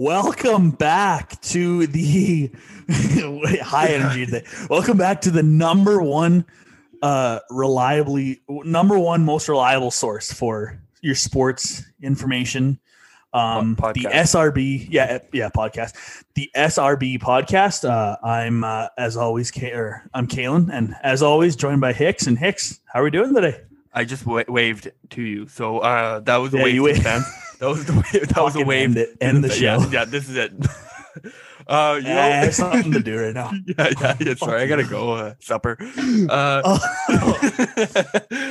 Welcome 0.00 0.70
back 0.70 1.40
to 1.42 1.88
the 1.88 2.52
high 2.88 3.88
energy 3.88 4.26
today. 4.26 4.44
Welcome 4.70 4.96
back 4.96 5.22
to 5.22 5.32
the 5.32 5.42
number 5.42 6.00
one, 6.00 6.44
uh, 7.02 7.40
reliably 7.50 8.40
number 8.48 8.96
one 8.96 9.24
most 9.24 9.48
reliable 9.48 9.90
source 9.90 10.32
for 10.32 10.80
your 11.02 11.16
sports 11.16 11.82
information. 12.00 12.78
Um, 13.32 13.74
Po- 13.74 13.92
the. 13.92 14.02
SRB, 14.04 14.86
yeah, 14.88 15.18
yeah, 15.32 15.48
podcast. 15.48 15.94
The 16.34 16.48
SRB 16.54 17.18
podcast. 17.18 17.84
Uh, 17.84 18.18
I'm 18.24 18.62
uh, 18.62 18.86
as 18.96 19.16
always, 19.16 19.50
Ka- 19.50 19.74
or 19.74 20.04
I'm 20.14 20.28
Kalen, 20.28 20.70
and 20.72 20.94
as 21.02 21.22
always, 21.24 21.56
joined 21.56 21.80
by 21.80 21.92
Hicks. 21.92 22.28
And 22.28 22.38
Hicks, 22.38 22.78
how 22.86 23.00
are 23.00 23.02
we 23.02 23.10
doing 23.10 23.34
today? 23.34 23.62
I 23.92 24.04
just 24.04 24.24
wa- 24.24 24.44
waved 24.46 24.92
to 25.10 25.22
you, 25.22 25.48
so 25.48 25.80
uh, 25.80 26.20
that 26.20 26.36
was 26.36 26.54
a 26.54 26.58
Yeah, 26.58 26.62
wave 26.62 26.82
you 27.60 27.74
to 27.74 27.84
the 27.84 27.92
waved. 27.92 28.06
fans. 28.06 28.08
That 28.08 28.14
was 28.14 28.14
the 28.14 28.18
wave. 28.18 28.28
That 28.28 28.42
was 28.42 28.52
Fucking 28.54 28.66
wave. 28.66 28.84
End, 28.84 28.96
it, 28.98 29.16
end 29.20 29.44
the 29.44 29.50
show. 29.50 29.78
Yeah, 29.80 29.90
yeah, 29.90 30.04
this 30.04 30.28
is 30.28 30.36
it. 30.36 30.52
uh, 31.66 32.00
you 32.02 32.10
I 32.12 32.26
have 32.28 32.54
something 32.54 32.92
to 32.92 33.00
do 33.00 33.18
right 33.20 33.34
now. 33.34 33.52
yeah, 33.66 33.90
yeah, 34.00 34.16
yeah. 34.20 34.34
Sorry, 34.34 34.62
I 34.62 34.66
gotta 34.66 34.84
go. 34.84 35.12
Uh, 35.12 35.34
supper. 35.40 35.76
Uh, 35.80 36.62
Oh. 36.64 36.78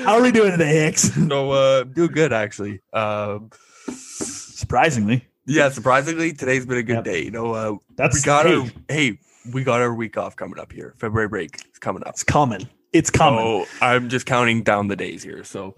How 0.04 0.16
are 0.18 0.22
we 0.22 0.32
doing 0.32 0.52
today, 0.52 0.86
Hicks? 0.86 1.16
no, 1.18 1.52
uh, 1.52 1.84
do 1.84 2.08
good 2.10 2.34
actually. 2.34 2.82
Um, 2.94 3.50
Surprisingly, 3.90 5.28
yeah, 5.46 5.70
surprisingly, 5.70 6.34
today's 6.34 6.66
been 6.66 6.78
a 6.78 6.84
good 6.84 6.96
Yep. 6.96 7.04
day. 7.04 7.24
You 7.24 7.32
know, 7.32 7.54
uh, 7.54 7.76
that's 7.96 8.16
we 8.16 8.22
got 8.26 8.46
hey, 8.46 8.56
our 8.56 8.66
hey, 8.90 9.20
we 9.54 9.64
got 9.64 9.82
our 9.82 9.94
week 9.94 10.18
off 10.18 10.36
coming 10.36 10.60
up 10.60 10.72
here. 10.72 10.94
February 10.98 11.28
break 11.30 11.56
is 11.72 11.80
coming 11.80 12.02
up. 12.04 12.10
It's 12.10 12.24
coming. 12.24 12.68
It's 12.92 13.10
coming. 13.10 13.40
So 13.40 13.66
I'm 13.86 14.10
just 14.10 14.26
counting 14.26 14.64
down 14.64 14.88
the 14.88 14.96
days 14.96 15.22
here. 15.24 15.44
So 15.44 15.76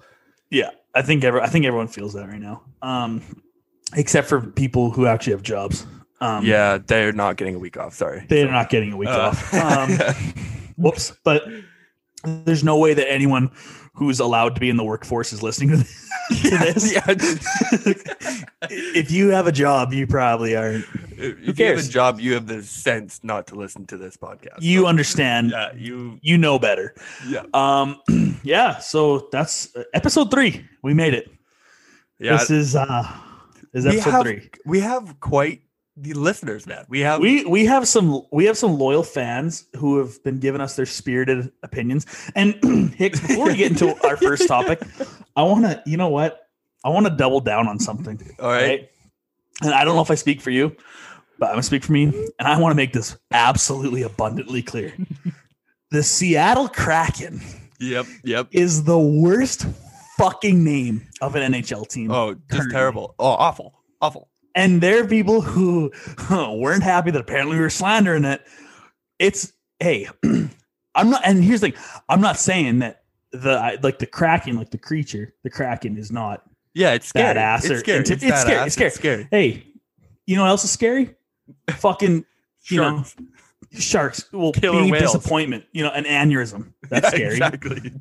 Yeah, 0.49 0.69
I 0.95 1.01
think 1.01 1.23
every, 1.23 1.41
I 1.41 1.47
think 1.47 1.65
everyone 1.65 1.87
feels 1.87 2.13
that 2.13 2.27
right 2.27 2.39
now, 2.41 2.63
um, 2.81 3.21
except 3.95 4.27
for 4.27 4.41
people 4.41 4.89
who 4.91 5.05
actually 5.05 5.33
have 5.33 5.43
jobs. 5.43 5.85
Um, 6.21 6.45
yeah, 6.45 6.79
they're 6.85 7.13
not 7.13 7.37
getting 7.37 7.55
a 7.55 7.59
week 7.59 7.77
off. 7.77 7.93
Sorry. 7.93 8.25
they're 8.27 8.51
not 8.51 8.69
getting 8.69 8.91
a 8.93 8.97
week 8.97 9.09
Uh, 9.09 9.31
off. 9.33 9.53
Um, 9.53 9.97
whoops! 10.77 11.13
But 11.23 11.47
there's 12.23 12.63
no 12.63 12.77
way 12.77 12.93
that 12.93 13.09
anyone 13.09 13.51
who's 13.99 14.19
allowed 14.19 14.55
to 14.55 14.59
be 14.61 14.69
in 14.69 14.77
the 14.77 14.83
workforce 14.83 15.31
is 15.33 15.43
listening 15.43 15.69
to 15.69 15.77
this. 15.77 16.05
to 16.41 16.49
this. 16.49 16.93
yeah. 16.93 17.03
if 18.69 19.11
you 19.11 19.29
have 19.29 19.45
a 19.47 19.51
job, 19.51 19.93
you 19.93 20.07
probably 20.07 20.55
aren't. 20.55 20.85
if 21.11 21.39
you 21.39 21.47
have 21.47 21.55
cares? 21.57 21.87
a 21.87 21.91
job, 21.91 22.19
you 22.19 22.33
have 22.33 22.47
the 22.47 22.63
sense 22.63 23.19
not 23.23 23.47
to 23.47 23.55
listen 23.55 23.85
to 23.87 23.97
this 23.97 24.15
podcast. 24.17 24.57
You 24.61 24.81
So, 24.81 24.87
understand. 24.87 25.51
yeah, 25.51 25.73
you, 25.75 26.17
You 26.21 26.37
know 26.37 26.57
better. 26.59 26.95
yeah, 27.27 27.43
Um, 27.53 27.99
yeah. 28.43 28.79
So 28.79 29.27
that's 29.31 29.75
uh, 29.75 29.83
episode 29.93 30.31
three. 30.31 30.65
We 30.81 30.93
made 30.93 31.13
it. 31.13 31.29
yeah. 32.19 32.37
This 32.37 32.49
is 32.49 32.75
uh, 32.75 33.07
is 33.73 33.85
we 33.85 33.91
episode 33.91 34.11
have, 34.11 34.23
three. 34.23 34.49
we 34.65 34.79
have 34.79 35.19
quite 35.19 35.61
the 36.01 36.13
listeners, 36.13 36.65
man. 36.65 36.85
We 36.89 37.01
have, 37.01 37.19
we 37.19 37.45
we 37.45 37.65
have 37.65 37.87
some 37.87 38.23
we 38.31 38.45
have 38.45 38.57
some 38.57 38.77
loyal 38.77 39.03
fans 39.03 39.65
who 39.75 39.97
have 39.97 40.23
been 40.23 40.39
giving 40.39 40.61
us 40.61 40.75
their 40.75 40.85
spirited 40.85 41.51
opinions. 41.63 42.05
And 42.35 42.93
Hicks, 42.95 43.19
before 43.19 43.47
we 43.47 43.55
get 43.55 43.71
into 43.71 43.95
our 44.07 44.17
first 44.17 44.47
topic, 44.47 44.81
I 45.35 45.43
want 45.43 45.65
to 45.65 45.81
you 45.85 45.97
know 45.97 46.09
what 46.09 46.47
I 46.83 46.89
want 46.89 47.05
to 47.07 47.15
double 47.15 47.41
down 47.41 47.67
on 47.67 47.79
something. 47.79 48.19
all 48.39 48.49
right. 48.49 48.89
And 49.61 49.73
I 49.73 49.83
don't 49.83 49.95
know 49.95 50.01
if 50.01 50.09
I 50.11 50.15
speak 50.15 50.39
for 50.39 50.51
you, 50.51 50.75
but 51.37 51.47
I'm 51.47 51.53
gonna 51.53 51.63
speak 51.63 51.83
for 51.83 51.91
me, 51.91 52.03
and 52.39 52.47
I 52.47 52.57
want 52.59 52.71
to 52.71 52.75
make 52.77 52.93
this 52.93 53.17
absolutely 53.31 54.03
abundantly 54.03 54.61
clear. 54.61 54.93
the 55.91 56.01
Seattle 56.03 56.69
Kraken 56.69 57.41
Yep, 57.81 58.05
yep. 58.23 58.47
is 58.51 58.83
the 58.83 58.97
worst 58.99 59.65
fucking 60.17 60.63
name 60.63 61.07
of 61.21 61.35
an 61.35 61.53
NHL 61.53 61.87
team. 61.87 62.11
Oh, 62.11 62.33
just 62.33 62.49
Currently. 62.49 62.71
terrible. 62.73 63.15
Oh, 63.19 63.25
awful, 63.27 63.73
awful. 64.01 64.29
And 64.59 64.81
there 64.81 65.01
are 65.03 65.07
people 65.07 65.41
who 65.41 65.91
weren't 66.29 66.83
happy 66.83 67.11
that 67.11 67.19
apparently 67.21 67.55
we 67.55 67.61
were 67.61 67.69
slandering 67.69 68.25
it. 68.25 68.45
It's 69.17 69.53
hey, 69.79 70.07
I'm 70.95 71.09
not. 71.09 71.21
And 71.25 71.43
here's 71.43 71.61
the 71.61 71.71
thing: 71.71 71.79
I'm 72.09 72.21
not 72.21 72.37
saying 72.37 72.79
that 72.79 73.03
the 73.31 73.79
like 73.81 73.99
the 73.99 74.05
kraken, 74.05 74.55
like 74.57 74.71
the 74.71 74.77
creature, 74.77 75.33
the 75.43 75.49
kraken 75.49 75.97
is 75.97 76.11
not. 76.11 76.43
Yeah, 76.73 76.93
it's 76.93 77.07
scary. 77.07 77.35
Badass 77.35 77.69
or 77.69 77.73
It's 77.73 77.79
scary. 77.81 78.03
inti- 78.03 78.11
It's, 78.11 78.23
it's 78.23 78.41
scary, 78.41 78.65
it's 78.65 78.73
scary. 78.75 78.87
It's 78.87 78.95
scary. 78.97 79.27
Hey, 79.31 79.63
you 80.27 80.35
know 80.35 80.43
what 80.43 80.49
else 80.49 80.63
is 80.63 80.71
scary? 80.71 81.15
Fucking 81.71 82.25
you 82.69 82.77
know 82.77 83.03
Sharks. 83.71 84.31
will 84.31 84.51
Killer 84.51 84.83
be 84.83 84.91
whales. 84.91 85.13
disappointment. 85.13 85.65
You 85.71 85.83
know, 85.83 85.91
an 85.91 86.03
aneurysm. 86.05 86.73
That's 86.89 87.05
Yeah, 87.05 87.09
scary. 87.09 87.31
Exactly. 87.33 87.91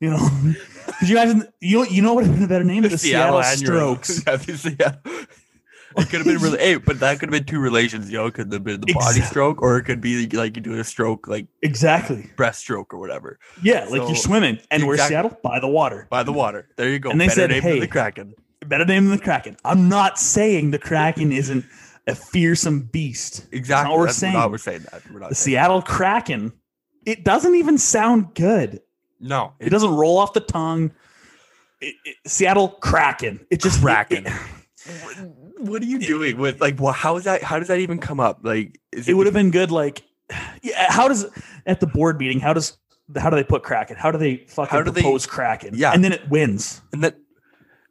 You 0.00 0.10
know, 0.10 0.18
could 0.98 1.08
you 1.08 1.16
imagine? 1.20 1.48
You 1.60 1.78
know, 1.78 1.84
you 1.84 2.02
know 2.02 2.14
what 2.14 2.24
would 2.24 2.30
have 2.30 2.34
been 2.36 2.44
a 2.44 2.48
better 2.48 2.64
name? 2.64 2.82
The, 2.82 2.96
Seattle, 2.98 3.38
aneurysm. 3.40 3.56
Strokes. 3.58 4.22
Yeah, 4.26 4.36
the 4.36 4.56
Seattle- 4.56 5.26
It 5.96 6.08
could 6.10 6.18
have 6.18 6.24
been 6.26 6.38
really, 6.38 6.58
hey, 6.58 6.76
but 6.76 7.00
that 7.00 7.18
could 7.18 7.28
have 7.28 7.32
been 7.32 7.44
two 7.44 7.58
relations, 7.58 8.10
yo. 8.10 8.26
It 8.26 8.34
could 8.34 8.52
have 8.52 8.62
been 8.64 8.80
the 8.80 8.92
body 8.92 9.20
stroke, 9.22 9.62
or 9.62 9.78
it 9.78 9.84
could 9.84 10.00
be 10.00 10.26
like 10.28 10.54
you 10.56 10.62
doing 10.62 10.78
a 10.78 10.84
stroke, 10.84 11.26
like 11.26 11.46
Exactly. 11.62 12.30
breaststroke 12.36 12.86
or 12.92 12.98
whatever, 12.98 13.38
Yeah, 13.62 13.86
like 13.88 14.02
you're 14.02 14.14
swimming, 14.16 14.58
and 14.70 14.86
where's 14.86 15.00
Exactly. 15.00 15.30
Seattle? 15.30 15.38
By 15.42 15.58
the 15.60 15.68
water. 15.68 16.06
by 16.10 16.22
the 16.22 16.32
water. 16.32 16.68
There 16.76 16.88
you 16.90 16.98
go. 16.98 17.10
And 17.10 17.20
they 17.20 17.26
Better 17.28 17.40
said, 17.40 17.50
name 17.50 17.62
than 17.62 17.72
hey, 17.72 17.80
the 17.80 17.88
Kraken. 17.88 18.34
better 18.66 18.84
name 18.84 19.06
than 19.08 19.16
the 19.16 19.22
Kraken. 19.22 19.56
I'm 19.64 19.88
not 19.88 20.18
saying 20.18 20.70
the 20.72 20.78
Kraken 20.78 21.32
isn't 21.32 21.64
a 22.06 22.14
fearsome 22.14 22.82
beast. 22.82 23.46
Exactly. 23.52 23.90
what 23.90 23.98
we're 23.98 24.06
That's 24.06 24.18
saying. 24.18 24.34
not 24.34 24.50
we're 24.50 24.58
saying 24.58 24.84
that. 24.92 25.02
We're 25.12 25.20
not 25.20 25.30
The 25.30 25.34
Seattle 25.34 25.82
Kraken, 25.82 26.52
it 27.06 27.24
doesn't 27.24 27.54
even 27.54 27.78
sound 27.78 28.34
good. 28.34 28.80
no. 29.18 29.54
It 29.60 29.70
doesn't 29.70 29.90
roll 29.94 30.18
off 30.18 30.34
the 30.34 30.40
tongue. 30.40 30.92
It- 31.80 31.94
it- 32.04 32.16
Seattle 32.30 32.68
Kraken. 32.68 33.46
It 33.50 33.62
just 33.62 33.80
Kraken. 33.80 34.26
It, 35.56 35.62
What, 35.62 35.82
are 35.82 35.86
you 35.86 35.98
doing 35.98 36.36
with 36.38 36.60
like? 36.60 36.78
Well, 36.80 36.92
how 36.92 37.16
is 37.16 37.24
that? 37.24 37.42
How 37.42 37.58
does 37.58 37.68
that 37.68 37.78
even 37.80 37.98
come 37.98 38.20
up? 38.20 38.40
Like, 38.42 38.78
is 38.92 39.08
it 39.08 39.14
would 39.14 39.26
have 39.26 39.34
been 39.34 39.50
good. 39.50 39.70
Like, 39.70 40.02
yeah. 40.62 40.90
How 40.92 41.08
does 41.08 41.26
at 41.66 41.80
the 41.80 41.86
board 41.86 42.18
meeting? 42.18 42.40
How 42.40 42.52
does 42.52 42.76
how 43.16 43.30
do 43.30 43.36
they 43.36 43.44
put 43.44 43.62
Kraken? 43.62 43.96
How 43.96 44.10
do 44.10 44.18
they 44.18 44.38
fucking 44.48 44.70
How 44.76 44.82
do 44.82 44.90
they- 44.90 45.00
propose 45.02 45.26
Kraken? 45.26 45.74
Yeah. 45.74 45.92
and 45.92 46.02
then 46.04 46.12
it 46.12 46.28
wins. 46.28 46.80
and 46.92 47.02
that 47.04 47.16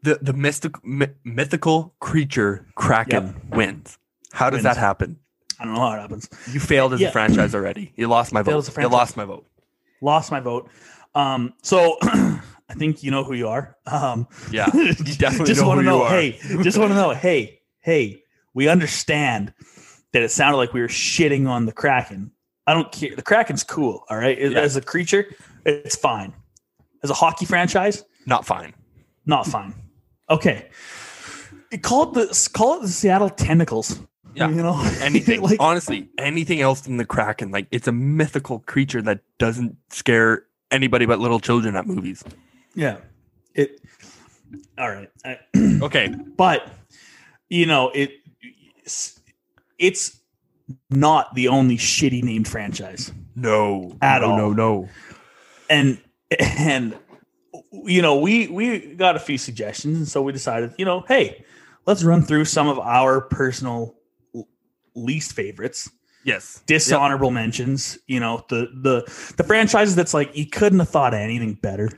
the 0.03 0.20
the 0.22 0.34
mystic 0.34 0.74
my, 0.86 1.09
mythical 1.24 1.96
creature 2.00 2.68
Kraken 2.76 3.42
wins. 3.50 3.97
How 4.34 4.50
does 4.50 4.58
Wins. 4.58 4.64
that 4.66 4.78
happen? 4.78 5.20
I 5.59 5.64
don't 5.66 5.74
know 5.76 5.80
how 5.80 5.94
it 5.96 6.02
happens. 6.02 6.30
You 6.52 6.59
failed 6.59 6.94
as 6.94 7.00
Yeah. 7.00 7.08
a 7.08 7.12
franchise 7.12 7.56
already. 7.56 7.94
You 7.96 8.08
lost 8.09 8.34
my 8.34 8.42
vote. 8.42 8.70
You 8.78 8.88
lost 8.90 9.16
my 9.16 9.24
vote. 9.24 9.47
Lost 10.02 10.30
my 10.32 10.42
vote. 10.42 10.70
Um, 11.16 11.53
so 11.64 11.97
I 12.70 12.74
think 12.74 13.03
you 13.03 13.12
know 13.12 13.24
who 13.24 13.34
you 13.34 13.48
are. 13.48 13.78
Um, 13.86 14.28
Yeah, 14.52 14.68
you 14.74 14.94
definitely 15.18 15.46
just 15.48 15.64
want 15.66 15.80
to 15.80 15.84
you 15.84 15.90
know. 15.90 16.06
Hey, 16.08 16.40
just 16.64 16.78
want 16.78 16.92
to 16.92 16.96
know. 16.96 17.12
Hey, 17.12 17.59
hey, 17.80 18.24
we 18.53 18.68
understand 18.68 19.53
that 20.14 20.22
it 20.24 20.31
sounded 20.31 20.58
like 20.58 20.74
we 20.74 20.81
were 20.81 20.88
shitting 20.88 21.48
on 21.48 21.66
the 21.66 21.72
Kraken. 21.72 22.31
I 22.68 22.74
don't 22.74 22.92
care. 22.92 23.16
The 23.16 23.22
Kraken's 23.22 23.64
cool. 23.64 24.03
All 24.09 24.18
right, 24.18 24.38
Yeah. 24.40 24.59
as 24.59 24.76
a 24.76 24.81
creature, 24.81 25.28
it's 25.66 25.96
fine. 25.96 26.34
As 27.03 27.09
a 27.12 27.14
hockey 27.14 27.46
franchise, 27.46 28.03
Not 28.26 28.46
fine. 28.46 28.74
not 29.28 29.46
fine. 29.46 29.76
Okay, 30.30 30.70
call 31.84 32.03
it 32.09 32.14
the 32.16 32.50
call 32.53 32.78
it 32.80 32.82
the 32.84 32.88
Seattle 32.88 33.30
Tentacles. 33.30 34.00
Yeah. 34.34 34.50
you 34.50 34.56
know 34.56 34.82
Anything. 35.02 35.42
like 35.42 35.62
Honestly, 35.62 36.09
anything 36.18 36.59
else 36.59 36.82
than 36.82 36.97
the 36.97 37.06
Kraken. 37.06 37.52
Like, 37.52 37.68
it's 37.72 37.88
a 37.88 37.92
mythical 37.94 38.59
creature 38.59 39.02
that 39.03 39.22
doesn't 39.38 39.78
scare 39.92 40.44
anybody 40.72 41.06
but 41.06 41.20
little 41.20 41.40
children 41.40 41.76
at 41.78 41.86
movies. 41.88 42.22
Yeah. 42.75 42.97
It. 43.53 43.80
All 44.78 44.90
right. 44.91 45.09
I, 45.24 45.40
Okay. 45.81 46.13
but 46.38 46.68
you 47.50 47.66
know 47.66 47.90
it 47.90 48.12
it's, 48.84 49.19
it's 49.78 50.19
not 50.90 51.34
the 51.35 51.47
only 51.50 51.78
shitty 51.78 52.24
named 52.24 52.47
franchise 52.47 53.12
No. 53.35 53.96
At 54.02 54.22
no, 54.22 54.31
all. 54.31 54.38
No. 54.38 54.53
No. 54.53 54.90
and 55.69 56.02
and 56.40 56.97
you 57.72 58.02
know 58.02 58.18
we 58.19 58.47
we 58.47 58.96
got 58.96 59.16
a 59.16 59.19
few 59.19 59.38
suggestions 59.38 59.97
and 59.97 60.08
so 60.08 60.22
we 60.22 60.31
decided 60.31 60.74
you 60.78 60.85
know 60.85 61.03
hey 61.08 61.46
let's 61.85 62.03
run 62.03 62.22
through 62.24 62.46
some 62.46 62.68
of 62.68 62.80
our 62.80 63.22
personal 63.22 63.96
least 64.96 65.34
favorites 65.34 65.90
Yes. 66.23 66.64
dishonorable 66.66 67.29
mentions 67.32 67.99
you 68.08 68.20
know 68.20 68.44
the 68.49 68.70
the 68.82 69.34
the 69.38 69.44
franchises 69.44 69.96
that's 69.96 70.14
like 70.14 70.35
you 70.35 70.47
couldn't 70.47 70.79
have 70.79 70.90
thought 70.90 71.14
of 71.14 71.20
anything 71.20 71.53
better 71.53 71.90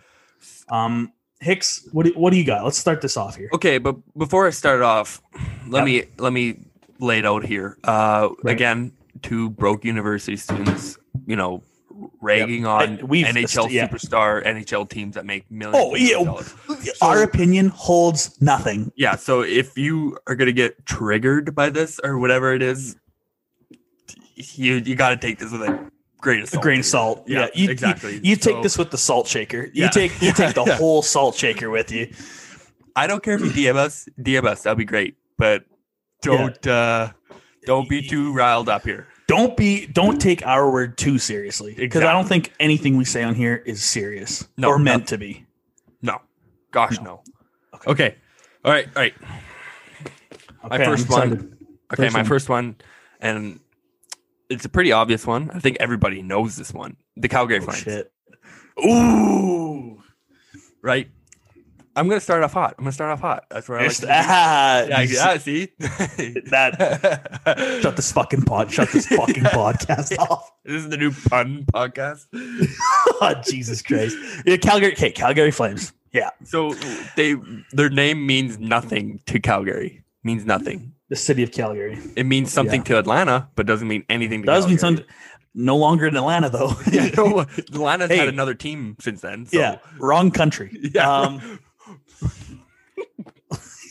um 0.70 1.12
hicks 1.40 1.88
what 1.92 2.06
do, 2.06 2.12
what 2.14 2.32
do 2.32 2.38
you 2.38 2.44
got 2.46 2.64
let's 2.64 2.78
start 2.78 3.00
this 3.02 3.16
off 3.18 3.36
here 3.36 3.50
Okay, 3.54 3.78
but 3.78 3.96
before 4.18 4.48
I 4.48 4.50
start 4.50 4.82
off, 4.82 5.22
let 5.68 5.80
Yep. 5.80 5.86
me 5.86 6.04
let 6.18 6.34
me 6.34 6.60
lay 7.00 7.20
it 7.20 7.26
out 7.26 7.46
here. 7.46 7.78
Uh, 7.84 8.30
Right. 8.44 8.54
Again, 8.54 8.92
two 9.22 9.50
broke 9.52 9.86
university 9.86 10.36
students, 10.36 10.98
you 11.28 11.36
know, 11.36 11.62
ragging 12.22 12.64
Yep. 12.64 12.70
on 13.02 13.08
we've- 13.08 13.30
NHL 13.30 13.70
yeah. 13.70 13.88
superstar 13.88 14.44
NHL 14.46 14.86
teams 14.90 15.14
that 15.16 15.26
make 15.26 15.50
millions. 15.52 15.78
oh 15.80 15.96
yeah 15.96 16.24
dollars. 16.24 16.54
our 17.02 17.22
opinion 17.24 17.68
holds 17.70 18.40
nothing 18.42 18.92
Yeah. 18.96 19.16
So 19.16 19.42
if 19.42 19.78
you 19.78 20.18
are 20.28 20.36
gonna 20.36 20.52
get 20.52 20.86
triggered 20.88 21.54
by 21.54 21.70
this 21.70 22.00
or 22.04 22.18
whatever 22.18 22.54
it 22.54 22.62
is, 22.64 22.96
you 24.36 24.76
you 24.76 24.96
got 24.96 25.10
to 25.10 25.18
take 25.18 25.40
this 25.40 25.52
with 25.52 25.62
a 25.64 25.92
grain 26.20 26.40
of 26.42 26.46
a 26.46 26.52
salt. 26.52 26.64
grain 26.64 26.80
of 26.80 26.86
salt. 26.86 27.24
Yeah, 27.28 27.40
Yeah, 27.42 27.48
you, 27.54 27.70
exactly. 27.70 28.14
You, 28.16 28.22
you 28.24 28.36
take 28.36 28.56
So- 28.56 28.62
this 28.64 28.78
with 28.78 28.92
the 28.92 28.98
salt 28.98 29.28
shaker. 29.28 29.66
You 29.74 29.84
Yeah. 29.84 29.90
take 29.90 30.22
you 30.22 30.32
take 30.34 30.56
the 30.56 30.64
Yeah. 30.68 30.76
whole 30.78 31.02
salt 31.02 31.36
shaker 31.36 31.70
with 31.70 31.92
you. 31.92 32.12
I 32.96 33.06
don't 33.08 33.22
care 33.22 33.36
if 33.36 33.42
you 33.42 33.52
DM 33.52 33.76
us, 33.76 34.08
DM 34.20 34.46
us, 34.46 34.64
that'd 34.64 34.78
be 34.78 34.86
great. 34.86 35.16
But 35.38 35.66
don't 36.22 36.66
uh 36.68 37.12
don't 37.66 37.88
be 37.88 38.02
too 38.08 38.34
riled 38.34 38.70
up 38.70 38.84
here. 38.84 39.08
Don't 39.28 39.56
be 39.58 39.86
don't 39.86 40.20
take 40.20 40.46
our 40.48 40.72
word 40.72 40.98
too 40.98 41.20
seriously 41.20 41.74
because 41.76 42.04
I 42.04 42.12
don't 42.14 42.28
think 42.28 42.54
anything 42.60 42.98
we 42.98 43.06
say 43.06 43.24
on 43.24 43.36
here 43.36 43.62
is 43.66 43.84
serious 43.84 44.48
No, 44.58 44.70
or 44.70 44.80
meant 44.80 45.04
no. 45.04 45.06
to 45.08 45.18
be. 45.18 45.46
No. 46.02 46.22
Gosh 46.72 46.98
No. 47.02 47.22
no. 47.74 47.82
Okay. 47.86 48.16
All 48.66 48.72
right, 48.72 48.88
all 48.96 49.02
right. 49.04 49.14
My 50.64 50.76
Okay, 50.76 50.84
I'm 50.86 50.90
first 50.98 51.10
one. 51.10 51.58
Okay, 51.94 52.04
First 52.04 52.14
my 52.14 52.20
one. 52.20 52.26
first 52.26 52.50
one 52.50 52.76
and 53.22 53.60
it's 54.50 54.66
a 54.66 54.70
pretty 54.70 54.92
obvious 54.92 55.26
one. 55.26 55.50
I 55.54 55.60
think 55.60 55.78
everybody 55.80 56.22
knows 56.22 56.56
this 56.56 56.74
one. 56.74 56.98
The 57.16 57.28
Calgary 57.28 57.58
Oh, 57.60 57.62
Flames, 57.62 57.80
shit. 57.80 58.12
Ooh. 58.86 60.02
right? 60.82 61.10
I'm 61.96 62.08
gonna 62.08 62.22
start 62.22 62.44
off 62.44 62.54
hot. 62.54 62.76
I'm 62.78 62.84
gonna 62.84 62.92
start 62.92 63.12
off 63.12 63.22
hot. 63.22 63.46
That's 63.50 63.68
where 63.68 63.80
I 63.80 63.88
like 63.88 63.98
that. 63.98 64.88
Yeah, 64.90 65.02
yeah, 65.02 65.38
see? 65.40 65.70
That- 65.80 67.80
Shut 67.82 67.96
this 67.96 68.12
fucking 68.12 68.44
pod. 68.44 68.72
Shut 68.72 68.92
this 68.92 69.08
fucking 69.08 69.44
podcast 69.46 70.16
off. 70.20 70.52
This 70.64 70.84
is 70.84 70.90
the 70.90 70.98
new 70.98 71.12
pun 71.12 71.66
podcast. 71.74 72.28
Oh, 73.20 73.34
Jesus 73.44 73.82
Christ. 73.82 74.16
Yeah, 74.46 74.58
Calgary. 74.58 74.92
Okay, 74.92 75.10
Calgary 75.12 75.50
Flames. 75.50 75.92
Yeah, 76.14 76.30
So 76.44 76.76
they 77.16 77.36
their 77.72 77.90
name 77.90 78.28
means 78.28 78.60
nothing 78.60 79.20
to 79.26 79.40
Calgary. 79.40 80.04
Means 80.24 80.46
nothing. 80.46 80.94
The 81.10 81.16
city 81.16 81.44
of 81.44 81.52
Calgary. 81.52 81.98
It 82.16 82.26
means 82.26 82.52
something 82.52 82.84
to 82.84 82.98
Atlanta, 83.00 83.50
but 83.56 83.66
doesn't 83.66 83.88
mean 83.88 84.04
anything 84.10 84.42
to 84.42 84.46
Does 84.46 84.68
mean 84.68 84.78
something. 84.78 85.06
No 85.54 85.78
longer 85.78 86.06
in 86.08 86.16
Atlanta 86.16 86.50
though. 86.50 86.74
Yeah, 86.92 87.10
no, 87.16 87.40
Atlanta's 87.58 88.10
Hey. 88.10 88.18
had 88.18 88.28
another 88.28 88.54
team 88.54 88.96
since 89.00 89.22
then. 89.22 89.46
So. 89.48 89.58
yeah, 89.58 89.78
wrong 90.00 90.32
country. 90.32 90.72
Yeah. 90.94 91.10
Um, 91.10 91.60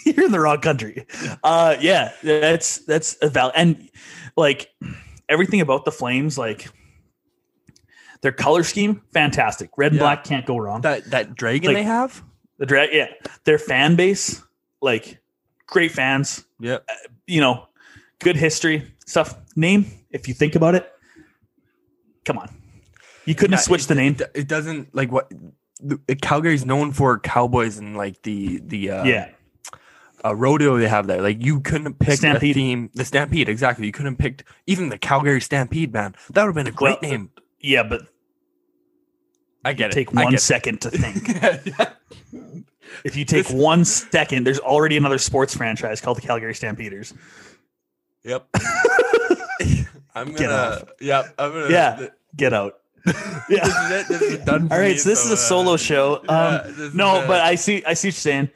you're 0.04 0.26
in 0.26 0.32
the 0.32 0.38
wrong 0.40 0.60
country. 0.60 1.04
Uh, 1.42 1.76
yeah, 1.80 2.12
that's 2.22 2.78
that's 2.84 3.16
a 3.22 3.28
val 3.28 3.50
and 3.56 3.88
like 4.36 4.70
everything 5.28 5.60
about 5.60 5.84
the 5.84 5.90
Flames, 5.90 6.38
like 6.38 6.68
their 8.22 8.30
color 8.32 8.62
scheme, 8.62 9.02
fantastic. 9.12 9.70
Red 9.76 9.92
and 9.92 9.96
Yeah. 9.96 10.04
black 10.04 10.24
can't 10.24 10.46
go 10.46 10.58
wrong. 10.58 10.82
that 10.82 11.10
that 11.10 11.34
dragon 11.34 11.68
Like- 11.68 11.76
they 11.76 11.82
have. 11.82 12.22
The 12.58 12.64
drag, 12.66 12.88
yeah, 12.92 13.08
their 13.44 13.58
fan 13.58 13.96
base, 13.96 14.42
like 14.80 15.18
great 15.66 15.92
fans. 15.92 16.44
Yep. 16.60 16.86
You 17.26 17.40
know, 17.40 17.66
good 18.20 18.36
history 18.36 18.92
stuff. 19.06 19.34
Name, 19.56 19.86
if 20.10 20.28
you 20.28 20.34
think 20.34 20.54
about 20.54 20.74
it, 20.74 20.90
come 22.24 22.38
on, 22.38 22.48
you 23.24 23.34
couldn't 23.34 23.52
have 23.52 23.60
Yeah, 23.60 23.64
switched 23.64 23.88
the 23.88 23.94
name. 23.94 24.16
It, 24.18 24.30
it 24.34 24.48
doesn't 24.48 24.94
like 24.94 25.10
what 25.10 25.30
the, 25.80 25.98
Calgary's 26.22 26.64
known 26.64 26.92
for 26.92 27.18
cowboys 27.18 27.78
and 27.78 27.96
like 27.96 28.22
the 28.22 28.60
the 28.64 28.90
uh, 28.90 29.04
yeah, 29.04 29.30
uh, 30.24 30.34
rodeo 30.34 30.76
they 30.78 30.88
have 30.88 31.06
there. 31.06 31.20
Like 31.22 31.42
you 31.44 31.60
couldn't 31.60 31.86
have 31.86 31.98
picked 31.98 32.18
Stampede. 32.18 32.50
a 32.50 32.54
theme. 32.54 32.90
The 32.94 33.04
Stampede, 33.04 33.48
exactly. 33.48 33.86
You 33.86 33.92
couldn't 33.92 34.12
have 34.12 34.18
picked 34.18 34.44
even 34.66 34.88
the 34.88 34.98
Calgary 34.98 35.40
Stampede, 35.40 35.92
man. 35.92 36.14
That 36.30 36.42
would 36.44 36.48
have 36.48 36.64
been 36.64 36.72
a 36.72 36.76
great 36.76 37.00
Well, 37.02 37.10
name. 37.10 37.30
yeah, 37.60 37.82
but 37.82 38.02
I 39.64 39.72
get 39.72 39.90
it. 39.90 39.94
take 39.94 40.12
one 40.12 40.36
second 40.38 40.80
to 40.82 40.90
think. 40.90 41.28
If 43.04 43.16
you 43.16 43.24
take 43.24 43.46
This- 43.46 43.52
one 43.54 43.84
second, 43.84 44.44
there's 44.44 44.58
already 44.60 44.96
another 44.96 45.18
sports 45.18 45.56
franchise 45.56 46.00
called 46.00 46.16
the 46.18 46.22
Calgary 46.22 46.54
Stampeders. 46.54 47.12
yep. 48.24 48.46
I'm 50.14 50.32
gonna. 50.32 50.86
Yep. 51.00 51.34
I'm 51.38 51.52
gonna. 51.52 51.70
Yeah. 51.70 51.96
th- 51.96 52.10
Get 52.36 52.52
out. 52.52 52.74
This 53.04 53.14
Yeah. 53.48 53.66
is 53.66 53.90
it. 53.92 54.08
This 54.08 54.22
is 54.22 54.44
done. 54.44 54.68
All 54.72 54.78
right, 54.78 54.92
me, 54.92 54.96
so 54.98 55.08
this 55.08 55.24
is 55.24 55.30
a 55.30 55.34
uh, 55.34 55.36
solo 55.36 55.76
show. 55.76 56.22
Um, 56.28 56.60
this 56.66 56.78
is, 56.78 56.94
no, 56.94 57.16
uh, 57.18 57.26
but 57.26 57.40
I 57.40 57.54
see, 57.54 57.84
I 57.84 57.94
see 57.94 58.08
what 58.08 58.14
you're 58.14 58.20
saying. 58.20 58.50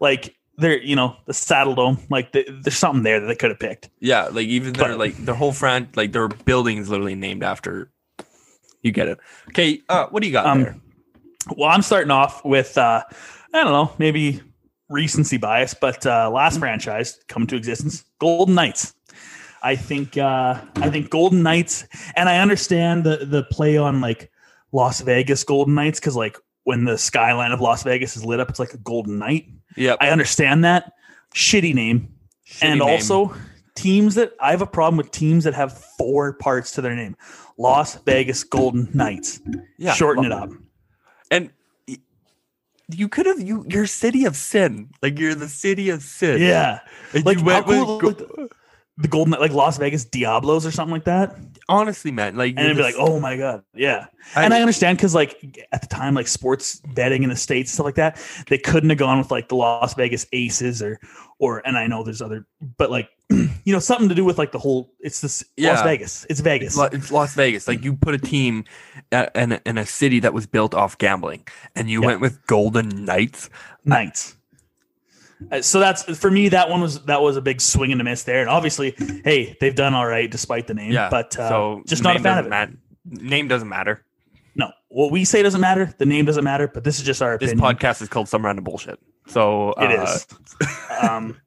Like 0.00 0.34
there, 0.58 0.78
you 0.78 0.94
know, 0.96 1.16
the 1.26 1.32
Saddle 1.32 1.74
Dome. 1.74 1.98
Like 2.10 2.32
the, 2.32 2.44
there's 2.62 2.76
something 2.76 3.02
there 3.02 3.20
that 3.20 3.26
they 3.26 3.34
could 3.34 3.50
have 3.50 3.58
picked. 3.60 3.88
Yeah, 4.00 4.24
like 4.24 4.46
even 4.48 4.72
their 4.74 4.88
But- 4.90 4.98
like 4.98 5.16
their 5.16 5.34
whole 5.34 5.52
fran 5.52 5.88
like 5.94 6.12
their 6.12 6.28
building 6.28 6.78
is 6.78 6.90
literally 6.90 7.14
named 7.14 7.42
after. 7.42 7.90
You 8.82 8.92
get 8.92 9.08
it. 9.08 9.18
Okay, 9.48 9.80
uh, 9.88 10.06
what 10.08 10.20
do 10.20 10.26
you 10.26 10.32
got 10.34 10.46
Um, 10.46 10.62
there? 10.62 10.76
Well, 11.56 11.70
I'm 11.70 11.80
starting 11.82 12.10
off 12.10 12.44
with, 12.44 12.76
uh, 12.76 13.02
I 13.54 13.62
don't 13.62 13.72
know, 13.72 13.92
maybe 13.98 14.42
recency 14.88 15.36
bias, 15.36 15.74
but 15.74 16.04
uh, 16.04 16.28
last 16.30 16.58
franchise 16.58 17.20
come 17.28 17.46
to 17.46 17.56
existence, 17.56 18.04
Golden 18.18 18.56
Knights. 18.56 18.94
I 19.62 19.76
think, 19.76 20.18
uh, 20.18 20.60
I 20.76 20.90
think 20.90 21.08
Golden 21.08 21.42
Knights, 21.42 21.86
and 22.16 22.28
I 22.28 22.38
understand 22.40 23.04
the 23.04 23.24
the 23.24 23.44
play 23.44 23.76
on 23.76 24.00
like 24.00 24.30
Las 24.72 25.00
Vegas 25.00 25.44
Golden 25.44 25.74
Knights 25.74 26.00
because 26.00 26.16
like 26.16 26.36
when 26.64 26.84
the 26.84 26.98
skyline 26.98 27.52
of 27.52 27.60
Las 27.60 27.84
Vegas 27.84 28.16
is 28.16 28.24
lit 28.24 28.40
up, 28.40 28.50
it's 28.50 28.58
like 28.58 28.74
a 28.74 28.78
golden 28.78 29.18
night. 29.18 29.46
Yep. 29.76 29.98
I 30.00 30.10
understand 30.10 30.64
that. 30.64 30.92
Shitty 31.34 31.74
name. 31.74 32.14
and 32.60 32.80
name. 32.80 32.88
also 32.88 33.34
teams 33.74 34.16
that 34.16 34.32
I 34.40 34.50
have 34.50 34.62
a 34.62 34.66
problem 34.66 34.96
with 34.96 35.10
teams 35.10 35.44
that 35.44 35.54
have 35.54 35.78
four 35.98 36.34
parts 36.34 36.72
to 36.72 36.80
their 36.80 36.94
name. 36.94 37.16
Las 37.56 37.96
Vegas 38.04 38.42
Golden 38.42 38.88
Knights. 38.92 39.40
yeah, 39.78 39.92
Shorten 39.92 40.24
it 40.24 40.32
up. 40.32 40.50
And 41.30 41.50
you 42.88 43.08
could 43.08 43.26
have 43.26 43.40
you 43.40 43.64
you're 43.68 43.86
city 43.86 44.24
of 44.24 44.36
sin. 44.36 44.90
Like 45.02 45.18
you're 45.18 45.34
the 45.34 45.48
city 45.48 45.90
of 45.90 46.02
sin. 46.02 46.40
Yeah. 46.40 46.80
And 47.12 47.24
Like 47.24 47.38
how 47.38 47.62
with 47.64 47.78
cool 47.78 47.98
go- 48.00 48.08
like, 48.08 48.52
the 48.96 49.08
Golden 49.08 49.32
like 49.40 49.52
Las 49.52 49.78
Vegas 49.78 50.04
Diablos 50.04 50.64
or 50.66 50.70
something 50.70 50.92
like 50.92 51.04
that. 51.04 51.36
Honestly, 51.68 52.10
man. 52.10 52.36
Like 52.36 52.54
And 52.56 52.66
it'd 52.66 52.76
be 52.76 52.82
like, 52.82 52.94
oh 52.98 53.20
my 53.20 53.36
God. 53.36 53.62
Yeah. 53.74 54.06
I- 54.36 54.44
and 54.44 54.54
I 54.54 54.60
understand 54.60 54.98
because 54.98 55.14
like 55.14 55.66
at 55.72 55.80
the 55.80 55.86
time, 55.86 56.14
like 56.14 56.28
sports 56.28 56.80
betting 56.94 57.22
in 57.22 57.30
the 57.30 57.36
States, 57.36 57.72
stuff 57.72 57.84
like 57.84 57.94
that, 57.96 58.20
they 58.48 58.58
couldn't 58.58 58.90
have 58.90 58.98
gone 58.98 59.18
with 59.18 59.30
like 59.30 59.48
the 59.48 59.56
Las 59.56 59.94
Vegas 59.94 60.26
Aces 60.32 60.82
or 60.82 61.00
or 61.38 61.62
and 61.66 61.76
I 61.76 61.86
know 61.86 62.02
there's 62.02 62.22
other 62.22 62.46
but 62.78 62.90
like 62.90 63.08
you 63.30 63.72
know, 63.72 63.78
something 63.78 64.08
to 64.08 64.14
do 64.14 64.24
with 64.24 64.38
like 64.38 64.52
the 64.52 64.58
whole 64.58 64.92
it's 65.00 65.20
this 65.20 65.42
Las 65.58 65.78
Yeah. 65.78 65.82
Vegas. 65.82 66.26
It's 66.28 66.40
Vegas. 66.40 66.78
It's, 66.78 67.10
Las 67.10 67.34
Vegas. 67.34 67.66
Like 67.66 67.80
mm. 67.80 67.84
you 67.84 67.96
put 67.96 68.14
a 68.14 68.18
team 68.18 68.64
in 69.12 69.52
a, 69.52 69.60
in 69.64 69.78
a 69.78 69.86
city 69.86 70.20
that 70.20 70.34
was 70.34 70.46
built 70.46 70.74
off 70.74 70.98
gambling, 70.98 71.46
and 71.74 71.88
you 71.88 72.00
Yeah. 72.00 72.06
went 72.06 72.20
with 72.20 72.46
Golden 72.46 73.04
Knights. 73.04 73.48
Knights. 73.84 74.36
Uh, 75.50 75.62
So 75.62 75.80
that's 75.80 76.02
for 76.18 76.30
me. 76.30 76.48
That 76.48 76.68
one 76.70 76.80
was 76.80 77.04
that 77.04 77.22
was 77.22 77.36
a 77.36 77.42
big 77.42 77.60
swing 77.60 77.92
and 77.92 78.00
a 78.00 78.04
miss 78.04 78.24
there, 78.24 78.40
and 78.40 78.48
obviously, 78.50 78.94
hey, 79.24 79.56
they've 79.60 79.74
done 79.74 79.94
all 79.94 80.06
right 80.06 80.30
despite 80.30 80.66
the 80.66 80.74
name. 80.74 80.92
Yeah. 80.92 81.08
but 81.10 81.38
uh, 81.38 81.48
so 81.48 81.82
just 81.86 82.02
not 82.02 82.16
a 82.16 82.20
fan 82.20 82.38
of 82.38 82.46
it. 82.46 82.48
mat- 82.50 82.70
name 83.06 83.48
doesn't 83.48 83.68
matter. 83.68 84.04
No, 84.56 84.70
what 84.88 85.10
we 85.10 85.24
say 85.24 85.42
doesn't 85.42 85.60
matter. 85.60 85.92
The 85.98 86.06
name 86.06 86.24
doesn't 86.26 86.44
matter. 86.44 86.68
But 86.68 86.84
this 86.84 86.98
is 86.98 87.04
just 87.04 87.20
our 87.22 87.36
This 87.38 87.50
opinion. 87.52 87.76
podcast 87.76 88.00
is 88.02 88.08
called 88.08 88.28
Some 88.28 88.44
Random 88.44 88.64
Bullshit. 88.64 88.98
So 89.26 89.72
It 89.78 89.98
uh, 89.98 90.02
is. 90.04 90.26
um, 91.02 91.40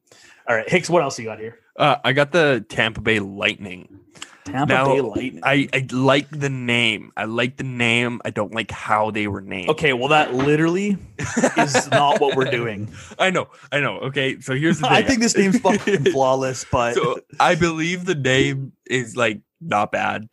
all 0.47 0.55
right, 0.55 0.69
Hicks. 0.69 0.89
What 0.89 1.03
else 1.03 1.17
you 1.17 1.25
got 1.25 1.39
here? 1.39 1.57
Uh, 1.77 1.97
I 2.03 2.11
got 2.13 2.31
the 2.31 2.65
Tampa 2.69 3.01
Bay 3.01 3.19
Lightning. 3.19 3.99
Tampa 4.47 4.73
Now, 4.73 4.85
Bay 4.85 5.01
Lightning. 5.01 5.39
I, 5.43 5.67
I 5.73 5.85
like 5.91 6.29
the 6.29 6.49
name. 6.49 7.11
I 7.17 7.25
like 7.25 7.57
the 7.57 7.63
name. 7.63 8.21
I 8.25 8.29
don't 8.29 8.53
like 8.53 8.71
how 8.71 9.11
they 9.11 9.27
were 9.27 9.41
named. 9.41 9.69
okay, 9.69 9.93
well, 9.93 10.07
that 10.09 10.33
literally 10.33 10.97
is 11.57 11.89
not 11.91 12.19
what 12.21 12.35
we're 12.35 12.49
doing. 12.49 12.91
I 13.19 13.29
know. 13.29 13.47
I 13.71 13.79
know. 13.79 13.99
Okay. 13.99 14.39
So 14.39 14.55
here's 14.55 14.79
the 14.79 14.87
thing. 14.87 14.95
I 14.97 15.01
think 15.01 15.19
this 15.21 15.35
name's 15.37 15.59
fucking 15.59 16.05
flawless, 16.11 16.65
but 16.71 16.95
so 16.95 17.19
I 17.39 17.55
believe 17.55 18.05
the 18.05 18.15
name 18.15 18.73
is 18.85 19.15
like 19.15 19.41
not 19.61 19.91
bad, 19.91 20.29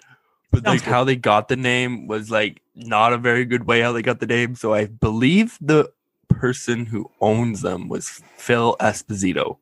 but 0.51 0.65
Sounds 0.65 0.67
like 0.81 0.85
good. 0.85 0.91
how 0.91 1.05
they 1.05 1.17
got 1.17 1.49
the 1.49 1.57
name 1.57 2.07
was 2.07 2.31
like 2.31 2.61
not 2.75 3.13
a 3.13 3.19
very 3.19 3.45
good 3.45 3.67
way 3.67 3.81
how 3.81 3.93
they 3.93 4.03
got 4.03 4.21
the 4.21 4.27
name. 4.27 4.55
So 4.55 4.73
I 4.75 4.87
believe 4.87 5.59
the 5.61 5.91
person 6.29 6.87
who 6.87 7.11
owns 7.21 7.63
them 7.63 7.89
was 7.89 8.23
Phil 8.37 8.77
Esposito. 8.81 9.59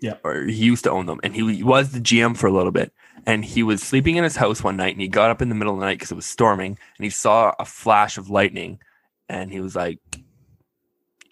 Yeah. 0.00 0.14
Or 0.24 0.42
he 0.42 0.54
used 0.64 0.82
to 0.84 0.90
own 0.90 1.06
them 1.06 1.20
and 1.22 1.34
he 1.34 1.62
was 1.62 1.92
the 1.92 2.00
GM 2.00 2.36
for 2.36 2.46
a 2.48 2.52
little 2.52 2.72
bit. 2.72 2.92
And 3.26 3.44
he 3.44 3.62
was 3.62 3.82
sleeping 3.82 4.16
in 4.16 4.24
his 4.24 4.36
house 4.36 4.64
one 4.64 4.76
night 4.76 4.94
and 4.94 5.00
he 5.00 5.08
got 5.08 5.30
up 5.30 5.40
in 5.40 5.48
the 5.48 5.54
middle 5.54 5.74
of 5.74 5.80
the 5.80 5.86
night 5.86 5.98
because 5.98 6.10
it 6.10 6.16
was 6.16 6.26
storming 6.26 6.76
and 6.96 7.04
he 7.04 7.10
saw 7.10 7.54
a 7.58 7.64
flash 7.64 8.18
of 8.18 8.28
lightning 8.30 8.80
and 9.28 9.50
he 9.52 9.60
was 9.60 9.76
like, 9.76 9.98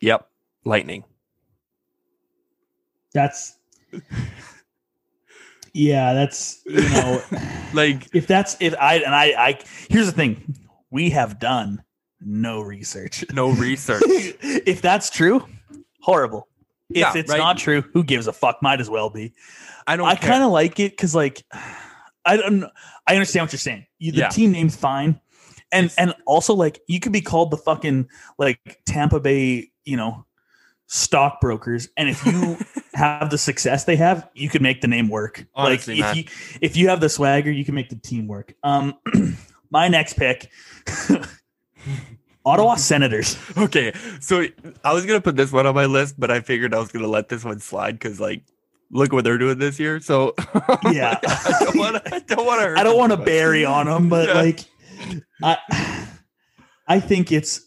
Yep, 0.01 0.29
lightning. 0.65 1.05
that's 3.13 3.57
yeah, 5.75 6.15
that's 6.15 6.63
you 6.67 6.81
know, 6.91 7.23
Like 7.73 8.09
if 8.15 8.27
that's 8.27 8.57
if 8.61 8.75
I 8.81 8.97
and 8.97 9.15
I 9.15 9.25
I 9.37 9.59
here's 9.89 10.07
the 10.07 10.13
thing, 10.13 10.55
we 10.91 11.11
have 11.11 11.39
done 11.39 11.83
no 12.21 12.61
research. 12.61 13.25
no 13.33 13.51
research. 13.51 14.03
if 14.07 14.81
that's 14.83 15.11
true, 15.11 15.47
horrible. 16.01 16.49
If 16.91 16.97
Yeah, 16.97 17.13
it's 17.17 17.31
right. 17.31 17.39
not 17.39 17.59
true, 17.59 17.83
who 17.93 18.03
gives 18.03 18.27
a 18.27 18.33
fuck? 18.33 18.61
Might 18.63 18.81
as 18.81 18.91
well 18.91 19.11
be. 19.11 19.33
I 19.91 19.97
don't 19.97 20.07
I 20.07 20.15
kind 20.15 20.45
of 20.45 20.53
like 20.53 20.79
it 20.79 20.93
because, 20.93 21.15
like, 21.17 21.45
I 22.25 22.37
don't. 22.37 22.65
I 23.07 23.15
understand 23.15 23.45
what 23.45 23.53
you're 23.53 23.59
saying. 23.59 23.87
You, 23.99 24.13
the 24.13 24.19
Yeah. 24.19 24.29
team 24.29 24.53
name's 24.53 24.77
fine, 24.77 25.21
and 25.73 25.87
It's- 25.87 25.97
and 25.99 26.15
also 26.27 26.55
like 26.55 26.81
you 26.87 27.01
could 27.01 27.13
be 27.13 27.21
called 27.21 27.51
the 27.51 27.57
fucking 27.57 28.09
like 28.39 28.61
Tampa 28.87 29.19
Bay, 29.19 29.71
you 29.85 29.97
know, 29.97 30.27
stockbrokers, 30.87 31.89
and 31.97 32.09
if 32.09 32.25
you 32.25 32.57
have 32.95 33.31
the 33.31 33.39
success 33.39 33.85
they 33.85 33.97
have, 33.97 34.29
you 34.35 34.49
could 34.49 34.63
make 34.63 34.81
the 34.81 34.87
name 34.89 35.09
work. 35.09 35.45
Honestly, 35.55 35.97
like 35.97 36.01
man. 36.03 36.11
if 36.11 36.17
you 36.17 36.59
if 36.61 36.77
you 36.77 36.89
have 36.89 37.01
the 37.01 37.09
swagger, 37.09 37.51
you 37.51 37.65
can 37.65 37.75
make 37.75 37.89
the 37.89 37.97
team 37.97 38.29
work. 38.29 38.55
Um, 38.63 38.95
my 39.71 39.89
next 39.89 40.15
pick. 40.15 40.51
Ottawa 42.45 42.77
Senators. 42.77 43.37
Okay, 43.57 43.93
so 44.21 44.47
I 44.85 44.93
was 44.95 45.05
gonna 45.05 45.21
put 45.21 45.37
this 45.37 45.53
one 45.53 45.67
on 45.67 45.75
my 45.75 45.87
list, 45.87 46.15
but 46.19 46.31
I 46.31 46.41
figured 46.41 46.75
I 46.75 46.79
was 46.79 46.91
gonna 46.91 47.07
let 47.09 47.29
this 47.29 47.45
one 47.45 47.61
slide 47.61 47.93
because, 47.93 48.19
like, 48.21 48.43
look 48.91 49.13
what 49.13 49.25
they're 49.25 49.39
doing 49.39 49.59
this 49.59 49.79
year. 49.79 50.01
So 50.01 50.35
Yeah. 50.91 51.19
I 51.23 51.57
don't 51.65 51.79
want 51.79 52.05
to. 52.05 52.15
I 52.15 52.19
don't 52.21 52.47
want 52.47 52.61
to. 52.63 52.81
I 52.81 52.83
don't 52.83 52.97
want 52.99 53.13
to 53.13 53.17
bury 53.17 53.65
on 53.65 53.87
them, 53.87 54.09
but 54.09 54.29
Yeah. 54.29 54.35
like, 54.35 54.61
I, 55.43 56.07
I 56.87 57.01
think 57.01 57.33
it's 57.33 57.61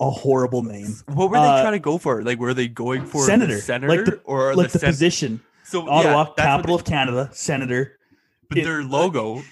a 0.00 0.10
horrible 0.10 0.62
name. 0.62 0.94
What 1.06 1.30
were 1.30 1.36
they 1.38 1.42
Uh, 1.44 1.60
trying 1.62 1.72
to 1.72 1.78
go 1.78 1.98
for? 1.98 2.22
Like, 2.22 2.38
were 2.38 2.54
they 2.54 2.68
going 2.68 3.06
for 3.06 3.24
Senator. 3.24 3.58
senator, 3.60 3.88
Like 3.96 4.04
the- 4.04 4.20
or 4.24 4.54
like 4.54 4.70
the 4.70 4.78
sen- 4.78 4.90
position, 4.90 5.40
So 5.64 5.88
Ottawa, 5.88 6.24
what 6.24 6.36
capital 6.36 6.76
they- 6.76 6.80
of 6.82 6.86
Canada, 6.86 7.30
senator. 7.32 7.98
but 8.48 8.58
it- 8.58 8.64
their 8.64 8.82
logo, 8.82 9.42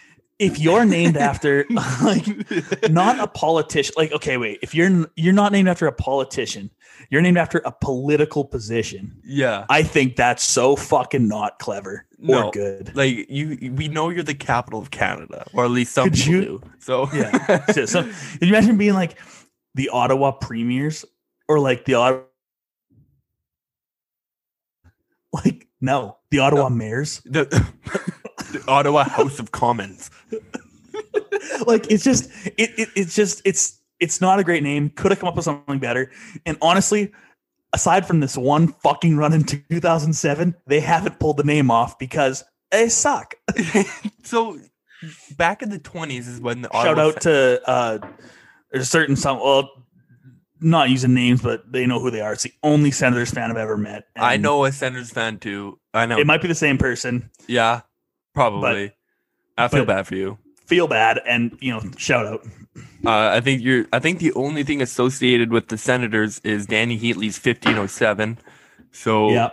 If 0.41 0.59
you're 0.59 0.85
named 0.85 1.17
after 1.17 1.65
like 2.03 2.27
not 2.91 3.21
a 3.21 3.27
politician, 3.29 3.95
like 3.97 4.11
okay, 4.13 4.37
wait, 4.37 4.59
if 4.63 4.75
you're 4.75 5.07
you're 5.17 5.33
not 5.33 5.53
named 5.53 5.69
after 5.69 5.87
a 5.87 5.93
politician, 5.93 6.71
you're 7.09 7.23
named 7.23 7.39
after 7.39 7.59
a 7.65 7.71
political 7.71 8.45
position. 8.45 9.21
yeah, 9.25 9.65
I 9.71 9.85
think 9.85 10.17
that's 10.17 10.43
so 10.43 10.75
fucking 10.75 11.29
not 11.29 11.59
clever 11.61 12.07
or 12.19 12.27
No. 12.27 12.51
good. 12.51 12.95
like 12.97 13.31
you, 13.31 13.73
we 13.77 13.87
know 13.89 14.09
you're 14.09 14.25
the 14.25 14.35
capital 14.35 14.81
of 14.81 14.91
Canada, 14.91 15.47
or 15.55 15.65
at 15.67 15.71
least 15.71 15.93
some 15.95 16.11
Could 16.11 16.19
people 16.19 16.33
you- 16.33 16.41
do. 16.41 16.63
So 16.81 17.09
Yeah. 17.13 17.67
so, 17.73 17.87
so 17.87 18.03
can 18.03 18.13
you 18.41 18.49
imagine 18.49 18.77
being 18.77 18.95
like 18.95 19.17
the 19.77 19.89
Ottawa 19.91 20.33
premiers 20.33 21.05
or 21.49 21.61
like 21.61 21.85
the 21.85 21.95
Ottawa 21.95 22.23
like 25.33 25.67
no 25.81 26.17
the 26.31 26.39
Ottawa 26.39 26.69
mayors 26.69 27.21
the, 27.25 27.45
the 28.53 28.65
Ottawa 28.69 29.05
House 29.05 29.39
of 29.39 29.51
Commons. 29.53 30.11
like 31.67 31.91
it's 31.91 32.05
just 32.05 32.31
it, 32.57 32.71
it 32.79 32.89
it's 32.97 33.15
just 33.15 33.43
it's 33.45 33.81
it's 34.01 34.21
not 34.21 34.39
a 34.39 34.45
great 34.45 34.63
name 34.63 34.91
could 34.91 35.11
have 35.11 35.19
come 35.19 35.29
up 35.29 35.37
with 35.37 35.45
something 35.45 35.79
better 35.79 36.11
and 36.47 36.57
honestly 36.63 37.13
aside 37.73 38.07
from 38.07 38.21
this 38.21 38.37
one 38.37 38.69
fucking 38.69 39.17
run 39.17 39.33
in 39.33 39.45
2007 39.45 40.55
they 40.67 40.81
haven't 40.81 41.19
pulled 41.19 41.37
the 41.37 41.45
name 41.45 41.71
off 41.71 41.99
because 41.99 42.45
they 42.71 42.89
suck 42.89 43.35
so 44.23 44.59
back 45.37 45.63
in 45.63 45.71
the 45.71 45.79
20s 45.79 46.29
is 46.29 46.41
when 46.41 46.63
the 46.63 46.69
shout 46.73 46.99
out 46.99 47.21
to 47.21 47.61
uh 47.69 47.99
there's 48.71 48.85
a 48.85 48.87
certain 48.87 49.17
some 49.17 49.39
well 49.39 49.71
not 50.61 50.89
using 50.89 51.13
names 51.13 51.43
but 51.43 51.71
they 51.71 51.87
know 51.87 51.99
who 51.99 52.11
they 52.11 52.21
are 52.21 52.33
it's 52.33 52.45
the 52.45 52.53
only 52.63 52.91
senators 52.91 53.31
fan 53.31 53.51
i've 53.51 53.57
ever 53.57 53.77
met 53.77 54.05
I 54.17 54.37
know 54.37 54.65
a 54.65 54.73
Senators 54.73 55.11
fan 55.11 55.39
too. 55.39 55.79
I 55.93 56.07
know. 56.07 56.19
it 56.19 56.27
might 56.27 56.41
be 56.41 56.49
the 56.49 56.55
same 56.55 56.79
person 56.79 57.31
yeah, 57.47 57.83
probably. 58.35 58.93
I 59.57 59.69
feel 59.69 59.85
bad 59.85 60.07
for 60.07 60.17
you. 60.17 60.39
feel 60.67 60.89
bad 60.89 61.21
and 61.27 61.57
you 61.61 61.71
know 61.73 61.83
shout 61.97 62.27
out 62.27 62.45
Uh, 63.05 63.29
I 63.37 63.41
think 63.41 63.63
you're. 63.63 63.87
I 63.93 63.99
think 63.99 64.19
the 64.19 64.33
only 64.33 64.65
thing 64.65 64.81
associated 64.81 65.51
with 65.53 65.69
the 65.69 65.77
Senators 65.77 66.41
is 66.43 66.67
Dany 66.67 66.99
Heatley's 66.99 67.39
1507. 67.39 68.39
So 68.93 69.31
yeah 69.31 69.51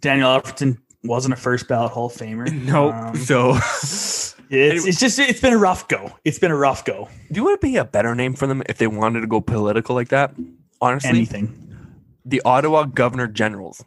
Daniel 0.00 0.28
Alfredsson 0.28 0.78
wasn't 1.04 1.34
a 1.34 1.36
first 1.36 1.68
ballot 1.68 1.92
hall 1.92 2.06
of 2.06 2.12
famer 2.14 2.50
no. 2.64 2.90
Um, 2.92 3.14
so 3.16 3.50
it's, 4.50 4.86
it's 4.86 4.98
just 5.00 5.18
it's 5.18 5.40
been 5.40 5.52
a 5.52 5.58
rough 5.58 5.86
go 5.88 6.12
it's 6.24 6.38
been 6.38 6.50
a 6.50 6.56
rough 6.56 6.84
go 6.84 7.08
do 7.30 7.38
you 7.40 7.44
want 7.44 7.60
to 7.60 7.66
be 7.66 7.76
a 7.76 7.84
better 7.84 8.14
name 8.14 8.34
for 8.34 8.46
them 8.46 8.62
if 8.68 8.78
they 8.78 8.86
wanted 8.86 9.20
to 9.20 9.26
go 9.26 9.40
political 9.40 9.94
like 9.94 10.08
that? 10.08 10.34
Honestly, 10.80 11.10
anything 11.10 11.54
the 12.24 12.40
Ottawa 12.44 12.84
Governor 12.84 13.26
Generals 13.26 13.84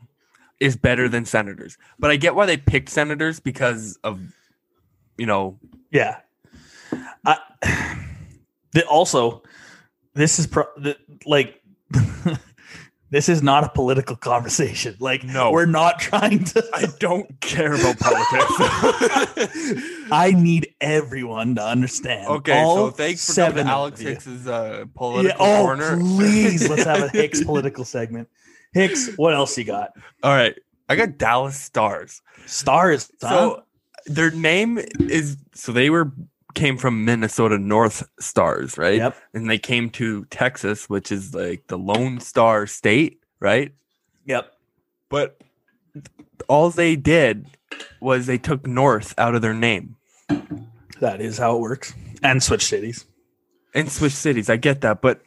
is 0.59 0.75
better 0.75 1.09
than 1.09 1.25
Senators, 1.25 1.77
but 1.97 2.11
I 2.11 2.15
get 2.17 2.35
why 2.35 2.45
they 2.45 2.57
picked 2.57 2.89
Senators 2.89 3.39
because 3.39 3.97
of 4.03 4.19
you 5.17 5.25
know 5.25 5.59
Yeah. 5.91 6.17
I, 7.25 7.37
the, 8.73 8.85
also, 8.87 9.43
this 10.13 10.39
is 10.39 10.47
pro, 10.47 10.65
the, 10.77 10.97
like 11.25 11.61
this 13.11 13.27
is 13.29 13.43
not 13.43 13.63
a 13.65 13.69
political 13.69 14.15
conversation. 14.15 14.95
Like, 14.99 15.23
No. 15.23 15.51
we're 15.51 15.65
not 15.65 15.99
trying 15.99 16.43
to. 16.45 16.63
I 16.73 16.85
don't 16.99 17.39
care 17.41 17.73
about 17.73 17.99
politics. 17.99 18.53
I 20.11 20.33
need 20.35 20.73
everyone 20.81 21.55
to 21.55 21.63
understand. 21.63 22.27
okay, 22.27 22.63
so 22.63 22.89
thanks 22.91 23.25
for 23.25 23.33
seven 23.33 23.67
Alex. 23.67 23.99
Hicks's 23.99 24.47
uh, 24.47 24.77
Yeah, 24.79 24.83
political 24.95 25.45
oh, 25.45 25.61
corner. 25.63 25.97
please, 25.97 26.67
let's 26.69 26.83
have 26.83 27.01
a 27.03 27.07
Hicks 27.13 27.43
political 27.43 27.83
segment. 27.85 28.29
Hicks, 28.73 29.09
what 29.17 29.33
else 29.33 29.57
you 29.57 29.65
got? 29.65 29.91
All 30.23 30.33
right, 30.33 30.57
I 30.89 30.95
got 30.95 31.17
Dallas 31.17 31.57
Stars. 31.59 32.21
Stars. 32.45 33.11
huh? 33.21 33.29
So 33.29 33.63
their 34.05 34.31
name 34.31 34.79
is 34.99 35.37
so 35.53 35.71
they 35.71 35.89
were 35.89 36.11
came 36.53 36.77
from 36.77 37.05
Minnesota 37.05 37.57
North 37.57 38.03
Stars, 38.19 38.77
right? 38.77 38.97
Yep. 38.97 39.15
And 39.33 39.49
they 39.49 39.57
came 39.57 39.89
to 39.91 40.25
Texas, 40.25 40.89
which 40.89 41.11
is 41.11 41.33
like 41.33 41.67
the 41.67 41.77
Lone 41.77 42.19
Star 42.19 42.67
State, 42.67 43.21
right? 43.39 43.73
Yep. 44.25 44.51
But 45.09 45.41
all 46.47 46.69
they 46.69 46.95
did 46.95 47.45
was 48.01 48.25
they 48.25 48.37
took 48.37 48.67
North 48.67 49.13
out 49.17 49.35
of 49.35 49.41
their 49.41 49.53
name 49.53 49.95
That 50.99 51.21
is 51.21 51.37
how 51.37 51.55
it 51.55 51.61
works. 51.61 51.93
And 52.23 52.41
switch 52.43 52.65
cities. 52.65 53.05
and 53.73 53.89
switch 53.91 54.13
cities. 54.13 54.49
I 54.49 54.57
get 54.57 54.81
that, 54.81 55.01
but 55.01 55.21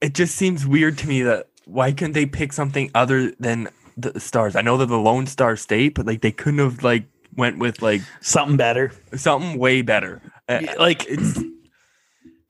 it 0.00 0.14
just 0.14 0.34
seems 0.36 0.66
weird 0.66 0.96
to 0.98 1.08
me 1.08 1.22
that 1.22 1.48
why 1.64 1.92
couldn't 1.92 2.12
they 2.12 2.26
pick 2.26 2.52
something 2.52 2.90
other 2.94 3.32
than 3.38 3.68
the 3.96 4.18
Stars? 4.20 4.56
I 4.56 4.62
know 4.62 4.76
they're 4.76 4.86
the 4.86 4.96
Lone 4.96 5.26
Star 5.26 5.56
State, 5.56 5.94
but 5.94 6.06
like 6.06 6.20
they 6.20 6.32
couldn't 6.32 6.60
have 6.60 6.82
like 6.82 7.04
went 7.36 7.58
with 7.58 7.82
like 7.82 8.02
Something 8.20 8.56
better. 8.56 8.92
something 9.14 9.58
way 9.58 9.82
better. 9.82 10.20
Uh, 10.48 10.60
Yeah, 10.62 10.74
like 10.78 11.06
it's 11.08 11.38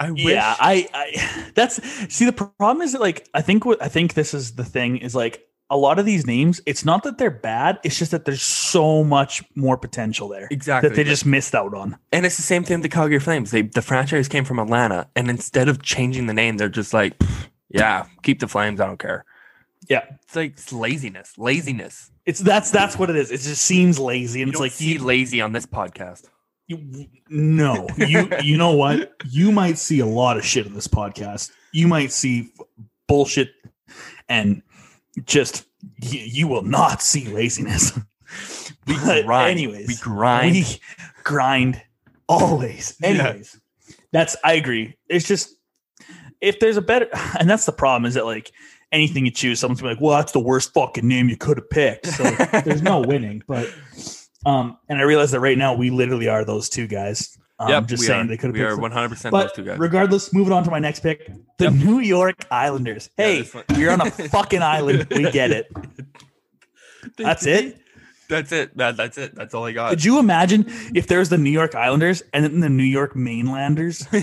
I 0.00 0.10
wish 0.10 0.24
yeah 0.24 0.56
I, 0.58 0.88
I 0.92 1.50
that's 1.54 1.80
see 2.12 2.24
the 2.24 2.32
problem 2.32 2.82
is 2.82 2.92
that 2.92 3.00
like 3.00 3.28
i 3.34 3.40
think 3.40 3.64
what 3.64 3.80
i 3.80 3.86
think 3.86 4.14
this 4.14 4.34
is 4.34 4.56
the 4.56 4.64
thing 4.64 4.96
is 4.96 5.14
like 5.14 5.46
a 5.70 5.76
lot 5.76 6.00
of 6.00 6.04
these 6.04 6.26
names 6.26 6.60
it's 6.66 6.84
not 6.84 7.04
that 7.04 7.18
they're 7.18 7.30
bad 7.30 7.78
it's 7.84 7.96
just 7.98 8.10
that 8.10 8.24
there's 8.24 8.42
so 8.42 9.04
much 9.04 9.44
more 9.54 9.76
potential 9.76 10.26
there 10.28 10.48
exactly 10.50 10.88
that 10.88 10.96
they 10.96 11.04
just 11.04 11.24
missed 11.24 11.54
out 11.54 11.72
on 11.72 11.96
and 12.12 12.26
it's 12.26 12.36
the 12.36 12.42
same 12.42 12.64
thing 12.64 12.78
with 12.78 12.82
the 12.82 12.88
Calgary 12.88 13.20
Flames. 13.20 13.52
They 13.52 13.62
the 13.62 13.80
franchise 13.82 14.26
came 14.28 14.44
from 14.44 14.58
Atlanta, 14.58 15.08
and 15.14 15.30
instead 15.30 15.68
of 15.68 15.82
changing 15.82 16.26
the 16.26 16.34
name, 16.34 16.56
they're 16.58 16.68
just 16.68 16.92
like, 16.92 17.14
yeah, 17.70 18.06
keep 18.22 18.40
the 18.40 18.48
Flames. 18.48 18.80
I 18.80 18.86
don't 18.86 18.98
care. 18.98 19.24
yeah 19.88 20.04
It's 20.24 20.36
like 20.36 20.52
it's 20.52 20.72
laziness, 20.72 21.38
laziness. 21.38 22.10
It's 22.26 22.40
that's 22.40 22.70
that's 22.70 22.98
what 22.98 23.10
it 23.10 23.16
is 23.16 23.30
it 23.30 23.40
just 23.40 23.62
seems 23.62 23.98
lazy 23.98 24.42
and 24.42 24.48
You 24.48 24.52
it's 24.52 24.60
like 24.60 24.80
you, 24.80 24.98
lazy 25.04 25.40
on 25.40 25.52
this 25.52 25.66
podcast. 25.66 26.28
you 26.68 27.06
no 27.28 27.86
you 27.96 28.28
you 28.42 28.56
know 28.56 28.72
what 28.72 29.12
you 29.28 29.50
might 29.52 29.78
see 29.78 30.00
a 30.00 30.06
lot 30.06 30.36
of 30.36 30.44
shit 30.44 30.66
in 30.66 30.74
this 30.74 30.88
podcast 30.88 31.50
you 31.72 31.88
might 31.88 32.12
see 32.12 32.50
bullshit 33.08 33.50
and 34.28 34.62
just 35.24 35.64
you, 36.00 36.20
you 36.20 36.48
will 36.48 36.62
not 36.62 37.02
see 37.02 37.26
laziness 37.28 37.92
We 38.86 38.94
grind. 38.96 39.50
anyways 39.50 39.88
we 39.88 39.96
grind. 39.96 40.54
We 40.54 40.64
grind 41.22 41.82
always. 42.28 42.96
Yeah. 43.00 43.08
Anyways, 43.10 43.60
that's 44.10 44.36
I 44.42 44.54
agree. 44.54 44.96
It's 45.08 45.26
just 45.26 45.54
if 46.40 46.58
there's 46.58 46.76
a 46.78 46.82
better, 46.82 47.08
and 47.38 47.48
that's 47.48 47.66
the 47.66 47.72
problem 47.72 48.06
is 48.06 48.14
that 48.14 48.24
like 48.24 48.50
anything 48.92 49.24
you 49.24 49.32
choose, 49.32 49.58
someone's 49.60 49.80
gonna 49.80 49.94
be 49.94 49.96
like, 49.96 50.02
"Well, 50.02 50.16
that's 50.16 50.32
the 50.32 50.40
worst 50.40 50.72
fucking 50.74 51.06
name 51.06 51.28
you 51.28 51.36
could 51.36 51.56
have 51.58 51.70
picked." 51.70 52.06
So 52.06 52.22
there's 52.64 52.82
no 52.82 53.00
winning. 53.00 53.42
But 53.46 53.74
um, 54.46 54.78
and 54.88 54.98
I 54.98 55.02
realize 55.02 55.30
that 55.32 55.40
right 55.40 55.58
now 55.58 55.74
we 55.74 55.90
literally 55.90 56.28
are 56.28 56.44
those 56.44 56.68
two 56.68 56.86
guys. 56.86 57.36
Um, 57.58 57.68
yep, 57.68 57.86
just 57.86 58.02
saying 58.04 58.22
are. 58.24 58.26
they 58.28 58.36
could 58.36 58.48
have 58.48 58.54
We 58.54 58.60
picked. 58.60 58.72
are 58.72 58.78
one 58.80 58.90
hundred 58.92 59.10
percent 59.10 59.32
those 59.32 59.44
but 59.44 59.54
two 59.54 59.64
guys. 59.64 59.78
regardless, 59.78 60.32
moving 60.34 60.52
on 60.52 60.64
to 60.64 60.70
my 60.70 60.78
next 60.80 61.00
pick, 61.00 61.26
the 61.58 61.64
Yep. 61.64 61.72
New 61.74 62.00
York 62.00 62.44
Islanders. 62.50 63.08
Hey, 63.16 63.42
this 63.42 63.54
one- 63.54 63.64
you're 63.76 63.92
on 63.92 64.00
a 64.00 64.10
fucking 64.10 64.62
island. 64.62 65.06
We 65.10 65.30
get 65.30 65.50
it. 65.52 65.70
That's 67.18 67.46
it. 67.46 67.78
That's 68.28 68.50
it. 68.50 68.76
That, 68.78 68.96
that's 68.96 69.18
it. 69.18 69.34
That's 69.34 69.52
all 69.54 69.64
I 69.66 69.72
got. 69.72 69.90
Could 69.90 70.04
you 70.04 70.18
imagine 70.18 70.64
if 70.94 71.06
there's 71.06 71.28
the 71.28 71.36
New 71.38 71.50
York 71.50 71.74
Islanders 71.74 72.22
and 72.32 72.44
then 72.44 72.60
the 72.60 72.68
New 72.70 72.82
York 72.84 73.14
Mainlanders? 73.14 74.06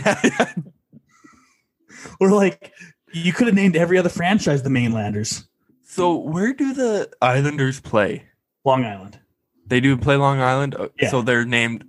Or 2.20 2.32
like 2.32 2.72
you 3.14 3.34
could 3.34 3.48
have 3.48 3.56
named 3.56 3.76
every 3.76 3.98
other 3.98 4.10
franchise 4.10 4.64
the 4.64 4.70
Mainlanders. 4.70 5.46
so 5.84 6.16
where 6.16 6.54
do 6.54 6.74
the 6.74 7.10
Islanders 7.22 7.80
play? 7.80 8.26
Long 8.66 8.86
Island. 8.86 9.20
They 9.68 9.80
do 9.80 9.98
play 9.98 10.16
Long 10.16 10.40
Island. 10.42 10.76
Oh, 10.78 10.90
Yeah. 11.00 11.10
So 11.10 11.22
they're 11.22 11.46
named. 11.46 11.86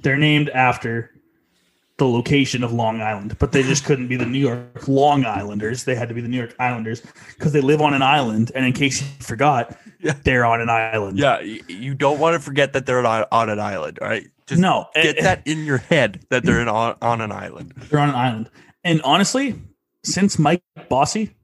They're 0.00 0.16
named 0.18 0.48
after 0.50 1.10
the 1.98 2.06
location 2.08 2.64
of 2.64 2.72
Long 2.72 3.00
Island, 3.00 3.36
but 3.38 3.52
they 3.52 3.62
just 3.62 3.84
couldn't 3.84 4.08
be 4.08 4.16
the 4.16 4.26
New 4.26 4.38
York 4.38 4.88
Long 4.88 5.24
Islanders. 5.24 5.84
They 5.84 5.94
had 5.94 6.08
to 6.08 6.14
be 6.14 6.20
the 6.20 6.28
New 6.28 6.36
York 6.38 6.54
Islanders 6.58 7.02
because 7.36 7.52
they 7.52 7.60
live 7.60 7.80
on 7.80 7.94
an 7.94 8.02
island. 8.02 8.50
And 8.54 8.64
in 8.66 8.72
case 8.72 9.00
you 9.02 9.06
forgot, 9.20 9.76
Yeah. 10.00 10.14
they're 10.24 10.44
on 10.44 10.60
an 10.60 10.68
island. 10.70 11.18
Yeah, 11.18 11.40
you 11.40 11.94
don't 11.94 12.18
want 12.18 12.34
to 12.34 12.40
forget 12.40 12.72
that 12.72 12.86
they're 12.86 13.04
on, 13.06 13.24
on 13.30 13.48
an 13.50 13.60
island. 13.60 13.98
right? 14.00 14.26
Just 14.46 14.60
no, 14.60 14.86
get 14.94 15.18
eh, 15.18 15.22
that 15.22 15.46
in 15.46 15.64
your 15.64 15.78
head 15.78 16.24
that 16.30 16.44
they're 16.44 16.60
in 16.60 16.68
on, 16.68 16.96
on 17.02 17.20
an 17.20 17.30
island. 17.30 17.72
they're 17.90 18.00
on 18.00 18.08
an 18.08 18.14
island. 18.16 18.50
And 18.84 19.00
honestly, 19.02 19.54
since 20.04 20.38
Mike 20.38 20.62
Bossy, 20.88 21.34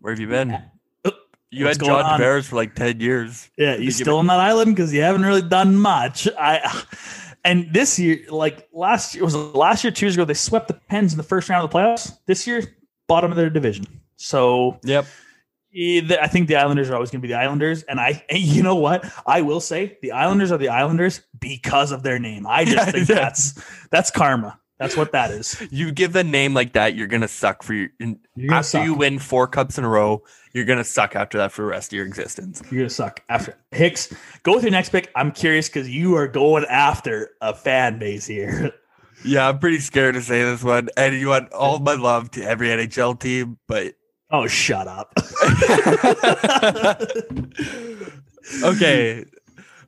Where 0.00 0.12
have 0.12 0.20
you 0.20 0.28
been? 0.28 0.62
You 1.50 1.66
what's 1.66 1.76
had 1.76 1.86
John 1.86 2.04
on? 2.04 2.18
Tavares 2.20 2.46
for 2.46 2.56
like 2.56 2.74
ten 2.74 2.98
years. 2.98 3.50
Yeah, 3.58 3.76
you 3.76 3.90
still 3.90 4.16
on 4.16 4.26
that 4.28 4.40
island 4.40 4.74
because 4.74 4.92
you 4.92 5.02
haven't 5.02 5.22
really 5.22 5.42
done 5.42 5.76
much. 5.76 6.26
I 6.38 6.82
and 7.44 7.72
this 7.72 7.98
year, 7.98 8.24
like 8.30 8.68
last 8.72 9.14
year 9.14 9.22
was 9.22 9.36
last 9.36 9.84
year, 9.84 9.90
two 9.90 10.06
years 10.06 10.14
ago, 10.14 10.24
they 10.24 10.34
swept 10.34 10.68
the 10.68 10.74
Pens 10.74 11.12
in 11.12 11.18
the 11.18 11.22
first 11.22 11.50
round 11.50 11.62
of 11.62 11.70
the 11.70 11.78
playoffs. 11.78 12.18
This 12.24 12.46
year, 12.46 12.62
bottom 13.06 13.30
of 13.30 13.36
their 13.36 13.50
division. 13.50 13.84
So 14.16 14.78
Yep. 14.84 15.06
Yeah, 15.74 16.18
I 16.20 16.26
think 16.28 16.48
the 16.48 16.56
Islanders 16.56 16.90
are 16.90 16.94
always 16.94 17.10
going 17.10 17.22
to 17.22 17.26
be 17.26 17.32
the 17.32 17.38
Islanders, 17.38 17.82
and 17.84 17.98
I, 17.98 18.22
and 18.28 18.38
you 18.38 18.62
know 18.62 18.76
what, 18.76 19.10
I 19.26 19.42
will 19.42 19.60
say 19.60 19.98
the 20.02 20.12
Islanders 20.12 20.52
are 20.52 20.58
the 20.58 20.68
Islanders 20.68 21.20
because 21.38 21.92
of 21.92 22.02
their 22.02 22.18
name. 22.18 22.46
I 22.46 22.64
just 22.64 22.90
think 22.92 23.06
that's 23.06 23.62
that's 23.90 24.10
karma. 24.10 24.58
That's 24.82 24.96
what 24.96 25.12
that 25.12 25.30
is. 25.30 25.62
You 25.70 25.92
give 25.92 26.12
the 26.12 26.24
name 26.24 26.54
like 26.54 26.72
that, 26.72 26.96
you're 26.96 27.06
gonna 27.06 27.28
suck 27.28 27.62
for 27.62 27.72
your. 27.72 27.88
Gonna 28.00 28.16
after 28.50 28.68
suck. 28.68 28.84
you 28.84 28.94
win 28.94 29.20
four 29.20 29.46
cups 29.46 29.78
in 29.78 29.84
a 29.84 29.88
row, 29.88 30.22
you're 30.52 30.64
gonna 30.64 30.82
suck 30.84 31.14
after 31.14 31.38
that 31.38 31.52
for 31.52 31.62
the 31.62 31.68
rest 31.68 31.92
of 31.92 31.96
your 31.96 32.06
existence. 32.06 32.60
You're 32.70 32.80
gonna 32.82 32.90
suck 32.90 33.22
after 33.28 33.56
Hicks. 33.70 34.12
Go 34.42 34.54
with 34.54 34.64
your 34.64 34.72
next 34.72 34.90
pick. 34.90 35.10
I'm 35.14 35.30
curious 35.30 35.68
because 35.68 35.88
you 35.88 36.16
are 36.16 36.26
going 36.26 36.64
after 36.64 37.30
a 37.40 37.54
fan 37.54 37.98
base 37.98 38.26
here. 38.26 38.72
Yeah, 39.24 39.48
I'm 39.48 39.60
pretty 39.60 39.78
scared 39.78 40.16
to 40.16 40.20
say 40.20 40.42
this 40.42 40.64
one. 40.64 40.88
And 40.96 41.14
you 41.14 41.28
want 41.28 41.52
all 41.52 41.78
my 41.78 41.94
love 41.94 42.32
to 42.32 42.42
every 42.42 42.66
NHL 42.70 43.20
team, 43.20 43.56
but 43.68 43.94
Oh, 44.32 44.48
shut 44.48 44.88
up. 44.88 45.12
okay. 48.64 49.24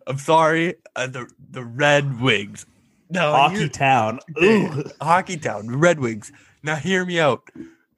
I'm 0.06 0.18
sorry. 0.18 0.76
Uh, 0.94 1.08
the 1.08 1.28
the 1.50 1.64
Red 1.64 2.20
Wings. 2.20 2.64
No, 3.10 3.32
Hockey 3.32 3.68
Town. 3.68 4.18
Ooh. 4.42 4.84
Hockey 5.00 5.36
Town, 5.36 5.68
Red 5.78 6.00
Wings. 6.00 6.32
Now 6.62 6.76
hear 6.76 7.04
me 7.04 7.20
out. 7.20 7.48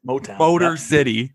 Motown. 0.06 0.38
Motor 0.38 0.70
Yep. 0.70 0.78
City, 0.78 1.32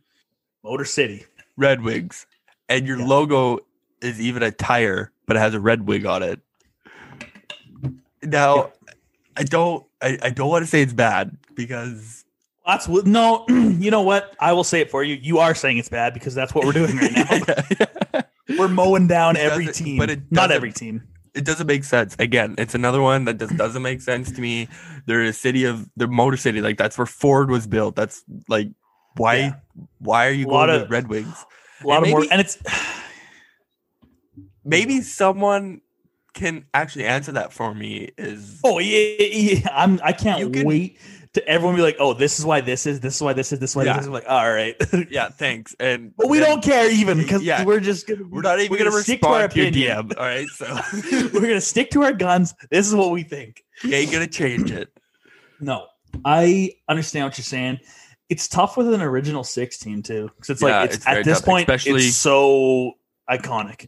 Motor 0.63 0.85
City. 0.85 1.25
Red 1.57 1.81
Wings, 1.81 2.25
and 2.69 2.85
your 2.87 2.99
Yeah. 2.99 3.05
logo 3.05 3.59
is 4.01 4.19
even 4.21 4.43
a 4.43 4.51
tire, 4.51 5.11
but 5.25 5.35
it 5.35 5.39
has 5.39 5.53
a 5.53 5.59
red 5.59 5.87
wing 5.87 6.05
on 6.05 6.23
it. 6.23 6.39
Now, 8.23 8.71
I 9.35 9.43
don't, 9.43 9.85
I, 10.01 10.17
I 10.21 10.29
don't 10.29 10.49
want 10.49 10.63
to 10.63 10.69
say 10.69 10.81
it's 10.81 10.93
bad 10.93 11.35
because 11.55 12.23
That's. 12.65 12.87
No, 12.87 13.45
you 13.49 13.89
know 13.91 14.01
what? 14.01 14.35
I 14.39 14.53
will 14.53 14.63
say 14.63 14.81
it 14.81 14.91
for 14.91 15.03
you. 15.03 15.15
You 15.15 15.39
are 15.39 15.55
saying 15.55 15.77
it's 15.77 15.89
bad 15.89 16.13
because 16.13 16.35
that's 16.35 16.53
what 16.53 16.65
we're 16.65 16.71
doing 16.73 16.95
right 16.97 17.11
now. 18.13 18.21
we're 18.57 18.67
mowing 18.67 19.07
down 19.07 19.37
every 19.37 19.67
team, 19.67 19.97
but 19.97 20.29
doesn't- 20.31 20.51
every 20.51 20.71
team. 20.71 21.03
It 21.33 21.45
doesn't 21.45 21.67
make 21.67 21.83
sense. 21.83 22.15
Again, 22.19 22.55
it's 22.57 22.75
another 22.75 23.01
one 23.01 23.25
that 23.25 23.39
just 23.39 23.55
doesn't 23.57 23.81
make 23.81 24.01
sense 24.01 24.31
to 24.31 24.41
me. 24.41 24.67
They're 25.05 25.23
a 25.23 25.33
city 25.33 25.65
of 25.65 25.89
the 25.95 26.07
Motor 26.07 26.37
City, 26.37 26.61
like 26.61 26.77
that's 26.77 26.97
where 26.97 27.07
Ford 27.07 27.49
was 27.49 27.67
built. 27.67 27.95
That's 27.95 28.23
like 28.49 28.69
why 29.17 29.35
Yeah. 29.35 29.55
why 29.99 30.27
are 30.27 30.31
you 30.31 30.45
going 30.45 30.69
of- 30.69 30.81
with 30.83 30.91
Red 30.91 31.07
Wings? 31.07 31.45
A 31.83 31.87
lot 31.87 31.97
And 31.97 32.05
of 32.07 32.11
more, 32.11 32.25
and 32.31 32.41
it's 32.41 32.57
Maybe 34.63 35.01
someone 35.01 35.81
can 36.33 36.65
actually 36.73 37.05
answer 37.05 37.31
that 37.31 37.51
for 37.51 37.73
me. 37.73 38.11
Is 38.17 38.59
oh 38.63 38.79
yeah, 38.79 39.15
yeah, 39.19 39.67
I'm. 39.71 39.99
I 40.03 40.13
can't 40.13 40.53
can- 40.53 40.67
wait 40.67 40.99
to 41.33 41.47
everyone 41.47 41.75
be 41.77 41.81
like, 41.81 41.95
oh, 41.99 42.13
this 42.13 42.39
is 42.39 42.45
why 42.45 42.59
this 42.61 42.85
is. 42.85 42.99
This 42.99 43.15
is 43.15 43.21
why 43.21 43.33
this 43.33 43.51
is. 43.53 43.59
This 43.59 43.69
is 43.71 43.75
why 43.75 43.83
Yeah. 43.85 43.93
this 43.93 44.01
is. 44.01 44.07
I'm 44.07 44.13
like, 44.13 44.25
all 44.27 44.51
right, 44.51 44.75
yeah, 45.09 45.29
thanks. 45.29 45.75
And 45.79 46.15
but 46.17 46.27
we 46.29 46.39
then 46.39 46.49
don't 46.49 46.63
care 46.63 46.91
even 46.91 47.17
because 47.17 47.41
Yeah. 47.43 47.63
we're 47.63 47.79
just 47.79 48.07
gonna. 48.07 48.23
We're 48.29 48.41
not 48.41 48.59
even 48.59 48.71
we're 48.71 48.77
gonna, 48.79 48.91
stick 49.01 49.21
to 49.21 49.27
our 49.29 49.43
respond 49.47 49.51
to, 49.53 49.59
your 49.59 49.67
opinion. 49.69 50.09
DM. 50.09 50.17
All 50.17 50.25
right, 50.25 50.47
so 50.49 51.29
we're 51.39 51.47
gonna 51.47 51.61
stick 51.61 51.89
to 51.91 52.03
our 52.03 52.13
guns. 52.13 52.53
This 52.69 52.87
is 52.87 52.93
what 52.95 53.11
we 53.11 53.23
think. 53.23 53.63
you 53.83 53.93
ain't 53.95 54.11
gonna 54.11 54.27
change 54.27 54.71
it. 54.71 54.89
No, 55.59 55.85
I 56.25 56.73
understand 56.89 57.25
what 57.25 57.37
you're 57.37 57.43
saying. 57.45 57.79
It's 58.29 58.47
tough 58.47 58.77
with 58.77 58.93
an 58.93 59.01
original 59.01 59.43
six 59.43 59.77
team 59.77 60.01
too, 60.03 60.29
because 60.35 60.49
it's 60.49 60.61
Yeah, 60.61 60.79
like 60.81 60.85
it's, 60.89 60.95
it's 60.97 61.07
at 61.07 61.23
this 61.25 61.39
tough, 61.39 61.45
point 61.45 61.69
especially- 61.69 62.01
it's 62.07 62.15
so 62.15 62.93
iconic 63.29 63.87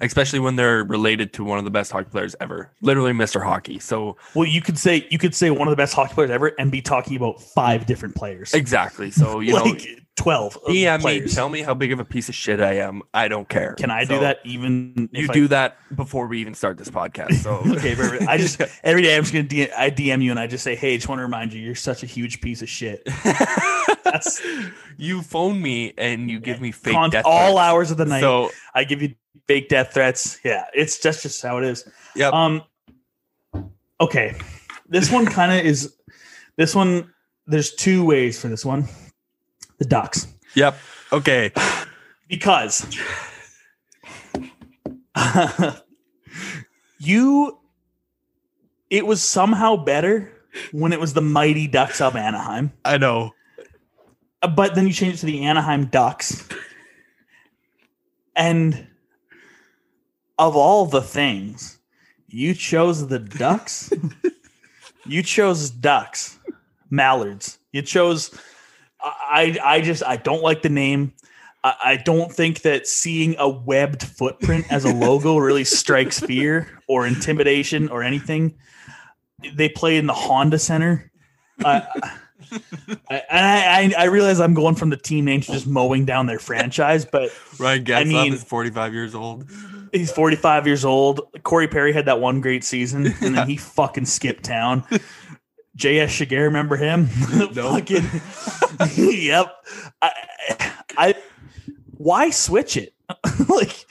especially 0.00 0.38
when 0.38 0.56
they're 0.56 0.84
related 0.84 1.32
to 1.34 1.44
one 1.44 1.58
of 1.58 1.64
the 1.64 1.70
best 1.70 1.92
hockey 1.92 2.08
players 2.10 2.34
ever, 2.40 2.70
literally 2.80 3.12
Mr. 3.12 3.42
Hockey. 3.42 3.78
So, 3.78 4.16
well, 4.34 4.46
you 4.46 4.60
could 4.60 4.78
say 4.78 5.06
you 5.10 5.18
could 5.18 5.34
say 5.34 5.50
one 5.50 5.68
of 5.68 5.72
the 5.72 5.76
best 5.76 5.94
hockey 5.94 6.14
players 6.14 6.30
ever 6.30 6.52
and 6.58 6.70
be 6.70 6.82
talking 6.82 7.16
about 7.16 7.40
five 7.42 7.86
different 7.86 8.14
players. 8.14 8.54
Exactly. 8.54 9.10
So 9.10 9.40
you 9.40 9.54
like, 9.60 9.64
know, 9.64 9.94
12. 10.20 10.64
DM 10.64 11.02
me, 11.02 11.26
tell 11.26 11.48
me 11.48 11.62
how 11.62 11.72
big 11.72 11.92
of 11.92 11.98
a 11.98 12.04
piece 12.04 12.28
of 12.28 12.34
shit 12.34 12.60
I 12.60 12.74
am. 12.74 13.00
I 13.14 13.26
don't 13.26 13.48
care. 13.48 13.72
Can 13.72 13.90
I 13.90 14.04
so 14.04 14.14
do 14.14 14.20
that 14.20 14.40
even 14.44 15.08
you 15.12 15.28
do 15.28 15.48
that 15.48 15.78
before 15.96 16.26
we 16.26 16.42
even 16.42 16.52
start 16.52 16.76
this 16.76 16.90
podcast? 16.90 17.36
So 17.36 17.62
okay. 17.66 17.96
I 18.26 18.36
just 18.36 18.60
every 18.84 19.00
day 19.00 19.16
I'm 19.16 19.22
just 19.22 19.32
gonna 19.32 19.46
DM, 19.46 19.72
I 19.74 19.90
DM 19.90 20.22
you 20.22 20.30
and 20.30 20.38
I 20.38 20.46
just 20.46 20.62
say, 20.62 20.74
hey, 20.74 20.94
just 20.96 21.08
want 21.08 21.20
to 21.20 21.22
remind 21.22 21.54
you, 21.54 21.62
you're 21.62 21.74
such 21.74 22.02
a 22.02 22.06
huge 22.06 22.42
piece 22.42 22.60
of 22.60 22.68
shit. 22.68 23.02
That's 24.04 24.42
you 24.98 25.22
phone 25.22 25.62
me 25.62 25.94
and 25.96 26.30
you 26.30 26.36
yeah. 26.36 26.44
give 26.44 26.60
me 26.60 26.70
fake 26.70 26.92
Con- 26.92 27.08
death 27.08 27.24
all 27.24 27.54
threats. 27.54 27.58
hours 27.58 27.90
of 27.90 27.96
the 27.96 28.04
night. 28.04 28.20
So 28.20 28.50
I 28.74 28.84
give 28.84 29.00
you 29.00 29.14
fake 29.48 29.70
death 29.70 29.94
threats. 29.94 30.38
Yeah, 30.44 30.66
it's 30.74 30.98
just 30.98 31.22
just 31.22 31.40
how 31.40 31.56
it 31.56 31.64
is. 31.64 31.88
Yeah. 32.14 32.28
Um. 32.28 32.62
Okay, 34.02 34.36
this 34.86 35.10
one 35.10 35.24
kind 35.24 35.50
of 35.50 35.64
is. 35.64 35.94
This 36.56 36.74
one, 36.74 37.10
there's 37.46 37.74
two 37.74 38.04
ways 38.04 38.38
for 38.38 38.48
this 38.48 38.66
one. 38.66 38.86
The 39.80 39.86
Ducks, 39.86 40.28
yep. 40.54 40.78
Okay. 41.12 41.50
because 42.28 42.86
you, 47.00 47.58
it 48.90 49.06
was 49.06 49.22
somehow 49.22 49.76
better 49.76 50.32
when 50.70 50.92
it 50.92 51.00
was 51.00 51.14
the 51.14 51.20
mighty 51.20 51.66
Ducks 51.66 52.00
of 52.00 52.14
Anaheim. 52.14 52.72
I 52.84 52.98
know. 52.98 53.32
But 54.40 54.74
then 54.74 54.86
you 54.86 54.92
change 54.92 55.14
it 55.14 55.18
to 55.18 55.26
the 55.26 55.44
Anaheim 55.44 55.86
Ducks. 55.86 56.48
And 58.36 58.86
of 60.38 60.56
all 60.56 60.86
the 60.86 61.02
things, 61.02 61.78
you 62.28 62.54
chose 62.54 63.08
the 63.08 63.18
Ducks. 63.18 63.92
you 65.06 65.22
chose 65.22 65.70
ducks, 65.70 66.38
mallards. 66.88 67.58
You 67.72 67.82
chose. 67.82 68.30
I 69.02 69.56
I 69.62 69.80
just 69.80 70.02
I 70.04 70.16
don't 70.16 70.42
like 70.42 70.62
the 70.62 70.68
name. 70.68 71.12
I, 71.62 71.74
I 71.84 71.96
don't 71.96 72.32
think 72.32 72.62
that 72.62 72.86
seeing 72.86 73.36
a 73.38 73.48
webbed 73.48 74.02
footprint 74.02 74.66
as 74.70 74.84
a 74.84 74.92
logo 74.94 75.36
really 75.38 75.64
strikes 75.64 76.18
fear 76.20 76.68
or 76.88 77.06
intimidation 77.06 77.88
or 77.88 78.02
anything. 78.02 78.54
They 79.54 79.68
play 79.68 79.96
in 79.96 80.06
the 80.06 80.14
Honda 80.14 80.58
Center. 80.58 81.10
Uh, 81.64 81.82
I, 83.10 83.22
and 83.30 83.94
I, 83.96 84.00
I 84.00 84.02
I 84.02 84.04
realize 84.06 84.40
I'm 84.40 84.54
going 84.54 84.74
from 84.74 84.90
the 84.90 84.96
team 84.96 85.24
name 85.26 85.40
to 85.42 85.52
just 85.52 85.66
mowing 85.66 86.04
down 86.04 86.26
their 86.26 86.38
franchise, 86.38 87.04
but 87.04 87.30
Ryan 87.58 87.84
Getzlaf 87.84 88.06
mean- 88.06 88.32
is 88.34 88.42
45 88.44 88.94
years 88.94 89.14
old. 89.14 89.48
he's 89.92 90.10
45 90.10 90.66
years 90.66 90.84
old. 90.84 91.20
Corey 91.42 91.68
Perry 91.68 91.92
had 91.92 92.06
that 92.06 92.20
one 92.20 92.40
great 92.40 92.64
season, 92.64 93.06
and 93.20 93.36
then 93.36 93.46
he 93.46 93.56
fucking 93.56 94.06
skipped 94.06 94.44
town. 94.44 94.84
J.S. 95.80 96.12
Giguere, 96.18 96.44
remember 96.44 96.76
him? 96.76 97.08
No. 97.54 97.74
fucking, 97.74 98.04
yep. 99.24 99.52
I, 100.02 100.12
I, 100.96 101.14
why 101.96 102.30
switch 102.30 102.76
it? 102.76 102.92
like, 103.48 103.86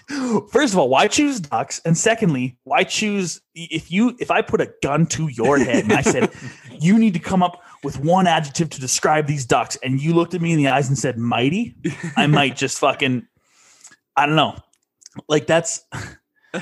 first 0.52 0.74
of 0.74 0.78
all, 0.78 0.88
why 0.88 1.08
choose 1.08 1.40
Ducks? 1.40 1.82
And 1.84 1.98
secondly, 1.98 2.58
why 2.64 2.84
choose 2.84 3.42
if 3.56 3.92
you 3.92 4.16
if 4.20 4.32
I 4.32 4.42
put 4.42 4.62
a 4.62 4.72
gun 4.82 5.08
to 5.08 5.28
your 5.28 5.58
head 5.58 5.84
and 5.84 5.94
I 5.94 6.02
said 6.02 6.32
you 6.80 6.98
need 6.98 7.14
to 7.16 7.20
come 7.20 7.44
up 7.44 7.62
with 7.84 8.00
one 8.00 8.28
adjective 8.28 8.70
to 8.70 8.80
describe 8.80 9.26
these 9.28 9.46
ducks, 9.46 9.78
and 9.84 10.02
you 10.02 10.14
looked 10.14 10.36
at 10.36 10.42
me 10.42 10.54
in 10.54 10.58
the 10.58 10.70
eyes 10.70 10.88
and 10.88 10.98
said 10.98 11.18
mighty, 11.18 11.76
I 12.16 12.28
might 12.28 12.56
just 12.56 12.80
fucking 12.80 13.28
I 14.16 14.26
don't 14.26 14.36
know. 14.36 14.56
Like 15.28 15.48
that's 15.48 15.82
I, 15.92 16.62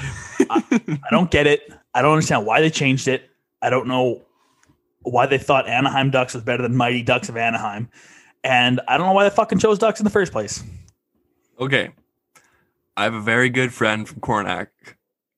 I 0.49 1.07
don't 1.11 1.29
get 1.29 1.45
it. 1.45 1.71
I 1.93 2.01
don't 2.01 2.13
understand 2.13 2.45
why 2.45 2.61
they 2.61 2.71
changed 2.71 3.07
it. 3.07 3.29
I 3.61 3.69
don't 3.69 3.87
know 3.87 4.26
why 5.11 5.25
they 5.25 5.37
thought 5.37 5.67
Anaheim 5.67 6.11
Ducks 6.11 6.33
was 6.33 6.43
better 6.43 6.63
than 6.63 6.75
Mighty 6.75 7.01
Ducks 7.03 7.29
of 7.29 7.37
Anaheim. 7.37 7.89
And 8.43 8.79
I 8.87 8.97
don't 8.97 9.07
know 9.07 9.13
why 9.13 9.23
they 9.27 9.35
fucking 9.35 9.59
chose 9.59 9.79
Ducks 9.79 9.99
in 9.99 10.03
the 10.03 10.09
first 10.09 10.31
place. 10.31 10.63
Okay. 11.59 11.91
I 12.95 13.03
have 13.03 13.13
a 13.13 13.21
very 13.21 13.49
good 13.49 13.73
friend 13.73 14.07
from 14.07 14.19
Cornac. 14.21 14.67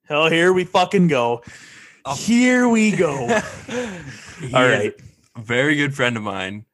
Hell, 0.07 0.29
here 0.29 0.51
we 0.53 0.63
fucking 0.63 1.07
go. 1.07 1.43
Oh. 2.05 2.15
Here 2.15 2.67
we 2.67 2.91
go. 2.91 3.13
All 4.53 4.63
right. 4.67 4.93
very 5.37 5.75
good 5.75 5.93
friend 5.95 6.17
of 6.17 6.23
mine. 6.23 6.65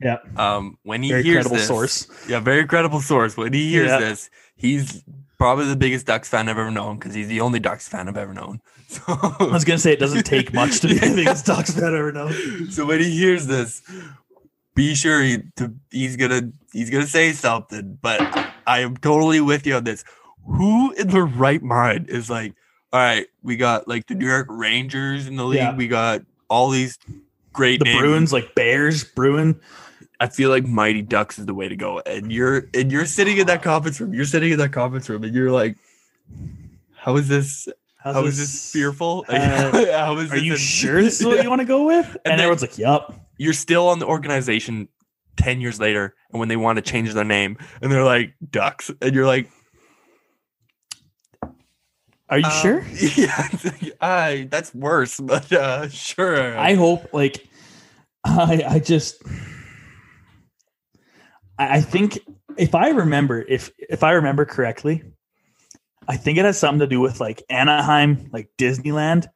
Yeah. 0.00 0.18
Um, 0.36 0.78
when 0.82 1.02
he 1.02 1.10
Very 1.10 1.22
hears 1.22 1.34
credible 1.46 1.56
this, 1.58 1.66
source. 1.68 2.08
yeah, 2.28 2.40
very 2.40 2.66
credible 2.66 3.00
source. 3.00 3.36
When 3.36 3.52
he 3.52 3.70
hears 3.70 3.88
Yeah. 3.88 4.00
this, 4.00 4.30
he's 4.56 5.04
probably 5.42 5.66
the 5.66 5.74
biggest 5.74 6.06
Ducks 6.06 6.28
fan 6.28 6.48
I've 6.48 6.56
ever 6.56 6.70
known 6.70 6.98
because 7.00 7.14
he's 7.14 7.26
the 7.26 7.40
only 7.40 7.58
Ducks 7.58 7.88
fan 7.88 8.08
I've 8.08 8.16
ever 8.16 8.32
known. 8.32 8.60
I 9.08 9.48
was 9.50 9.64
gonna 9.64 9.76
say 9.76 9.92
it 9.92 9.98
doesn't 9.98 10.22
take 10.22 10.54
much 10.54 10.78
to 10.80 10.86
be 10.86 10.94
the 10.94 11.00
biggest 11.16 11.46
Ducks 11.46 11.74
fan 11.74 11.96
ever 11.96 12.12
known. 12.12 12.70
so 12.70 12.86
when 12.86 13.00
he 13.00 13.10
hears 13.10 13.48
this, 13.48 13.82
be 14.76 14.94
sure 14.94 15.20
he, 15.20 15.38
to, 15.56 15.74
he's 15.90 16.16
gonna 16.16 16.52
he's 16.72 16.90
gonna 16.90 17.08
say 17.08 17.32
something. 17.32 17.98
But 18.00 18.20
I 18.68 18.80
am 18.80 18.96
totally 18.96 19.40
with 19.40 19.66
you 19.66 19.74
on 19.74 19.82
this. 19.82 20.04
Who 20.46 20.92
in 20.92 21.08
the 21.08 21.22
right 21.22 21.62
mind 21.62 22.08
is 22.08 22.30
like, 22.30 22.54
all 22.92 23.00
right, 23.00 23.26
we 23.42 23.56
got 23.56 23.88
like 23.88 24.06
the 24.06 24.14
New 24.14 24.28
York 24.28 24.46
Rangers 24.48 25.26
in 25.26 25.34
the 25.34 25.44
league. 25.44 25.58
Yeah. 25.58 25.74
We 25.74 25.88
got 25.88 26.22
all 26.48 26.70
these 26.70 26.98
great 27.52 27.80
The 27.80 27.86
names. 27.86 27.98
Bruins, 27.98 28.32
like 28.32 28.54
Bears, 28.54 29.02
Bruin. 29.02 29.60
I 30.22 30.28
feel 30.28 30.50
like 30.50 30.64
Mighty 30.64 31.02
Ducks 31.02 31.36
is 31.40 31.46
the 31.46 31.54
way 31.54 31.66
to 31.66 31.74
go. 31.74 31.98
And 32.06 32.30
you're 32.30 32.68
and 32.74 32.92
you're 32.92 33.06
sitting 33.06 33.38
in 33.38 33.48
that 33.48 33.60
conference 33.60 34.00
room. 34.00 34.14
You're 34.14 34.24
sitting 34.24 34.52
in 34.52 34.58
that 34.58 34.72
conference 34.72 35.08
room, 35.08 35.24
and 35.24 35.34
you're 35.34 35.50
like, 35.50 35.76
"How 36.94 37.16
is 37.16 37.26
this? 37.26 37.66
How's 37.98 38.14
How 38.14 38.24
is 38.26 38.38
this 38.38 38.70
fearful? 38.72 39.24
Uh, 39.28 39.36
how 39.90 40.16
is 40.18 40.30
Are 40.30 40.36
this 40.36 40.44
you 40.44 40.56
sure 40.56 41.02
this 41.02 41.18
is 41.20 41.26
what 41.26 41.42
you 41.42 41.50
want 41.50 41.60
to 41.60 41.66
go 41.66 41.86
with? 41.86 42.06
And, 42.24 42.32
then- 42.32 42.38
everyone's 42.38 42.62
like, 42.62 42.78
"Yup." 42.78 43.18
You're 43.36 43.52
still 43.52 43.88
on 43.88 43.98
the 43.98 44.06
organization 44.06 44.86
10 45.38 45.60
years 45.60 45.80
later 45.80 46.14
and 46.30 46.38
when 46.38 46.48
they 46.48 46.56
want 46.56 46.76
to 46.76 46.82
change 46.82 47.12
their 47.12 47.24
name 47.24 47.56
and 47.80 47.90
they're 47.90 48.04
like 48.04 48.34
ducks 48.50 48.88
and 49.00 49.14
you're 49.14 49.26
like 49.26 49.50
Are 52.28 52.38
you 52.38 52.44
um, 52.44 52.52
sure? 52.62 52.86
yeah 53.16 53.48
I, 54.00 54.46
that's 54.48 54.72
worse 54.72 55.18
but 55.18 55.50
uh 55.50 55.88
sure 55.88 56.56
I 56.56 56.74
hope 56.74 57.12
like 57.12 57.48
I 58.22 58.62
I 58.68 58.78
just 58.78 59.20
I 61.70 61.76
I 61.76 61.80
think 61.80 62.18
if 62.58 62.74
I 62.74 62.88
remember 62.90 63.42
if 63.48 63.70
if 63.78 64.02
I 64.02 64.12
remember 64.12 64.44
correctly, 64.44 65.02
I 66.08 66.16
think 66.16 66.38
it 66.38 66.44
has 66.44 66.58
something 66.58 66.80
to 66.80 66.86
do 66.86 67.00
with 67.00 67.20
like 67.20 67.42
Anaheim, 67.48 68.28
like 68.32 68.50
Disneyland, 68.58 69.26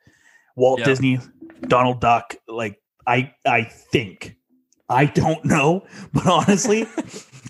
Walt 0.57 0.81
Yeah. 0.81 0.87
Disney, 0.87 1.19
Donald 1.63 2.01
Duck. 2.01 2.35
Like 2.49 2.81
I 3.07 3.33
I 3.47 3.65
think 3.65 4.37
I 4.89 5.07
don't 5.07 5.45
know, 5.45 5.87
but 6.13 6.27
honestly, 6.27 6.87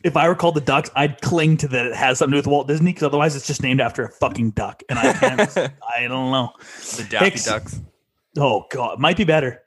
if 0.05 0.17
I 0.17 0.29
were 0.29 0.35
called 0.35 0.55
the 0.55 0.61
Ducks, 0.61 0.91
I'd 0.95 1.21
cling 1.21 1.57
to 1.59 1.69
that 1.69 1.87
it 1.87 1.95
has 1.95 2.19
something 2.19 2.33
to 2.33 2.37
do 2.43 2.47
with 2.49 2.53
Walt 2.53 2.69
Disney 2.69 2.93
because 2.93 3.05
otherwise 3.05 3.37
it's 3.37 3.47
just 3.47 3.63
named 3.63 3.81
after 3.81 4.05
a 4.05 4.11
fucking 4.11 4.51
duck, 4.53 4.83
and 4.89 4.99
I 4.99 5.13
can't. 5.13 5.41
I 5.97 6.07
don't 6.09 6.31
know. 6.31 6.53
the 6.97 7.07
Daffy 7.11 7.25
Hicks. 7.27 7.45
Ducks 7.45 7.81
Oh 8.39 8.67
god, 8.71 9.01
might 9.01 9.17
be 9.17 9.25
better. 9.25 9.63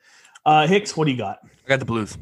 Uh, 0.46 0.66
Hicks, 0.68 0.96
what 0.96 1.06
do 1.06 1.12
you 1.12 1.18
got? 1.18 1.40
I 1.44 1.70
got 1.70 1.80
the 1.80 1.86
Blues 1.86 2.18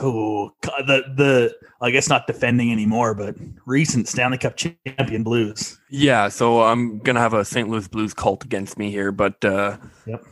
Oh, 0.00 0.52
the 0.62 1.02
the 1.16 1.54
I 1.80 1.90
guess 1.90 2.08
not 2.08 2.26
defending 2.26 2.70
anymore, 2.72 3.14
but 3.14 3.34
recent 3.66 4.08
Stanley 4.08 4.38
Cup 4.38 4.56
champion 4.56 5.22
Blues. 5.22 5.78
yeah 5.90 6.28
so 6.28 6.62
I'm 6.62 6.98
gonna 6.98 7.20
have 7.20 7.34
a 7.34 7.44
St. 7.44 7.68
Louis 7.68 7.88
Blues 7.88 8.14
cult 8.14 8.44
against 8.44 8.78
me 8.78 8.90
here 8.90 9.12
but 9.12 9.44
uh 9.44 9.76
Yep. 10.06 10.24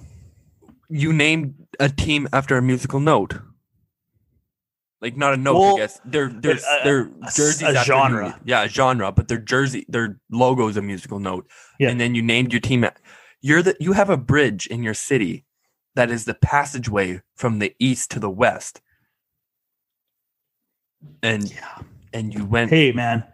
you 0.89 1.13
named 1.13 1.55
a 1.79 1.89
team 1.89 2.29
after 2.33 2.57
a 2.57 2.63
musical 2.63 3.01
note 3.01 3.35
like 5.01 5.17
not 5.17 5.33
a 5.35 5.37
note 5.37 5.59
Well, 5.59 5.77
I 5.77 5.79
guess 5.81 6.01
they're 6.05 6.29
they're 6.29 6.57
a- 6.57 6.85
they're 6.85 7.11
jerseys 7.35 7.63
a 7.63 7.85
genre. 7.85 8.39
yeah 8.45 8.65
a 8.65 8.69
genre 8.69 9.13
but 9.13 9.29
their 9.29 9.39
jersey 9.39 9.85
their 9.89 10.21
logo 10.31 10.69
is 10.69 10.77
a 10.77 10.83
musical 10.83 11.19
note 11.19 11.49
Yeah. 11.79 11.91
and 11.91 12.01
then 12.01 12.15
you 12.15 12.23
named 12.23 12.53
your 12.53 12.61
team. 12.61 12.85
You're 13.43 13.63
the 13.63 13.77
you 13.81 13.93
have 13.95 14.11
a 14.11 14.19
bridge 14.19 14.67
in 14.67 14.83
your 14.83 14.93
city 14.95 15.47
that 15.95 16.11
is 16.11 16.25
the 16.27 16.35
passageway 16.35 17.23
from 17.37 17.59
the 17.59 17.75
east 17.79 18.11
to 18.13 18.21
the 18.21 18.31
west, 18.31 18.81
and 21.23 21.51
Yeah. 21.51 21.79
and 22.13 22.33
you 22.35 22.45
went. 22.45 22.71
Hey 22.71 22.93
man, 22.93 23.25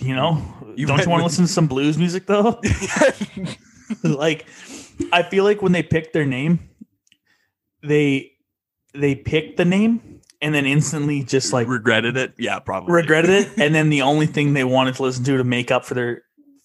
you 0.00 0.14
know, 0.14 0.42
You 0.76 0.86
don't 0.86 1.02
you 1.02 1.08
want 1.10 1.20
to 1.20 1.24
listen 1.24 1.46
to 1.46 1.50
some 1.52 1.66
blues 1.68 1.96
music 1.96 2.26
though? 2.26 2.60
like, 4.02 4.46
I 5.12 5.22
feel 5.22 5.44
like 5.44 5.62
when 5.62 5.72
they 5.72 5.82
picked 5.82 6.12
their 6.12 6.26
name, 6.26 6.68
they 7.82 8.32
they 8.94 9.14
picked 9.14 9.56
the 9.56 9.64
name 9.64 10.20
and 10.42 10.54
then 10.54 10.66
instantly 10.66 11.22
just 11.22 11.52
like 11.52 11.66
regretted 11.68 12.16
it. 12.16 12.34
Yeah, 12.38 12.58
probably 12.58 12.92
regretted 12.92 13.30
it, 13.30 13.48
and 13.58 13.74
then 13.74 13.88
the 13.90 14.02
only 14.02 14.26
thing 14.26 14.52
they 14.54 14.64
wanted 14.64 14.94
to 14.96 15.02
listen 15.02 15.24
to 15.24 15.36
to 15.38 15.44
make 15.44 15.70
up 15.70 15.84
for 15.84 15.94
their 15.94 16.22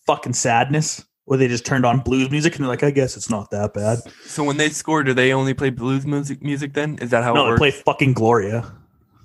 fucking 0.07 0.33
sadness. 0.33 1.05
Where 1.25 1.37
they 1.37 1.47
just 1.47 1.65
turned 1.65 1.85
on 1.85 1.99
blues 1.99 2.29
music 2.29 2.55
and 2.55 2.63
they're 2.65 2.69
like, 2.69 2.83
I 2.83 2.91
guess 2.91 3.15
it's 3.15 3.29
not 3.29 3.51
that 3.51 3.73
bad. 3.73 3.99
So 4.25 4.43
when 4.43 4.57
they 4.57 4.67
score, 4.69 5.01
do 5.03 5.13
they 5.13 5.31
only 5.31 5.53
play 5.53 5.69
blues 5.69 6.05
music? 6.05 6.41
Music 6.41 6.73
then 6.73 6.97
is 6.97 7.11
that 7.11 7.23
how 7.23 7.33
No, 7.33 7.41
it 7.41 7.43
they 7.43 7.49
works? 7.51 7.59
play 7.59 7.71
fucking 7.71 8.13
Gloria. 8.13 8.69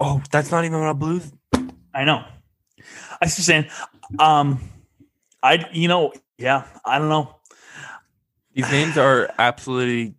Oh, 0.00 0.22
that's 0.30 0.50
not 0.50 0.64
even 0.64 0.78
about 0.78 0.98
blues. 0.98 1.32
I 1.94 2.04
know. 2.04 2.24
I 3.10 3.18
was 3.22 3.34
just 3.36 3.46
saying, 3.46 3.66
um, 4.18 4.60
I 5.42 5.66
you 5.72 5.88
know, 5.88 6.12
yeah, 6.38 6.64
I 6.84 6.98
don't 6.98 7.08
know. 7.08 7.34
These 8.54 8.70
names 8.70 8.96
are 8.98 9.30
absolutely 9.38 10.14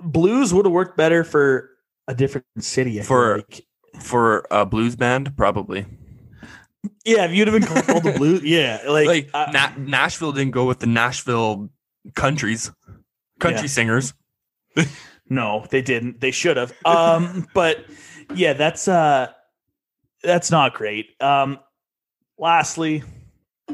Blues 0.00 0.52
would 0.52 0.64
have 0.66 0.72
worked 0.72 0.96
better 0.96 1.22
for 1.24 1.70
a 2.08 2.14
different 2.14 2.44
city. 2.60 3.00
I 3.00 3.04
For- 3.04 3.36
like. 3.38 3.64
for 4.00 4.46
a 4.50 4.66
blues 4.66 4.96
band, 4.96 5.36
probably. 5.36 5.86
yeah, 7.04 7.24
if 7.24 7.32
you'd 7.32 7.46
have 7.48 7.60
been 7.60 7.84
called 7.84 8.02
the 8.02 8.12
blues, 8.18 8.42
yeah, 8.42 8.80
like, 8.88 9.06
Like 9.06 9.30
uh, 9.32 9.50
Na- 9.52 9.72
Nashville 9.78 10.32
didn't 10.32 10.50
go 10.52 10.64
with 10.66 10.80
the 10.80 10.86
Nashville 10.88 11.70
countries, 12.14 12.70
country 13.38 13.62
Yeah. 13.62 13.66
singers. 13.68 14.14
no, 15.28 15.64
they 15.70 15.82
didn't. 15.82 16.20
They 16.20 16.32
should 16.32 16.56
have. 16.56 16.72
Um, 16.84 17.46
but 17.54 17.84
yeah, 18.34 18.52
that's 18.52 18.88
uh, 18.88 19.28
that's 20.22 20.50
not 20.50 20.74
great. 20.74 21.10
Um, 21.20 21.58
lastly, 22.38 23.02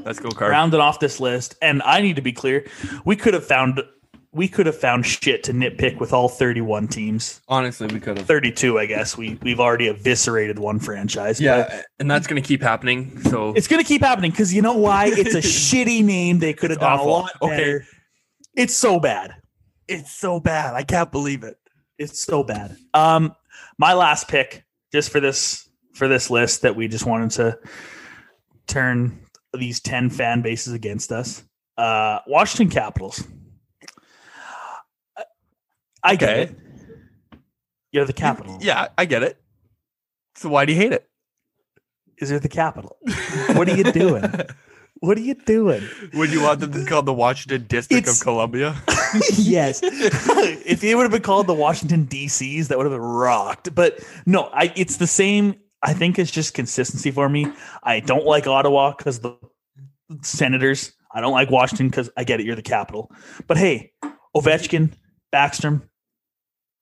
Let's 0.05 0.18
go, 0.18 0.31
Carl. 0.31 0.51
rounding 0.51 0.81
off 0.81 1.01
this 1.01 1.21
list, 1.21 1.57
and 1.62 1.83
I 1.83 2.01
need 2.01 2.16
to 2.16 2.23
be 2.23 2.33
clear, 2.33 2.66
we 3.05 3.16
could 3.16 3.35
have 3.35 3.47
found 3.47 3.83
we 4.31 4.47
could 4.47 4.66
have 4.66 4.77
found 4.79 5.07
shit 5.07 5.42
to 5.44 5.53
nitpick 5.53 5.99
with 5.99 6.12
all 6.12 6.29
31 6.29 6.87
teams. 6.87 7.40
Honestly, 7.49 7.87
we 7.87 7.99
could 7.99 8.18
have. 8.18 8.27
32, 8.27 8.79
I 8.79 8.85
guess. 8.87 9.16
We 9.16 9.38
we've 9.42 9.59
already 9.59 9.88
eviscerated 9.88 10.59
one 10.59 10.79
franchise. 10.79 11.40
Yeah, 11.40 11.83
and 11.99 12.11
that's 12.11 12.27
going 12.27 12.40
to 12.40 12.47
keep 12.47 12.62
happening. 12.62 13.21
So 13.23 13.55
It's 13.57 13.66
gonna 13.66 13.85
keep 13.85 14.03
happening 14.03 14.31
because 14.31 14.53
you 14.53 14.62
know 14.62 14.77
why? 14.77 15.07
It's 15.07 15.35
a 15.35 15.38
shitty 15.40 16.05
name. 16.05 16.38
They 16.38 16.53
could 16.53 16.71
have 16.71 16.81
done 16.81 16.92
awful. 16.92 17.07
a 17.09 17.11
lot 17.11 17.33
Okay. 17.42 17.81
It's 18.55 18.77
so 18.77 18.99
bad. 19.01 19.35
it's 19.87 20.12
so 20.12 20.40
bad. 20.40 20.75
I 20.75 20.83
can't 20.83 21.11
believe 21.11 21.42
it. 21.44 21.57
It's 21.97 22.23
so 22.23 22.42
bad. 22.44 22.77
Um, 22.94 23.35
my 23.79 23.95
last 23.95 24.29
pick, 24.29 24.64
just 24.93 25.11
for 25.11 25.21
this 25.21 25.69
for 25.95 26.09
this 26.09 26.31
list 26.31 26.62
that 26.62 26.77
we 26.77 26.88
just 26.88 27.07
wanted 27.07 27.31
to 27.33 27.59
turn 28.67 29.21
these 29.57 29.81
10 29.81 30.11
fan 30.11 30.43
bases 30.43 30.73
against 30.75 31.11
us. 31.12 31.43
Uh 31.77 32.19
Washington 32.27 32.71
Capitals. 32.71 33.23
I 36.03 36.14
get 36.17 36.29
Okay. 36.31 36.43
it. 36.43 36.59
You're 37.91 38.05
the 38.05 38.12
capital. 38.12 38.59
Yeah, 38.61 38.88
I 38.97 39.05
get 39.07 39.23
it. 39.23 39.41
So 40.37 40.49
why 40.49 40.64
do 40.64 40.73
you 40.73 40.79
hate 40.79 40.93
it? 40.93 41.09
Is 42.19 42.31
it 42.31 42.43
the 42.43 42.49
capital? 42.49 42.99
What 43.55 43.69
are 43.69 43.77
you 43.77 43.85
doing? 43.85 44.25
What 45.01 45.17
are 45.17 45.21
you 45.21 45.35
doing? 45.35 45.87
Would 46.15 46.31
you 46.33 46.43
want 46.43 46.61
them 46.61 46.73
to 46.73 46.79
be 46.81 46.85
called 46.85 47.07
the 47.07 47.13
Washington 47.13 47.67
District 47.69 48.03
It's- 48.03 48.21
of 48.21 48.25
Columbia? 48.25 48.75
yes. 49.39 49.81
if 49.83 50.85
it 50.85 50.95
would 50.95 51.03
have 51.05 51.11
been 51.13 51.23
called 51.23 51.47
the 51.47 51.55
Washington 51.55 52.07
DCs, 52.07 52.69
that 52.69 52.77
would 52.77 52.85
have 52.85 52.93
been 52.93 53.01
rocked. 53.01 53.75
But 53.75 54.01
no, 54.27 54.51
I 54.53 54.73
it's 54.77 54.97
the 54.99 55.07
same. 55.07 55.55
I 55.83 55.95
think 55.95 56.19
it's 56.19 56.31
just 56.31 56.53
consistency 56.55 57.11
for 57.11 57.29
me. 57.29 57.47
I 57.83 58.01
don't 58.01 58.27
like 58.27 58.47
Ottawa 58.47 58.93
because 58.97 59.21
the 59.21 59.35
Senators. 60.23 60.93
I 61.15 61.21
don't 61.23 61.33
like 61.33 61.51
Washington 61.51 61.89
because 61.89 62.11
I 62.17 62.25
get 62.25 62.41
it. 62.41 62.47
You're 62.47 62.57
the 62.57 62.61
capital. 62.63 63.11
But 63.47 63.57
hey, 63.57 63.93
Ovechkin, 64.37 64.93
Backstrom, 65.35 65.89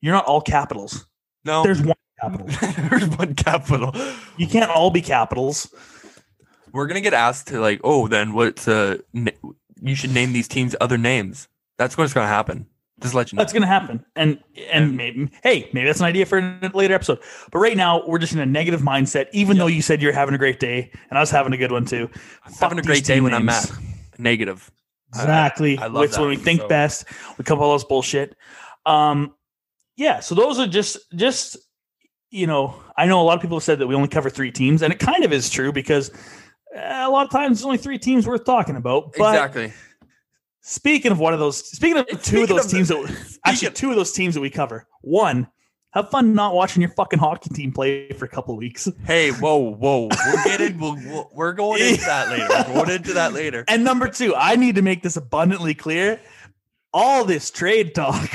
you're 0.00 0.14
not 0.14 0.24
all 0.24 0.40
capitals. 0.40 1.06
No, 1.44 1.62
There's 1.62 1.80
one 1.80 1.94
capital. 2.20 2.46
there's 2.90 3.08
one 3.16 3.34
capital. 3.34 3.94
You 4.36 4.48
can't 4.48 4.70
all 4.70 4.90
be 4.90 5.00
capitals. 5.00 5.72
We're 6.72 6.86
gonna 6.86 7.00
get 7.00 7.14
asked 7.14 7.48
to 7.48 7.60
like, 7.60 7.80
oh, 7.84 8.08
then 8.08 8.32
what's 8.32 8.66
uh, 8.68 8.98
n- 9.14 9.30
you 9.80 9.94
should 9.94 10.12
name 10.12 10.32
these 10.32 10.48
teams 10.48 10.74
other 10.80 10.98
names. 10.98 11.48
That's 11.78 11.96
what's 11.96 12.12
gonna 12.14 12.26
happen. 12.28 12.66
Just 13.02 13.12
let 13.12 13.30
you 13.30 13.36
know. 13.36 13.42
That's 13.42 13.52
going 13.52 13.60
to 13.60 13.66
happen. 13.68 14.02
And 14.16 14.42
and 14.72 14.96
maybe 14.96 15.28
hey, 15.42 15.68
maybe 15.74 15.84
that's 15.84 16.00
an 16.00 16.06
idea 16.06 16.24
for 16.24 16.38
a 16.38 16.70
later 16.72 16.94
episode. 16.94 17.18
But 17.52 17.58
right 17.58 17.76
now, 17.76 18.02
we're 18.06 18.16
just 18.18 18.32
in 18.32 18.38
a 18.38 18.46
negative 18.46 18.80
mindset. 18.80 19.26
Even 19.32 19.58
though 19.58 19.66
you 19.66 19.82
said 19.82 20.00
you're 20.00 20.14
having 20.14 20.34
a 20.34 20.38
great 20.38 20.60
day, 20.60 20.90
and 21.10 21.18
I 21.18 21.20
was 21.20 21.30
having 21.30 21.52
a 21.52 21.58
good 21.58 21.70
one 21.70 21.84
too. 21.84 22.08
I'm 22.46 22.54
having 22.54 22.78
a 22.78 22.82
great 22.82 23.04
day 23.04 23.20
when 23.20 23.34
I'm 23.34 23.44
names. 23.44 23.70
mad. 23.70 23.80
Negative. 24.18 24.70
Exactly. 25.10 25.76
I 25.76 25.88
love 25.88 26.04
It's 26.04 26.14
that. 26.16 26.20
when 26.22 26.30
we 26.30 26.36
think 26.36 26.62
So- 26.62 26.68
best. 26.68 27.04
We 27.36 27.44
come 27.44 27.58
up 27.58 27.60
with 27.60 27.66
all 27.68 27.74
this 27.74 27.84
bullshit. 27.84 28.34
Um, 28.86 29.34
yeah. 29.96 30.20
So 30.20 30.34
those 30.34 30.58
are 30.58 30.66
just 30.66 30.96
just 31.14 31.58
you 32.30 32.46
know, 32.46 32.82
I 32.96 33.04
know 33.04 33.20
a 33.20 33.24
lot 33.24 33.34
of 33.36 33.42
people 33.42 33.58
have 33.58 33.62
said 33.64 33.78
that 33.78 33.86
we 33.86 33.94
only 33.94 34.08
cover 34.08 34.30
three 34.30 34.50
teams, 34.50 34.80
and 34.80 34.90
it 34.92 34.98
kind 34.98 35.22
of 35.22 35.34
is 35.34 35.50
true 35.50 35.70
because 35.70 36.10
Eh, 36.76 37.06
a 37.06 37.08
lot 37.10 37.24
of 37.26 37.32
times 37.32 37.58
there's 37.58 37.64
only 37.64 37.78
three 37.78 37.98
teams 37.98 38.26
worth 38.26 38.44
talking 38.44 38.76
about. 38.76 39.14
But 39.16 39.34
exactly. 39.34 39.72
speaking 40.60 41.10
of 41.12 41.18
one 41.18 41.32
of 41.32 41.38
those, 41.38 41.58
speaking 41.70 41.98
of 41.98 42.06
two 42.06 42.16
Speaking 42.18 42.42
of 42.42 42.48
those 42.48 42.64
of 42.66 42.70
teams 42.70 42.88
the- 42.88 42.94
that 42.96 43.38
actually 43.46 43.70
two 43.72 43.90
of 43.90 43.96
those 43.96 44.12
teams 44.12 44.34
that 44.34 44.40
we 44.40 44.50
cover. 44.50 44.86
One, 45.00 45.48
have 45.92 46.10
fun 46.10 46.34
not 46.34 46.54
watching 46.54 46.82
your 46.82 46.90
fucking 46.90 47.18
hockey 47.18 47.48
team 47.54 47.72
play 47.72 48.10
for 48.10 48.26
a 48.26 48.28
couple 48.28 48.54
weeks. 48.56 48.86
Hey, 49.06 49.30
whoa, 49.30 49.56
whoa. 49.56 50.08
we're 50.26 50.44
getting. 50.44 50.78
We'll, 50.78 51.30
we're 51.32 51.54
going 51.54 51.80
into 51.82 52.04
that 52.04 52.28
later. 52.28 52.46
We're 52.50 52.84
going 52.84 52.96
into 52.96 53.14
that 53.14 53.32
later. 53.32 53.64
And 53.66 53.82
number 53.82 54.08
two, 54.08 54.34
I 54.34 54.56
need 54.56 54.74
to 54.74 54.82
make 54.82 55.02
this 55.02 55.16
abundantly 55.16 55.74
clear. 55.74 56.20
All 56.92 57.24
this 57.24 57.50
trade 57.50 57.94
talk, 57.94 58.30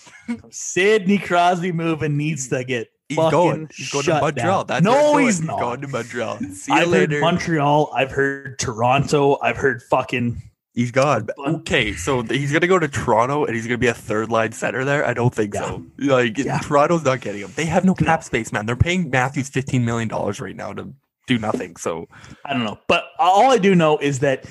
Sidney 0.50 1.18
Crosby 1.18 1.72
moving 1.72 2.16
needs 2.16 2.48
to 2.48 2.62
get 2.64 2.88
He's 3.08 3.16
going. 3.16 3.70
He's 3.74 3.90
going 3.90 4.04
to 4.04 4.20
Montreal. 4.20 4.64
That's 4.64 4.84
no, 4.84 5.16
he's 5.16 5.40
not. 5.40 5.58
going 5.60 5.80
to 5.80 5.88
Montreal. 5.88 6.38
See 6.52 6.72
you 6.72 6.78
I've 6.78 6.88
later. 6.88 7.14
heard 7.14 7.20
Montreal. 7.22 7.90
I've 7.94 8.10
heard 8.10 8.58
Toronto. 8.58 9.38
I've 9.42 9.56
heard 9.56 9.82
fucking. 9.82 10.42
He's 10.74 10.90
gone. 10.92 11.26
Okay, 11.38 11.94
so 11.94 12.22
he's 12.22 12.52
gonna 12.52 12.68
go 12.68 12.78
to 12.78 12.86
Toronto 12.86 13.44
and 13.44 13.54
he's 13.56 13.66
gonna 13.66 13.78
be 13.78 13.88
a 13.88 13.94
third 13.94 14.30
line 14.30 14.52
center 14.52 14.84
there. 14.84 15.04
I 15.04 15.12
don't 15.12 15.34
think 15.34 15.54
so. 15.54 15.84
Like 15.98 16.38
Yeah. 16.38 16.58
Toronto's 16.58 17.02
not 17.02 17.20
getting 17.20 17.40
him. 17.40 17.50
They 17.56 17.64
have 17.64 17.84
no 17.84 17.96
No. 17.98 18.06
cap 18.06 18.22
space, 18.22 18.52
man. 18.52 18.64
They're 18.66 18.76
paying 18.76 19.10
Matthews 19.10 19.48
fifteen 19.48 19.84
million 19.84 20.06
dollars 20.08 20.40
right 20.40 20.54
now 20.54 20.72
to 20.74 20.92
do 21.26 21.36
nothing. 21.38 21.74
So 21.76 22.06
I 22.44 22.52
don't 22.52 22.62
know, 22.62 22.78
but 22.86 23.06
all 23.18 23.50
I 23.50 23.58
do 23.58 23.74
know 23.74 23.98
is 23.98 24.20
that 24.20 24.44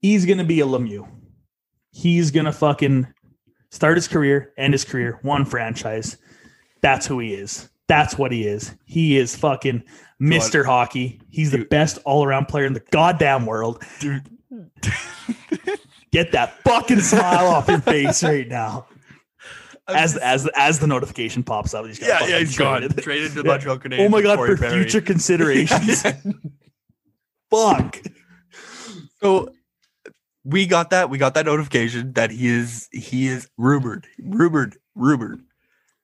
he's 0.00 0.24
gonna 0.24 0.44
be 0.44 0.60
a 0.60 0.64
Lemieux. 0.66 1.06
He's 1.90 2.30
gonna 2.30 2.52
fucking 2.52 3.08
start 3.70 3.96
his 3.98 4.08
career, 4.08 4.54
end 4.56 4.72
his 4.72 4.84
career, 4.84 5.18
one 5.20 5.44
franchise. 5.44 6.16
That's 6.80 7.06
who 7.06 7.18
he 7.18 7.34
is. 7.34 7.68
That's 7.92 8.16
what 8.16 8.32
he 8.32 8.46
is. 8.46 8.74
He 8.86 9.18
is 9.18 9.36
fucking 9.36 9.82
Mr. 10.18 10.64
Hockey. 10.64 11.20
He's 11.28 11.50
the 11.50 11.58
Dude. 11.58 11.68
best 11.68 11.98
all 12.06 12.24
around 12.24 12.46
player 12.46 12.64
in 12.64 12.72
the 12.72 12.80
goddamn 12.90 13.44
world. 13.44 13.82
Dude. 14.00 14.26
Get 16.10 16.32
that 16.32 16.54
fucking 16.62 17.00
smile 17.00 17.48
off 17.48 17.68
your 17.68 17.80
face 17.82 18.22
right 18.24 18.48
now. 18.48 18.86
As 19.88 20.16
as 20.16 20.48
as 20.56 20.78
the 20.78 20.86
notification 20.86 21.42
pops 21.42 21.74
up, 21.74 21.84
he's 21.84 21.98
got 21.98 22.22
yeah, 22.22 22.28
yeah, 22.28 22.38
he's 22.38 22.56
gone. 22.56 22.78
traded. 22.82 22.96
Traded 23.02 23.32
to 23.32 23.42
the 23.42 23.42
Yeah. 23.48 23.74
Montreal 23.74 23.80
Oh 24.00 24.08
my 24.08 24.22
god, 24.22 24.38
for 24.38 24.56
Perry. 24.56 24.84
future 24.84 25.00
considerations. 25.02 26.04
Fuck. 27.50 27.98
So 29.20 29.52
we 30.44 30.66
got 30.66 30.90
that. 30.90 31.10
We 31.10 31.18
got 31.18 31.34
that 31.34 31.46
notification 31.46 32.12
that 32.12 32.30
he 32.30 32.46
is 32.46 32.88
he 32.92 33.26
is 33.26 33.48
rumored, 33.58 34.06
rumored, 34.20 34.76
rumored. 34.94 35.42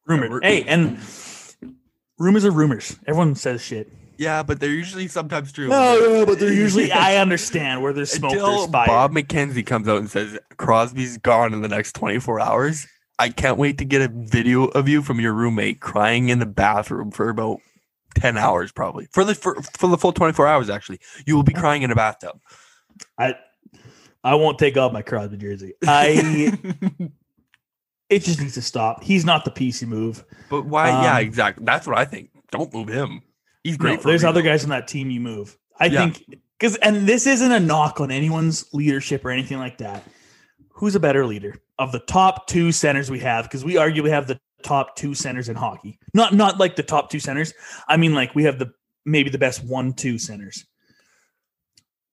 Rumored. 0.06 0.30
we're- 0.32 0.40
Hey, 0.46 0.64
and 0.64 0.98
rumors 2.18 2.44
are 2.44 2.50
rumors. 2.50 2.98
Everyone 3.06 3.34
says 3.34 3.62
shit. 3.62 3.90
Yeah, 4.18 4.42
but 4.42 4.58
they're 4.58 4.70
usually 4.70 5.06
sometimes 5.06 5.52
true. 5.52 5.68
No, 5.68 5.98
no, 5.98 6.26
but 6.26 6.40
they're 6.40 6.52
usually. 6.66 6.90
I 6.90 7.16
understand 7.16 7.82
where 7.82 7.92
there's 7.92 8.10
smoke, 8.10 8.32
Until 8.32 8.58
there's 8.58 8.70
fire. 8.70 8.86
Bob 8.86 9.12
McKenzie 9.12 9.64
comes 9.64 9.88
out 9.88 9.98
and 9.98 10.10
says 10.10 10.38
Crosby's 10.56 11.18
gone 11.18 11.54
in 11.54 11.62
the 11.62 11.68
next 11.68 11.92
24 11.92 12.40
hours. 12.40 12.86
I 13.20 13.30
can't 13.30 13.58
wait 13.58 13.78
to 13.78 13.84
get 13.84 14.02
a 14.02 14.08
video 14.08 14.64
of 14.64 14.88
you 14.88 15.02
from 15.02 15.20
your 15.20 15.32
roommate 15.32 15.80
crying 15.80 16.28
in 16.28 16.38
the 16.40 16.46
bathroom 16.46 17.10
for 17.10 17.28
about 17.28 17.58
10 18.16 18.36
hours, 18.36 18.72
probably 18.72 19.06
for 19.12 19.24
the 19.24 19.34
for, 19.34 19.54
for 19.78 19.88
the 19.88 19.98
full 19.98 20.12
24 20.12 20.46
hours. 20.46 20.70
Actually, 20.70 21.00
you 21.26 21.36
will 21.36 21.44
be 21.44 21.52
crying 21.52 21.82
in 21.82 21.90
a 21.90 21.96
bathtub. 21.96 22.40
I 23.16 23.34
I 24.24 24.34
won't 24.34 24.58
take 24.58 24.76
off 24.76 24.92
my 24.92 25.02
Crosby 25.02 25.36
jersey. 25.36 25.74
I 25.86 26.52
it 28.10 28.20
just 28.22 28.40
needs 28.40 28.54
to 28.54 28.62
stop. 28.62 29.02
He's 29.04 29.24
not 29.24 29.44
the 29.44 29.50
piece 29.50 29.80
you 29.82 29.86
move. 29.88 30.24
but 30.48 30.64
why? 30.64 30.88
yeah, 30.88 31.16
Um, 31.16 31.22
exactly. 31.22 31.64
That's 31.64 31.86
what 31.86 31.98
I 31.98 32.04
think. 32.04 32.30
Don't 32.50 32.72
move 32.72 32.88
him. 32.88 33.22
He's 33.64 33.78
No, 33.78 33.82
great. 33.84 34.00
for 34.02 34.08
there's 34.08 34.24
other 34.24 34.42
guys 34.42 34.64
on 34.64 34.70
that 34.70 34.88
team 34.88 35.10
you 35.10 35.20
move. 35.20 35.56
I 35.78 35.86
Yeah. 35.86 36.10
think 36.10 36.24
because 36.58 36.76
and 36.76 37.06
this 37.06 37.26
isn't 37.26 37.52
a 37.52 37.60
knock 37.60 38.00
on 38.00 38.10
anyone's 38.10 38.64
leadership 38.72 39.24
or 39.24 39.30
anything 39.30 39.58
like 39.58 39.78
that. 39.78 40.04
Who's 40.70 40.94
a 40.94 41.00
better 41.00 41.26
leader 41.26 41.56
of 41.78 41.92
the 41.92 41.98
top 41.98 42.46
two 42.46 42.72
centers 42.72 43.10
we 43.10 43.18
have? 43.20 43.44
Because 43.44 43.64
we 43.64 43.74
arguably 43.74 44.10
have 44.10 44.26
the 44.26 44.40
top 44.62 44.96
two 44.96 45.14
centers 45.14 45.48
in 45.48 45.56
hockey. 45.56 45.98
Not 46.14 46.32
not 46.34 46.58
like 46.58 46.76
the 46.76 46.82
top 46.82 47.10
two 47.10 47.20
centers. 47.20 47.52
I 47.86 47.96
mean, 47.96 48.14
like 48.14 48.34
we 48.34 48.44
have 48.44 48.58
the 48.58 48.72
maybe 49.04 49.28
the 49.30 49.38
best 49.38 49.62
one 49.64 49.92
two 49.92 50.18
centers 50.18 50.64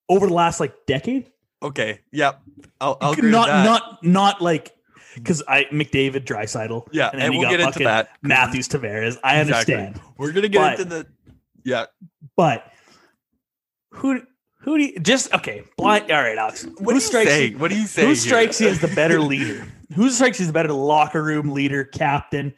over 0.10 0.27
the 0.27 0.34
last 0.34 0.60
like 0.60 0.73
decade. 0.86 1.31
Okay. 1.63 1.99
Yep. 2.12 2.41
I'll, 2.81 2.97
I'll 3.01 3.12
agree 3.13 3.31
not 3.31 3.47
not 3.65 4.03
not 4.03 4.41
like 4.41 4.74
because 5.15 5.41
I 5.47 5.63
McDavid, 5.65 6.25
Draisaitl, 6.25 6.88
yeah, 6.91 7.10
and 7.12 7.21
and, 7.21 7.34
we'll 7.34 7.43
got 7.43 7.51
get 7.51 7.60
into 7.62 7.80
that. 7.86 8.10
Matthews, 8.21 8.67
Tavares. 8.69 9.17
I 9.23 9.39
Exactly. 9.39 9.73
understand, 9.75 10.01
We're 10.17 10.32
gonna 10.32 10.47
get 10.49 10.60
But- 10.60 10.80
into 10.80 10.86
the. 10.86 11.08
Yeah. 11.63 11.86
but 12.38 12.71
who 13.91 14.21
who 14.60 14.78
do 14.78 14.84
you 14.84 14.99
just 14.99 15.34
okay? 15.34 15.63
Blind. 15.78 16.12
All 16.12 16.21
right, 16.21 16.38
Alex. 16.38 16.65
What 16.65 16.80
who 16.80 16.86
do 16.91 16.93
you 16.95 16.99
strikes 16.99 17.30
say? 17.32 17.45
you? 17.47 17.58
What 17.58 17.71
do 17.71 17.78
you 17.80 17.88
say? 17.88 18.01
Who 18.01 18.08
here? 18.10 18.15
strikes 18.15 18.62
you 18.62 18.67
as 18.67 18.80
the 18.80 18.88
better 18.89 19.19
leader? 19.34 19.65
Who 19.95 20.10
strikes 20.10 20.39
you 20.39 20.43
as 20.43 20.47
the 20.47 20.54
better 20.54 20.73
locker 20.73 21.23
room 21.23 21.51
leader, 21.51 21.84
captain? 21.84 22.54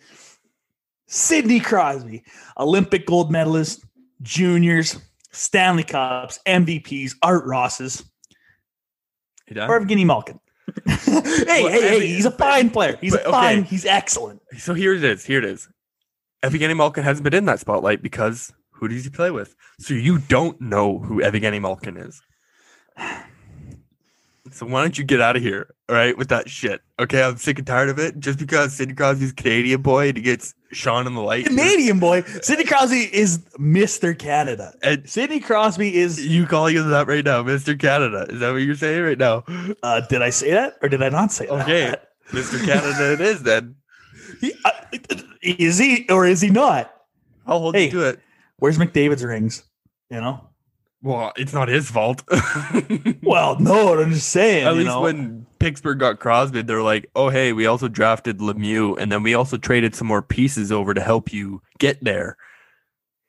Sidney 1.08 1.60
Crosby, 1.62 2.24
Olympic 2.58 3.06
gold 3.06 3.32
medalist, 3.32 3.86
juniors, 4.22 5.00
Stanley 5.32 5.84
Cups, 5.84 6.40
MVPs, 6.46 7.14
Art 7.22 7.46
Rosses, 7.46 8.04
or 9.50 9.80
Evgeny 9.80 10.06
Malkin. 10.06 10.40
hey, 10.86 11.64
Well, 11.64 11.72
hey, 11.72 12.00
hey, 12.00 12.08
he's 12.08 12.26
a 12.26 12.32
fine 12.32 12.70
player. 12.70 12.98
He's 13.00 13.14
but, 13.14 13.22
a 13.22 13.28
okay. 13.28 13.32
fine. 13.32 13.64
He's 13.64 13.86
excellent. 13.86 14.42
So 14.58 14.74
here 14.74 14.94
it 14.94 15.04
is. 15.04 15.26
Here 15.26 15.40
it 15.40 15.46
is. 15.46 15.68
Evgeny 16.44 16.76
Malkin 16.76 17.04
hasn't 17.04 17.24
been 17.24 17.34
in 17.34 17.46
that 17.46 17.60
spotlight 17.60 18.02
because 18.02 18.54
who 18.72 18.88
does 18.88 19.04
he 19.04 19.10
play 19.10 19.32
with? 19.32 19.56
So 19.80 19.94
you 19.94 20.20
don't 20.20 20.60
know 20.62 21.00
who 21.00 21.22
Evgeny 21.22 21.62
Malkin 21.62 21.98
is. 21.98 22.22
So 24.52 24.66
why 24.66 24.82
don't 24.82 24.98
you 24.98 25.04
get 25.04 25.22
out 25.22 25.36
of 25.36 25.42
here, 25.42 25.74
all 25.90 25.96
right, 25.96 26.18
with 26.18 26.30
that 26.30 26.50
shit? 26.50 26.82
Okay, 27.00 27.22
I'm 27.24 27.38
sick 27.38 27.58
and 27.58 27.68
tired 27.68 27.90
of 27.90 28.00
it. 28.00 28.20
Just 28.20 28.40
because 28.40 28.74
Sidney 28.74 28.94
Crosby's 28.96 29.32
Canadian 29.34 29.82
boy 29.82 30.08
and 30.10 30.18
he 30.18 30.24
gets 30.24 30.54
shone 30.72 31.06
in 31.08 31.14
the 31.14 31.22
light. 31.22 31.46
Canadian 31.46 32.00
boy. 32.00 32.22
Sidney 32.42 32.66
Crosby 32.66 33.10
is 33.14 33.40
Mr. 33.60 34.18
Canada. 34.18 34.74
And 34.84 35.08
Sidney 35.10 35.40
Crosby 35.40 35.96
is. 35.96 36.26
you 36.26 36.46
calling 36.46 36.76
him 36.76 36.90
that 36.90 37.08
right 37.08 37.24
now, 37.24 37.44
Mr. 37.44 37.80
Canada. 37.80 38.26
Is 38.30 38.40
that 38.40 38.52
what 38.52 38.58
you're 38.58 38.76
saying 38.76 39.04
right 39.04 39.18
now? 39.18 39.44
Uh, 39.84 40.02
did 40.02 40.22
I 40.22 40.30
say 40.30 40.52
that 40.52 40.76
or 40.82 40.90
did 40.90 41.02
I 41.04 41.10
not 41.10 41.32
say 41.32 41.48
Okay. 41.48 41.86
that? 41.92 42.08
Mr. 42.32 42.64
Canada 42.66 43.14
it 43.14 43.22
is 43.22 43.44
then. 43.44 43.76
He, 44.42 44.54
uh, 44.66 44.72
is 45.42 45.78
he 45.78 46.06
or 46.10 46.26
is 46.26 46.42
he 46.42 46.50
not? 46.50 46.94
I'll 47.46 47.60
hold 47.60 47.76
Hey. 47.76 47.86
you 47.86 47.92
to 47.92 48.02
it. 48.10 48.20
Where's 48.58 48.78
McDavid's 48.78 49.24
rings? 49.24 49.64
You 50.10 50.20
know. 50.22 50.50
Well, 51.02 51.32
it's 51.36 51.54
not 51.54 51.68
his 51.68 51.90
fault. 51.92 52.24
Well, 53.24 53.60
no, 53.60 54.00
I'm 54.00 54.14
just 54.14 54.30
saying. 54.30 54.66
At 54.66 54.74
you 54.74 54.80
least 54.80 54.88
know? 54.88 55.02
when 55.02 55.46
Pittsburgh 55.60 56.00
got 56.00 56.20
Crosby, 56.20 56.62
they're 56.62 56.82
like, 56.82 57.10
"Oh, 57.16 57.30
hey, 57.30 57.52
we 57.54 57.66
also 57.66 57.88
drafted 57.88 58.38
Lemieux, 58.40 58.96
and 58.98 59.12
then 59.12 59.22
we 59.24 59.34
also 59.34 59.58
traded 59.58 59.96
some 59.96 60.08
more 60.08 60.22
pieces 60.22 60.72
over 60.72 60.94
to 60.94 61.02
help 61.02 61.34
you 61.34 61.62
get 61.78 62.02
there, 62.04 62.38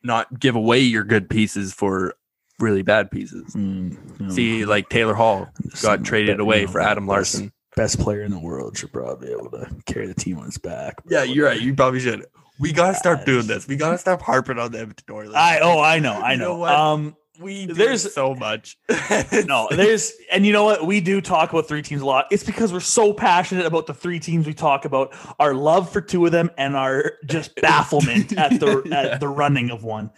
not 0.02 0.38
give 0.38 0.54
away 0.54 0.80
your 0.80 1.04
good 1.04 1.28
pieces 1.28 1.72
for 1.74 2.14
really 2.60 2.82
bad 2.82 3.10
pieces." 3.10 3.54
Mm, 3.54 4.20
no. 4.20 4.28
See, 4.30 4.64
like 4.64 4.88
Taylor 4.88 5.14
Hall 5.14 5.48
got 5.82 6.04
traded 6.04 6.38
away 6.40 6.60
you 6.60 6.66
know, 6.66 6.72
for 6.72 6.80
Adam 6.80 7.06
Larsson. 7.06 7.52
Best 7.76 7.98
player 7.98 8.22
in 8.22 8.30
the 8.30 8.38
world 8.40 8.78
should 8.78 8.92
probably 8.92 9.28
be 9.28 9.32
able 9.32 9.50
to 9.50 9.68
carry 9.86 10.06
the 10.06 10.14
team 10.14 10.38
on 10.38 10.44
his 10.46 10.58
back. 10.58 10.96
Yeah, 11.08 11.22
you're 11.24 11.46
right. 11.46 11.60
You 11.60 11.74
probably 11.74 12.00
should. 12.00 12.24
We 12.60 12.72
gotta 12.72 12.94
start 12.94 13.24
doing 13.26 13.46
this. 13.46 13.66
We 13.68 13.76
gotta 13.76 13.98
stop 13.98 14.22
harping 14.22 14.58
on 14.58 14.72
the 14.72 14.80
Edmonton 14.80 15.14
Oilers. 15.14 15.34
I 15.34 15.58
oh 15.60 15.80
I 15.80 15.98
know 15.98 16.12
I 16.14 16.32
You 16.32 16.38
know. 16.38 16.44
know 16.52 16.56
what? 16.58 16.72
um, 16.72 17.16
we 17.40 17.66
there's 17.66 18.12
so 18.12 18.34
much. 18.34 18.76
no, 19.46 19.68
there's 19.70 20.12
and 20.30 20.44
you 20.46 20.52
know 20.52 20.64
what? 20.64 20.86
We 20.86 21.00
do 21.00 21.20
talk 21.20 21.50
about 21.50 21.68
three 21.68 21.82
teams 21.82 22.02
a 22.02 22.06
lot. 22.06 22.26
It's 22.30 22.44
because 22.44 22.72
we're 22.72 22.80
so 22.80 23.12
passionate 23.12 23.66
about 23.66 23.86
the 23.86 23.94
three 23.94 24.20
teams 24.20 24.46
we 24.46 24.54
talk 24.54 24.84
about, 24.84 25.14
our 25.38 25.54
love 25.54 25.92
for 25.92 26.00
two 26.00 26.24
of 26.26 26.32
them, 26.32 26.50
and 26.58 26.76
our 26.76 27.12
just 27.26 27.54
bafflement 27.60 28.36
at 28.36 28.58
the 28.60 28.82
Yeah. 28.84 28.96
at 29.00 29.20
the 29.20 29.28
running 29.28 29.70
of 29.70 29.84
one. 29.84 30.10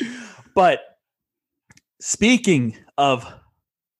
But 0.54 0.80
speaking 2.00 2.76
of, 2.98 3.30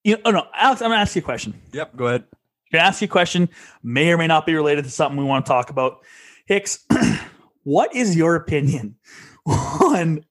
you 0.05 0.15
know, 0.17 0.23
oh 0.27 0.31
no, 0.31 0.47
Alex, 0.55 0.83
I'm 0.83 0.91
gonna 0.91 1.01
ask 1.01 1.15
you 1.17 1.21
a 1.21 1.25
question. 1.25 1.61
Yep, 1.73 1.97
go 1.97 2.07
ahead. 2.07 2.23
I'm 2.33 2.79
gonna 2.79 2.85
ask 2.89 3.01
you 3.03 3.07
a 3.07 3.09
question, 3.09 3.49
may 3.83 4.11
or 4.13 4.19
may 4.19 4.27
not 4.27 4.47
be 4.47 4.55
related 4.55 4.85
to 4.85 4.91
something 4.91 5.19
we 5.19 5.25
want 5.25 5.45
to 5.47 5.49
talk 5.51 5.71
about. 5.71 5.99
Hicks, 6.47 6.85
what 7.65 7.95
is 7.95 8.17
your 8.17 8.35
opinion 8.37 8.97
on 9.47 10.25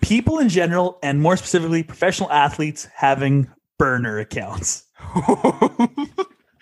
people 0.00 0.38
in 0.38 0.48
general, 0.48 0.98
and 1.02 1.20
more 1.20 1.36
specifically, 1.36 1.82
professional 1.82 2.30
athletes 2.30 2.88
having 2.94 3.50
burner 3.78 4.18
accounts? 4.18 4.84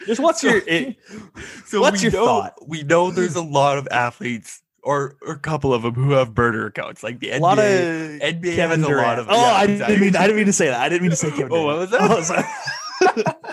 Just 0.07 0.21
what's 0.21 0.43
your 0.43 0.59
it, 0.67 0.97
So 1.67 1.81
What's 1.81 2.01
we 2.03 2.11
your 2.11 2.13
know, 2.21 2.27
thought? 2.27 2.55
We 2.67 2.83
know 2.85 3.11
there's 3.11 3.35
a 3.35 3.43
lot 3.43 3.79
of 3.79 3.89
athletes, 3.91 4.63
or, 4.83 5.17
or 5.23 5.33
a 5.35 5.39
couple 5.39 5.75
of 5.75 5.83
them, 5.83 5.95
who 5.95 6.13
have 6.13 6.33
burner 6.35 6.67
accounts, 6.67 7.03
like 7.03 7.19
the 7.19 7.31
a 7.31 7.39
NBA. 7.39 7.41
lot 7.41 7.59
of 7.59 7.65
NBA 7.65 8.55
Kevin 8.55 8.81
has 8.81 8.89
a 8.89 8.93
lot 8.95 9.19
of- 9.19 9.27
oh, 9.29 9.35
yeah, 9.35 9.53
I 9.53 9.67
didn't 9.67 10.01
mean 10.01 10.15
I 10.17 10.23
didn't 10.27 10.37
mean 10.37 10.47
to 10.47 10.53
say 10.53 10.67
that. 10.69 10.81
I 10.81 10.89
didn't 10.89 11.03
mean 11.03 11.11
to 11.11 11.17
say 11.17 11.31
Kevin. 11.31 11.49
Oh, 11.53 11.65
what 11.65 11.79
was 11.79 11.91
that? 12.29 13.47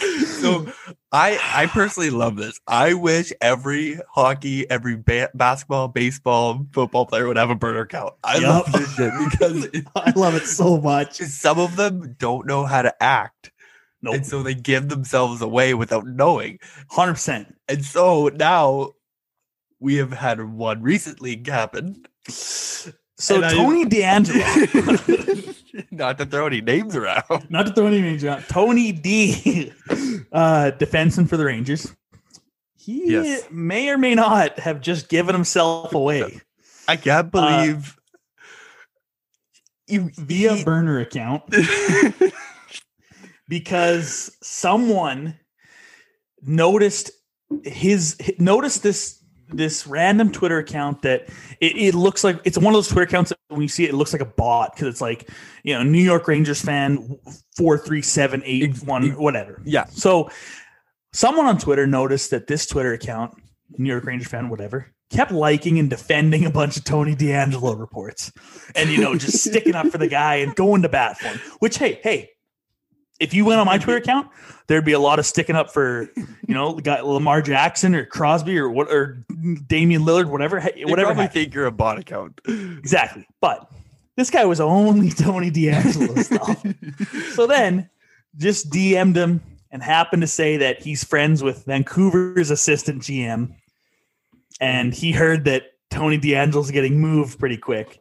Oh, 0.00 0.14
so 0.24 0.66
I 1.10 1.38
I 1.54 1.66
personally 1.66 2.10
love 2.10 2.36
this. 2.36 2.60
I 2.66 2.92
wish 2.94 3.32
every 3.40 3.98
hockey, 4.10 4.68
every 4.70 4.96
ba- 4.96 5.30
basketball, 5.34 5.88
baseball, 5.88 6.66
football 6.72 7.06
player 7.06 7.26
would 7.26 7.38
have 7.38 7.48
a 7.50 7.54
burner 7.54 7.80
account. 7.80 8.14
I 8.22 8.38
Yup. 8.38 8.66
love 8.68 8.72
this 8.72 8.94
shit 8.94 9.12
because 9.30 9.64
it- 9.66 9.86
I 9.96 10.10
love 10.16 10.34
it 10.34 10.46
so 10.46 10.78
much. 10.80 11.14
some 11.16 11.58
of 11.58 11.76
them 11.76 12.14
don't 12.18 12.46
know 12.46 12.66
how 12.66 12.82
to 12.82 13.02
act, 13.02 13.50
Nope, 14.02 14.16
and 14.16 14.26
so 14.26 14.42
they 14.42 14.54
give 14.54 14.88
themselves 14.90 15.40
away 15.40 15.72
without 15.72 16.06
knowing. 16.06 16.58
hundred 16.90 17.14
percent. 17.14 17.56
And 17.68 17.82
so 17.84 18.28
now 18.28 18.92
we 19.80 19.94
have 19.96 20.12
had 20.12 20.42
one 20.42 20.82
recently 20.82 21.42
happen. 21.46 22.04
So 23.18 23.36
And 23.36 23.44
I- 23.46 23.52
Tony 23.52 23.84
DeAngelo. 23.84 25.54
Not 25.90 26.18
to 26.18 26.26
throw 26.26 26.46
any 26.46 26.60
names 26.60 26.94
around. 26.96 27.50
Not 27.50 27.66
to 27.66 27.72
throw 27.72 27.86
any 27.86 28.00
names 28.00 28.24
around. 28.24 28.44
Tony 28.48 28.92
D, 28.92 29.72
uh, 30.32 30.70
defenseman 30.78 31.28
for 31.28 31.36
the 31.36 31.44
Rangers. 31.44 31.92
He 32.76 33.12
Yes. 33.12 33.42
may 33.50 33.90
or 33.90 33.98
may 33.98 34.14
not 34.14 34.58
have 34.60 34.80
just 34.80 35.08
given 35.10 35.34
himself 35.34 35.94
away 35.94 36.40
I 36.86 36.96
can't 36.96 37.30
believe 37.30 37.98
you 39.88 40.10
via 40.16 40.54
he- 40.54 40.64
burner 40.64 40.98
account 41.00 41.42
because 43.48 44.36
someone 44.42 45.38
noticed 46.42 47.10
his 47.64 48.16
noticed 48.38 48.82
this 48.82 49.22
this 49.50 49.86
random 49.86 50.30
Twitter 50.30 50.58
account 50.58 51.02
that 51.02 51.28
it, 51.60 51.76
it 51.76 51.94
looks 51.94 52.22
like 52.24 52.40
it's 52.44 52.58
one 52.58 52.68
of 52.68 52.74
those 52.74 52.88
Twitter 52.88 53.02
accounts 53.02 53.30
that 53.30 53.38
when 53.48 53.62
you 53.62 53.68
see 53.68 53.84
it, 53.84 53.90
it 53.90 53.94
looks 53.94 54.12
like 54.12 54.22
a 54.22 54.26
bot 54.26 54.74
because 54.74 54.88
it's 54.88 55.00
like 55.00 55.30
you 55.62 55.74
know 55.74 55.82
New 55.82 56.02
York 56.02 56.28
Rangers 56.28 56.60
fan 56.60 57.18
four 57.56 57.78
three 57.78 58.02
seven 58.02 58.42
eight 58.44 58.82
one 58.84 59.10
whatever. 59.12 59.62
yeah. 59.64 59.84
So 59.86 60.30
someone 61.12 61.46
on 61.46 61.58
Twitter 61.58 61.86
noticed 61.86 62.30
that 62.30 62.46
this 62.46 62.66
Twitter 62.66 62.92
account, 62.92 63.34
New 63.76 63.88
York 63.90 64.04
Rangers 64.04 64.28
fan, 64.28 64.48
whatever, 64.48 64.92
kept 65.10 65.32
liking 65.32 65.78
and 65.78 65.88
defending 65.88 66.44
a 66.44 66.50
bunch 66.50 66.76
of 66.76 66.84
Tony 66.84 67.16
DeAngelo 67.16 67.78
reports, 67.78 68.32
and 68.74 68.90
you 68.90 68.98
know, 68.98 69.16
just 69.16 69.44
sticking 69.44 69.74
up 69.74 69.88
for 69.88 69.98
the 69.98 70.08
guy 70.08 70.36
and 70.36 70.54
going 70.54 70.82
to 70.82 70.88
bat 70.88 71.18
for 71.18 71.28
him. 71.28 71.40
Which, 71.60 71.78
hey, 71.78 72.00
hey, 72.02 72.30
if 73.20 73.34
you 73.34 73.44
went 73.44 73.60
on 73.60 73.66
my 73.66 73.78
Twitter 73.78 73.98
account, 73.98 74.28
there'd 74.66 74.84
be 74.84 74.92
a 74.92 74.98
lot 74.98 75.18
of 75.18 75.26
sticking 75.26 75.56
up 75.56 75.70
for 75.72 76.08
you 76.16 76.54
know 76.54 76.74
guy 76.74 77.00
Lamar 77.00 77.42
Jackson 77.42 77.94
or 77.94 78.04
Crosby 78.04 78.58
or 78.58 78.70
what 78.70 78.88
or 78.88 79.24
Damian 79.66 80.02
Lillard, 80.02 80.26
whatever, 80.30 80.60
They 80.60 80.84
whatever. 80.84 81.06
probably 81.08 81.22
happened. 81.24 81.32
think 81.32 81.54
you're 81.54 81.66
a 81.66 81.72
bot 81.72 81.98
account. 81.98 82.40
Exactly. 82.46 83.26
But 83.40 83.70
this 84.16 84.30
guy 84.30 84.44
was 84.44 84.60
only 84.60 85.10
Tony 85.12 85.50
DeAngelo 85.50 86.18
stuff. 86.24 87.34
so 87.34 87.46
then 87.46 87.88
just 88.36 88.70
DM'd 88.70 89.16
him 89.16 89.40
and 89.70 89.82
happened 89.82 90.22
to 90.22 90.26
say 90.28 90.56
that 90.58 90.80
he's 90.82 91.04
friends 91.04 91.42
with 91.42 91.64
Vancouver's 91.66 92.50
assistant 92.50 93.02
GM. 93.02 93.54
And 94.60 94.92
he 94.94 95.12
heard 95.12 95.44
that 95.44 95.64
Tony 95.90 96.18
DeAngelo's 96.18 96.70
getting 96.70 96.98
moved 97.00 97.38
pretty 97.38 97.56
quick. 97.56 98.00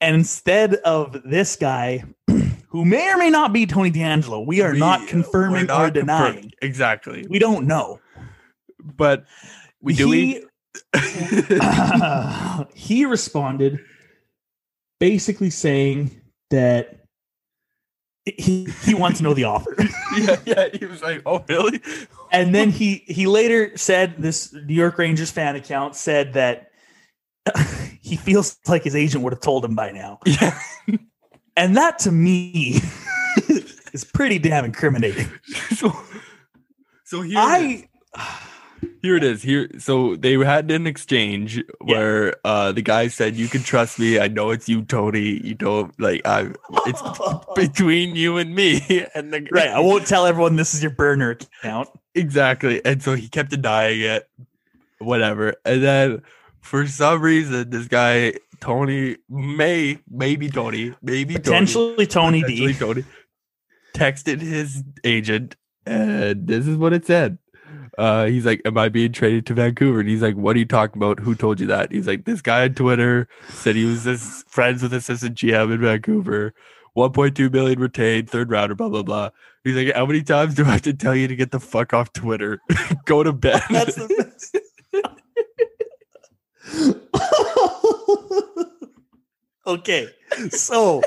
And 0.00 0.14
instead 0.16 0.74
of 0.74 1.16
this 1.24 1.56
guy, 1.56 2.04
who 2.68 2.84
may 2.84 3.10
or 3.12 3.16
may 3.16 3.30
not 3.30 3.52
be 3.52 3.66
Tony 3.66 3.90
DeAngelo, 3.90 4.46
we 4.46 4.60
are 4.60 4.72
We- 4.72 4.78
not 4.78 5.06
confirming 5.08 5.66
not 5.66 5.80
or 5.82 5.90
denying. 5.90 6.32
confirming. 6.34 6.52
Exactly. 6.62 7.26
We 7.28 7.38
don't 7.38 7.66
know. 7.66 8.00
But 8.80 9.24
we 9.80 9.94
do 9.94 10.08
we 10.08 10.44
He- 10.94 11.58
he 12.74 13.04
responded 13.06 13.80
basically 15.00 15.50
saying 15.50 16.20
that 16.50 17.00
he 18.24 18.68
he 18.84 18.94
wants 18.94 19.18
to 19.18 19.24
know 19.24 19.34
the 19.34 19.44
offer. 19.44 19.74
yeah, 20.18 20.36
yeah. 20.44 20.68
He 20.72 20.84
was 20.84 21.00
like, 21.02 21.22
"Oh, 21.26 21.44
really?" 21.48 21.80
And 22.32 22.54
then 22.54 22.70
he 22.70 23.04
he 23.06 23.26
later 23.26 23.76
said 23.76 24.16
this 24.18 24.52
New 24.52 24.74
York 24.74 24.98
Rangers 24.98 25.30
fan 25.30 25.54
account 25.56 25.94
said 25.96 26.32
that 26.34 26.65
he 28.00 28.16
feels 28.16 28.58
like 28.66 28.84
his 28.84 28.96
agent 28.96 29.24
would 29.24 29.32
have 29.32 29.40
told 29.40 29.64
him 29.64 29.74
by 29.74 29.90
now. 29.92 30.20
Yeah. 30.26 30.58
And 31.58 31.74
that 31.78 31.98
to 32.00 32.12
me 32.12 32.80
is 33.48 34.04
pretty 34.04 34.38
damn 34.38 34.66
incriminating. 34.66 35.30
so, 35.74 35.90
so 37.04 37.22
here, 37.22 37.38
it 37.38 37.72
is. 37.72 37.84
I 38.14 38.38
here 39.02 39.16
it 39.16 39.24
is. 39.24 39.42
Here, 39.42 39.70
so 39.78 40.16
they 40.16 40.34
had 40.34 40.70
an 40.70 40.86
exchange 40.86 41.62
where 41.80 42.34
uh 42.44 42.72
the 42.72 42.82
guy 42.82 43.08
said, 43.08 43.36
"You 43.36 43.48
can 43.48 43.62
trust 43.62 43.98
me. 43.98 44.18
I 44.18 44.28
know 44.28 44.50
it's 44.50 44.68
you, 44.68 44.82
Tony. 44.82 45.40
You 45.42 45.54
don't 45.54 45.98
like 45.98 46.26
I. 46.26 46.50
It's 46.86 47.02
between 47.54 48.16
you 48.16 48.36
and 48.36 48.54
me." 48.54 49.06
And 49.14 49.32
the 49.32 49.46
right, 49.50 49.68
I 49.68 49.80
won't 49.80 50.06
tell 50.06 50.26
everyone 50.26 50.56
this 50.56 50.74
is 50.74 50.82
your 50.82 50.92
burner 50.92 51.30
account. 51.30 51.88
exactly. 52.14 52.84
And 52.84 53.02
so 53.02 53.14
he 53.14 53.28
kept 53.28 53.50
denying 53.50 54.00
it, 54.00 54.28
whatever. 54.98 55.54
And 55.64 55.82
then 55.82 56.22
for 56.66 56.86
some 56.86 57.22
reason, 57.22 57.70
this 57.70 57.86
guy 57.86 58.34
Tony 58.60 59.16
may 59.28 59.98
maybe 60.10 60.48
Tony 60.48 60.94
maybe 61.00 61.34
Tony, 61.34 61.42
Potentially 61.42 62.06
Tony 62.06 62.42
potentially 62.42 62.72
D. 62.72 62.78
Tony 62.78 63.04
texted 63.94 64.40
his 64.40 64.82
agent, 65.04 65.56
and 65.86 66.46
this 66.46 66.66
is 66.66 66.76
what 66.76 66.92
it 66.92 67.06
said. 67.06 67.38
Uh, 67.96 68.26
he's 68.26 68.44
like, 68.44 68.60
"Am 68.64 68.76
I 68.76 68.88
being 68.88 69.12
traded 69.12 69.46
to 69.46 69.54
Vancouver?" 69.54 70.00
And 70.00 70.08
he's 70.08 70.22
like, 70.22 70.34
"What 70.34 70.56
are 70.56 70.58
you 70.58 70.66
talking 70.66 71.00
about? 71.00 71.20
Who 71.20 71.34
told 71.34 71.60
you 71.60 71.66
that?" 71.68 71.92
He's 71.92 72.06
like, 72.06 72.24
"This 72.24 72.42
guy 72.42 72.64
on 72.64 72.74
Twitter 72.74 73.28
said 73.48 73.76
he 73.76 73.84
was 73.84 74.04
this 74.04 74.44
friends 74.48 74.82
with 74.82 74.92
assistant 74.92 75.36
GM 75.36 75.72
in 75.72 75.80
Vancouver, 75.80 76.52
1.2 76.96 77.50
million 77.52 77.78
retained, 77.78 78.28
third 78.28 78.50
rounder, 78.50 78.74
blah 78.74 78.88
blah 78.88 79.02
blah." 79.02 79.30
He's 79.64 79.76
like, 79.76 79.94
"How 79.94 80.04
many 80.04 80.22
times 80.22 80.54
do 80.54 80.64
I 80.64 80.72
have 80.72 80.82
to 80.82 80.92
tell 80.92 81.14
you 81.14 81.28
to 81.28 81.36
get 81.36 81.52
the 81.52 81.60
fuck 81.60 81.94
off 81.94 82.12
Twitter? 82.12 82.60
Go 83.06 83.22
to 83.22 83.32
bed." 83.32 83.62
That's 86.66 86.88
the 86.88 87.00
best. 87.12 88.90
okay, 89.66 90.08
so 90.50 91.02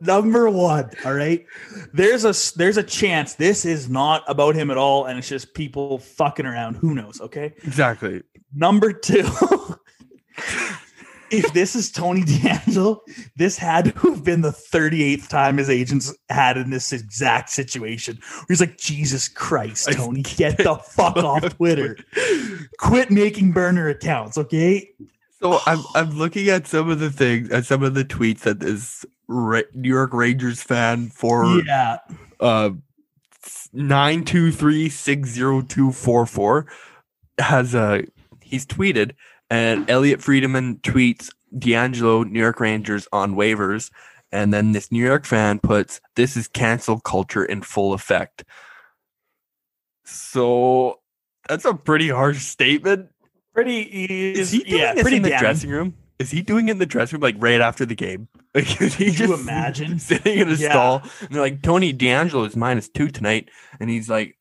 number 0.00 0.48
one, 0.50 0.90
all 1.04 1.14
right. 1.14 1.44
There's 1.92 2.24
a 2.24 2.34
there's 2.58 2.76
a 2.76 2.82
chance 2.82 3.34
this 3.34 3.64
is 3.64 3.88
not 3.88 4.24
about 4.26 4.54
him 4.54 4.70
at 4.70 4.76
all, 4.76 5.06
and 5.06 5.18
it's 5.18 5.28
just 5.28 5.54
people 5.54 5.98
fucking 5.98 6.46
around. 6.46 6.76
Who 6.76 6.94
knows? 6.94 7.20
Okay. 7.20 7.54
exactly. 7.64 8.22
Number 8.54 8.92
two, 8.92 9.22
if 11.30 11.52
this 11.52 11.74
is 11.76 11.90
Tony 11.90 12.22
DeAngelo, 12.24 12.98
this 13.36 13.56
had 13.58 13.86
to 13.86 14.10
have 14.12 14.24
been 14.24 14.40
the 14.42 14.50
38th 14.50 15.28
time 15.28 15.56
his 15.58 15.68
agents 15.70 16.14
had 16.28 16.56
in 16.56 16.70
this 16.70 16.92
exact 16.92 17.50
situation. 17.50 18.18
He's 18.48 18.60
like, 18.60 18.78
Jesus 18.78 19.28
Christ, 19.28 19.92
Tony, 19.92 20.22
get 20.36 20.58
the 20.58 20.76
fuck 20.76 21.16
off 21.16 21.56
Twitter. 21.56 21.96
Quit 22.78 23.10
making 23.10 23.52
burner 23.52 23.88
accounts, 23.88 24.38
okay? 24.38 24.90
So 25.40 25.58
I'm 25.66 25.80
I'm 25.94 26.10
looking 26.16 26.48
at 26.48 26.66
some 26.66 26.88
of 26.88 26.98
the 26.98 27.10
things, 27.10 27.50
at 27.50 27.66
some 27.66 27.82
of 27.82 27.94
the 27.94 28.04
tweets 28.04 28.40
that 28.40 28.60
this 28.60 29.04
Ra- 29.28 29.60
New 29.74 29.88
York 29.88 30.12
Rangers 30.14 30.62
fan 30.62 31.10
for 31.10 31.44
Yeah. 31.60 31.98
uh 32.40 32.70
nine 33.72 34.24
two 34.24 34.50
three 34.50 34.88
six 34.88 35.28
zero 35.28 35.60
two 35.60 35.92
four 35.92 36.24
four 36.26 36.66
has 37.38 37.74
uh 37.74 38.02
he's 38.40 38.64
tweeted 38.64 39.12
and 39.50 39.88
Elliotte 39.88 40.22
Friedman 40.22 40.76
tweets 40.78 41.30
DeAngelo 41.56 42.28
New 42.30 42.40
York 42.40 42.60
Rangers 42.60 43.06
on 43.12 43.34
waivers 43.34 43.90
and 44.32 44.52
then 44.52 44.72
this 44.72 44.90
New 44.90 45.04
York 45.04 45.24
fan 45.24 45.58
puts 45.60 46.00
this 46.16 46.36
is 46.36 46.48
cancel 46.48 46.98
culture 47.00 47.44
in 47.44 47.62
full 47.62 47.92
effect. 47.94 48.44
So 50.04 51.00
that's 51.48 51.64
a 51.64 51.74
pretty 51.74 52.08
harsh 52.08 52.38
statement. 52.44 53.08
Pretty 53.54 53.80
Is 53.82 54.50
he 54.50 54.62
doing 54.64 54.80
yeah, 54.82 54.94
this 54.94 55.06
in 55.10 55.22
the 55.22 55.30
dressing 55.30 55.70
room? 55.70 55.94
Is 56.18 56.30
he 56.30 56.42
doing 56.42 56.68
it 56.68 56.72
in 56.72 56.78
the 56.78 56.86
dressing 56.86 57.16
room 57.16 57.22
like 57.22 57.36
right 57.38 57.60
after 57.60 57.84
the 57.86 57.94
game? 57.94 58.28
Like 58.56 58.80
is 58.80 58.94
he 58.94 59.06
Could 59.06 59.18
you 59.20 59.26
just 59.28 59.42
imagine? 59.42 59.98
sitting 59.98 60.38
in 60.38 60.48
a 60.48 60.54
Yeah. 60.54 60.70
stall 60.70 61.02
and 61.20 61.28
they're 61.30 61.42
like 61.42 61.60
Tony 61.60 61.92
DeAngelo 61.92 62.46
is 62.46 62.56
minus 62.56 62.88
two 62.88 63.08
tonight, 63.08 63.50
and 63.78 63.90
he's 63.90 64.08
like 64.08 64.38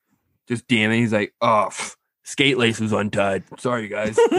just 0.47 0.67
damn 0.69 0.91
it, 0.91 0.97
He's 0.99 1.11
like, 1.11 1.33
oh, 1.41 1.67
pff, 1.69 1.95
skate 2.25 2.57
lace 2.57 2.81
was 2.81 2.91
untied. 2.91 3.43
Sorry 3.57 3.88
guys. 3.88 4.17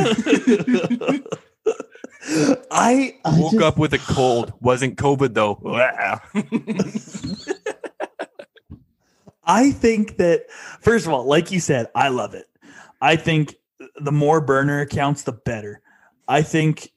I, 2.70 3.16
I 3.24 3.38
Woke 3.40 3.52
just- 3.52 3.62
up 3.62 3.78
with 3.78 3.94
a 3.94 3.98
cold. 3.98 4.52
Wasn't 4.60 4.96
COVID 4.96 5.32
though. 5.32 5.58
I 9.44 9.70
think 9.70 10.16
that 10.18 10.50
first 10.80 11.06
of 11.06 11.12
all, 11.12 11.24
like 11.24 11.50
you 11.52 11.60
said, 11.60 11.86
I 11.94 12.08
love 12.08 12.34
it. 12.34 12.46
I 13.00 13.16
think 13.16 13.54
the 14.00 14.12
more 14.12 14.40
burner 14.40 14.80
accounts, 14.80 15.22
the 15.22 15.32
better. 15.32 15.80
I 16.28 16.42
think. 16.42 16.90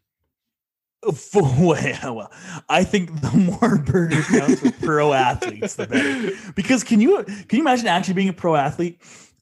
For, 1.16 1.42
well, 1.44 2.30
I 2.68 2.84
think 2.84 3.22
the 3.22 3.32
more 3.38 3.78
burner 3.86 4.20
accounts 4.20 4.60
for 4.60 4.72
pro 4.86 5.14
athletes, 5.14 5.76
the 5.76 5.88
better. 5.88 6.32
Because 6.58 6.84
can 6.84 7.00
you 7.00 7.24
can 7.24 7.48
you 7.58 7.60
imagine 7.62 7.88
actually 7.88 8.16
being 8.16 8.28
a 8.28 8.34
pro 8.34 8.58
athlete? 8.58 9.00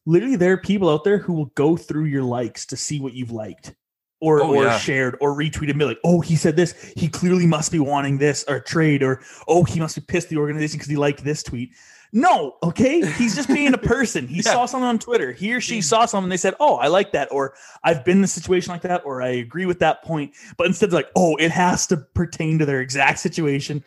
Literally, 0.08 0.38
there 0.38 0.54
are 0.54 0.58
people 0.58 0.89
out 0.89 1.04
there 1.04 1.17
who 1.17 1.34
will 1.34 1.52
go 1.56 1.76
through 1.76 2.06
your 2.06 2.24
likes 2.24 2.65
to 2.67 2.78
see 2.78 3.00
what 3.00 3.13
you've 3.13 3.32
liked, 3.32 3.76
or 4.22 4.41
Oh, 4.41 4.56
or 4.56 4.63
yeah. 4.63 4.78
shared, 4.78 5.17
or 5.20 5.36
retweeted. 5.36 5.72
And 5.72 5.80
be 5.80 5.86
like, 5.86 6.00
oh, 6.06 6.22
he 6.22 6.38
said 6.38 6.56
this. 6.56 6.93
He 6.96 7.10
clearly 7.10 7.46
must 7.46 7.74
be 7.74 7.80
wanting 7.80 8.17
this 8.17 8.46
or 8.48 8.62
trade, 8.62 9.04
or 9.04 9.22
oh, 9.50 9.65
he 9.65 9.82
must 9.82 9.96
be 9.96 10.02
pissed 10.02 10.30
the 10.30 10.38
organization 10.38 10.78
because 10.78 10.89
he 10.89 10.96
liked 10.96 11.26
this 11.26 11.43
tweet. 11.43 11.72
No, 12.13 12.56
okay. 12.63 13.06
He's 13.12 13.36
just 13.36 13.50
being 13.50 13.74
a 13.74 13.78
person. 13.78 14.28
He 14.30 14.38
Yeah. 14.38 14.54
saw 14.54 14.65
something 14.65 14.88
on 14.88 14.98
Twitter. 14.98 15.34
He 15.34 15.54
or 15.54 15.60
she 15.60 15.80
mm. 15.80 15.84
saw 15.84 16.06
something. 16.06 16.30
They 16.30 16.38
said, 16.38 16.56
"Oh, 16.58 16.78
I 16.78 16.88
like 16.88 17.12
that," 17.12 17.28
or 17.32 17.54
"I've 17.84 18.06
been 18.06 18.20
in 18.20 18.24
a 18.24 18.28
situation 18.28 18.72
like 18.72 18.84
that," 18.84 19.02
or 19.04 19.22
"I 19.22 19.28
agree 19.28 19.65
with 19.65 19.80
that 19.80 20.04
point." 20.04 20.32
But 20.56 20.67
instead, 20.67 20.93
like, 20.93 21.10
"Oh, 21.17 21.36
it 21.36 21.52
has 21.52 21.86
to 21.88 21.98
pertain 21.98 22.60
to 22.60 22.65
their 22.65 22.80
exact 22.80 23.20
situation." 23.20 23.84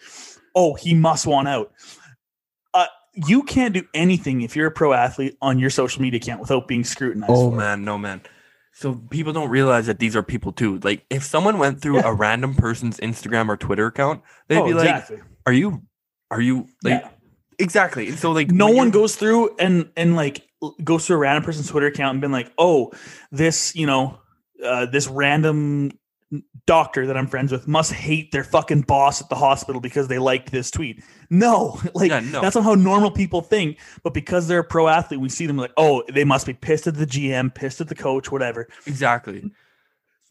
Oh, 0.54 0.74
he 0.74 0.94
must 0.94 1.26
want 1.26 1.48
out. 1.48 1.72
You 3.14 3.42
can't 3.42 3.74
do 3.74 3.82
anything 3.94 4.42
if 4.42 4.54
you're 4.54 4.68
a 4.68 4.70
pro 4.70 4.92
athlete 4.92 5.36
on 5.42 5.58
your 5.58 5.70
social 5.70 6.00
media 6.02 6.18
account 6.18 6.40
without 6.40 6.68
being 6.68 6.84
scrutinized. 6.84 7.32
oh 7.34 7.50
man, 7.50 7.84
no 7.84 7.98
man. 7.98 8.20
So 8.72 8.94
people 9.10 9.32
don't 9.32 9.50
realize 9.50 9.86
that 9.86 9.98
these 9.98 10.14
are 10.14 10.22
people 10.22 10.52
too. 10.52 10.78
Like 10.84 11.04
if 11.10 11.24
someone 11.24 11.58
went 11.58 11.80
through 11.82 11.96
Yeah. 11.96 12.08
a 12.08 12.12
random 12.14 12.54
person's 12.54 12.98
Instagram 12.98 13.48
or 13.48 13.56
Twitter 13.56 13.86
account, 13.86 14.22
they'd 14.48 14.58
Oh, 14.58 14.66
be 14.66 14.74
like, 14.74 14.88
exactly. 14.88 15.18
"Are 15.46 15.52
you? 15.52 15.82
Are 16.30 16.40
you 16.40 16.68
like 16.84 17.02
Yeah. 17.02 17.08
exactly?" 17.58 18.08
And 18.08 18.18
so 18.18 18.30
like 18.30 18.50
no 18.50 18.68
one 18.70 18.90
goes 18.90 19.16
through 19.16 19.56
and 19.58 19.90
and 19.96 20.14
like 20.14 20.46
goes 20.84 21.06
through 21.06 21.16
a 21.16 21.18
random 21.18 21.42
person's 21.42 21.68
Twitter 21.68 21.86
account 21.88 22.12
and 22.14 22.20
been 22.20 22.32
like, 22.32 22.52
oh, 22.58 22.92
this 23.32 23.74
you 23.74 23.86
know, 23.86 24.18
uh, 24.64 24.86
this 24.86 25.08
random 25.08 25.90
doctor 26.66 27.06
that 27.06 27.16
I'm 27.16 27.26
friends 27.26 27.50
with 27.50 27.66
must 27.66 27.92
hate 27.92 28.30
their 28.30 28.44
fucking 28.44 28.82
boss 28.82 29.20
at 29.20 29.28
the 29.28 29.34
hospital 29.34 29.80
because 29.80 30.08
they 30.08 30.18
liked 30.18 30.52
this 30.52 30.70
tweet. 30.70 31.02
No, 31.28 31.80
like 31.94 32.10
Yeah, 32.10 32.20
no. 32.20 32.40
that's 32.40 32.54
not 32.56 32.64
how 32.64 32.74
normal 32.74 33.10
people 33.10 33.40
think. 33.40 33.78
But 34.02 34.14
because 34.14 34.46
they're 34.46 34.60
a 34.60 34.64
pro 34.64 34.88
athlete, 34.88 35.20
we 35.20 35.28
see 35.28 35.46
them 35.46 35.56
like, 35.56 35.72
oh, 35.76 36.04
they 36.12 36.24
must 36.24 36.46
be 36.46 36.54
pissed 36.54 36.86
at 36.86 36.94
the 36.94 37.06
GM, 37.06 37.54
pissed 37.54 37.80
at 37.80 37.88
the 37.88 37.94
coach, 37.94 38.30
whatever. 38.30 38.68
exactly. 38.86 39.50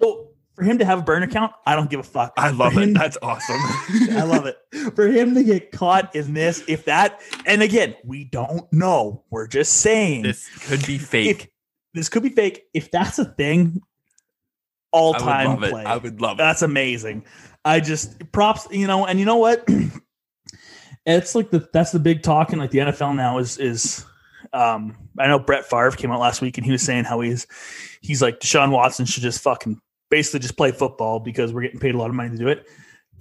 So 0.02 0.30
for 0.56 0.64
him 0.64 0.78
to 0.78 0.86
have 0.86 1.00
a 1.00 1.02
burn 1.02 1.24
account, 1.24 1.52
I 1.66 1.76
don't 1.76 1.90
give 1.90 2.00
a 2.00 2.04
fuck. 2.04 2.34
I 2.38 2.52
love 2.52 2.78
it. 2.78 2.94
That's 2.94 3.18
awesome. 3.22 3.60
I 4.12 4.24
love 4.24 4.46
it. 4.46 4.58
For 4.96 5.08
him 5.08 5.36
to 5.36 5.44
get 5.44 5.72
caught 5.72 6.16
in 6.16 6.34
this, 6.34 6.64
if 6.68 6.86
that, 6.86 7.22
and 7.46 7.62
again, 7.62 7.96
we 8.06 8.24
don't 8.26 8.72
know. 8.72 9.24
We're 9.30 9.48
just 9.48 9.74
saying 9.78 10.24
this 10.24 10.48
could 10.68 10.86
be 10.86 10.98
fake. 10.98 11.42
If, 11.42 11.48
this 11.94 12.10
could 12.10 12.24
be 12.24 12.30
fake. 12.30 12.64
If 12.74 12.92
that's 12.92 13.20
a 13.20 13.26
thing, 13.26 13.82
all 14.92 15.14
time 15.14 15.48
love 15.48 15.64
it. 15.64 15.72
play. 15.72 15.86
I 15.86 15.98
would 15.98 16.22
love 16.22 16.38
it. 16.38 16.40
That's 16.40 16.62
amazing. 16.62 17.26
I 17.66 17.80
just 17.80 18.32
props, 18.32 18.68
you 18.72 18.88
know, 18.88 19.06
and 19.06 19.20
you 19.20 19.26
know 19.26 19.38
what? 19.38 19.68
it's 21.06 21.36
like 21.36 21.52
the 21.52 21.68
that's 21.74 21.92
the 21.92 22.00
big 22.00 22.24
talk 22.24 22.54
in 22.54 22.60
like 22.60 22.72
the 22.72 22.80
NFL 22.80 23.16
now 23.16 23.38
is 23.38 23.58
is 23.58 24.06
um 24.54 24.96
I 25.18 25.28
know 25.28 25.40
Brett 25.40 25.66
Favre 25.66 25.92
came 25.92 26.12
out 26.12 26.20
last 26.20 26.42
week 26.42 26.58
and 26.58 26.66
he 26.66 26.72
was 26.72 26.82
saying 26.82 27.04
how 27.04 27.20
he's 27.22 27.48
he's 28.02 28.22
like 28.22 28.40
Deshaun 28.40 28.72
Watson 28.72 29.06
should 29.06 29.24
just 29.24 29.42
fucking 29.42 29.80
basically 30.10 30.40
just 30.40 30.58
play 30.58 30.72
football 30.72 31.20
because 31.20 31.54
we're 31.54 31.62
getting 31.62 31.80
paid 31.80 31.96
a 31.96 31.98
lot 31.98 32.10
of 32.10 32.16
money 32.16 32.32
to 32.32 32.38
do 32.38 32.48
it. 32.48 32.68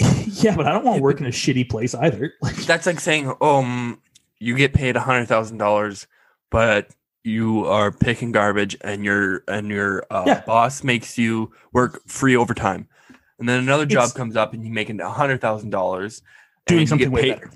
yeah, 0.26 0.56
but 0.56 0.66
I 0.66 0.72
don't 0.72 0.84
want 0.84 0.98
to 0.98 1.02
work 1.02 1.20
in 1.20 1.26
a 1.26 1.30
shitty 1.30 1.68
place 1.68 1.94
either. 1.94 2.32
Like 2.42 2.56
That's 2.56 2.86
like 2.86 3.00
saying, 3.00 3.32
um, 3.40 4.00
you 4.38 4.56
get 4.56 4.72
paid 4.72 4.96
a 4.96 5.00
hundred 5.00 5.26
thousand 5.26 5.58
dollars, 5.58 6.06
but 6.50 6.88
you 7.24 7.64
are 7.66 7.90
picking 7.92 8.32
garbage, 8.32 8.76
and 8.80 9.04
your 9.04 9.42
and 9.48 9.68
your 9.68 10.04
uh, 10.10 10.24
Yeah. 10.26 10.42
boss 10.46 10.82
makes 10.84 11.18
you 11.18 11.52
work 11.72 12.00
free 12.06 12.36
overtime, 12.36 12.88
and 13.38 13.48
then 13.48 13.60
another 13.60 13.86
job 13.86 14.04
It's- 14.04 14.12
comes 14.14 14.36
up, 14.36 14.54
and 14.54 14.64
you 14.64 14.72
making 14.72 15.00
a 15.00 15.10
hundred 15.10 15.40
thousand 15.40 15.70
dollars, 15.70 16.22
doing 16.66 16.86
something 16.86 17.10
way 17.10 17.30
better. 17.30 17.50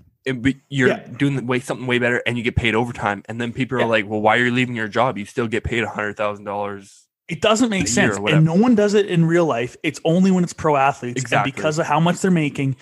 You're 0.69 0.89
Yeah. 0.89 1.07
doing 1.19 1.35
the 1.37 1.43
way 1.45 1.59
something 1.59 1.87
way 1.87 1.99
better, 1.99 2.23
and 2.27 2.37
you 2.39 2.45
get 2.45 2.55
paid 2.57 2.75
overtime, 2.75 3.23
and 3.29 3.41
then 3.41 3.53
people 3.53 3.79
are 3.79 3.81
Yeah. 3.81 3.87
like, 3.87 4.09
"Well, 4.09 4.21
why 4.21 4.37
are 4.37 4.45
you 4.45 4.51
leaving 4.53 4.77
your 4.77 4.89
job? 4.89 5.19
You 5.19 5.25
still 5.25 5.49
get 5.49 5.65
paid 5.65 5.83
a 5.83 5.89
hundred 5.89 6.17
thousand 6.17 6.45
dollars." 6.45 7.09
It 7.29 7.41
doesn't 7.41 7.71
make 7.71 7.89
sense. 7.89 8.19
And 8.19 8.45
no 8.45 8.55
one 8.55 8.75
does 8.75 8.95
it 8.95 9.07
in 9.07 9.25
real 9.25 9.47
life. 9.47 9.77
It's 9.83 10.01
only 10.05 10.31
when 10.31 10.45
it's 10.45 10.53
pro 10.53 10.77
athletes. 10.77 11.21
Exactly. 11.23 11.51
And 11.51 11.57
because 11.57 11.79
of 11.79 11.87
how 11.87 11.99
much 11.99 12.21
they're 12.21 12.31
making, 12.31 12.77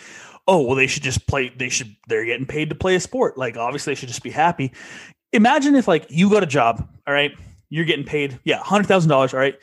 oh, 0.49 0.63
well, 0.63 0.75
they 0.75 0.89
should 0.89 1.03
just 1.05 1.27
play. 1.29 1.53
They 1.57 1.69
should, 1.69 1.95
they're 2.09 2.25
getting 2.25 2.47
paid 2.47 2.71
to 2.71 2.75
play 2.75 2.97
a 2.97 3.01
sport. 3.01 3.39
Like, 3.39 3.57
obviously, 3.57 3.93
they 3.93 3.95
should 3.95 4.09
just 4.09 4.23
be 4.25 4.31
happy. 4.31 4.73
Imagine 5.33 5.77
if, 5.77 5.87
like, 5.87 6.07
you 6.09 6.31
got 6.31 6.43
a 6.43 6.47
job, 6.47 6.89
all 7.07 7.15
right? 7.15 7.33
You're 7.69 7.85
getting 7.85 8.05
paid, 8.05 8.41
yeah, 8.45 8.61
$100,000, 8.61 9.33
all 9.33 9.39
right? 9.39 9.59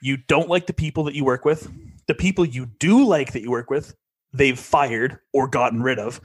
You 0.00 0.16
don't 0.16 0.48
like 0.48 0.66
the 0.66 0.72
people 0.72 1.04
that 1.04 1.14
you 1.14 1.24
work 1.24 1.44
with. 1.44 1.70
The 2.06 2.14
people 2.14 2.44
you 2.44 2.66
do 2.80 3.04
like 3.04 3.32
that 3.32 3.42
you 3.42 3.50
work 3.50 3.70
with, 3.70 3.94
they've 4.32 4.58
fired 4.58 5.18
or 5.32 5.46
gotten 5.46 5.82
rid 5.82 5.98
of. 5.98 6.20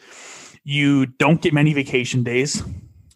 You 0.64 1.06
don't 1.06 1.41
get 1.41 1.54
many 1.54 1.74
vacation 1.74 2.24
days. 2.24 2.64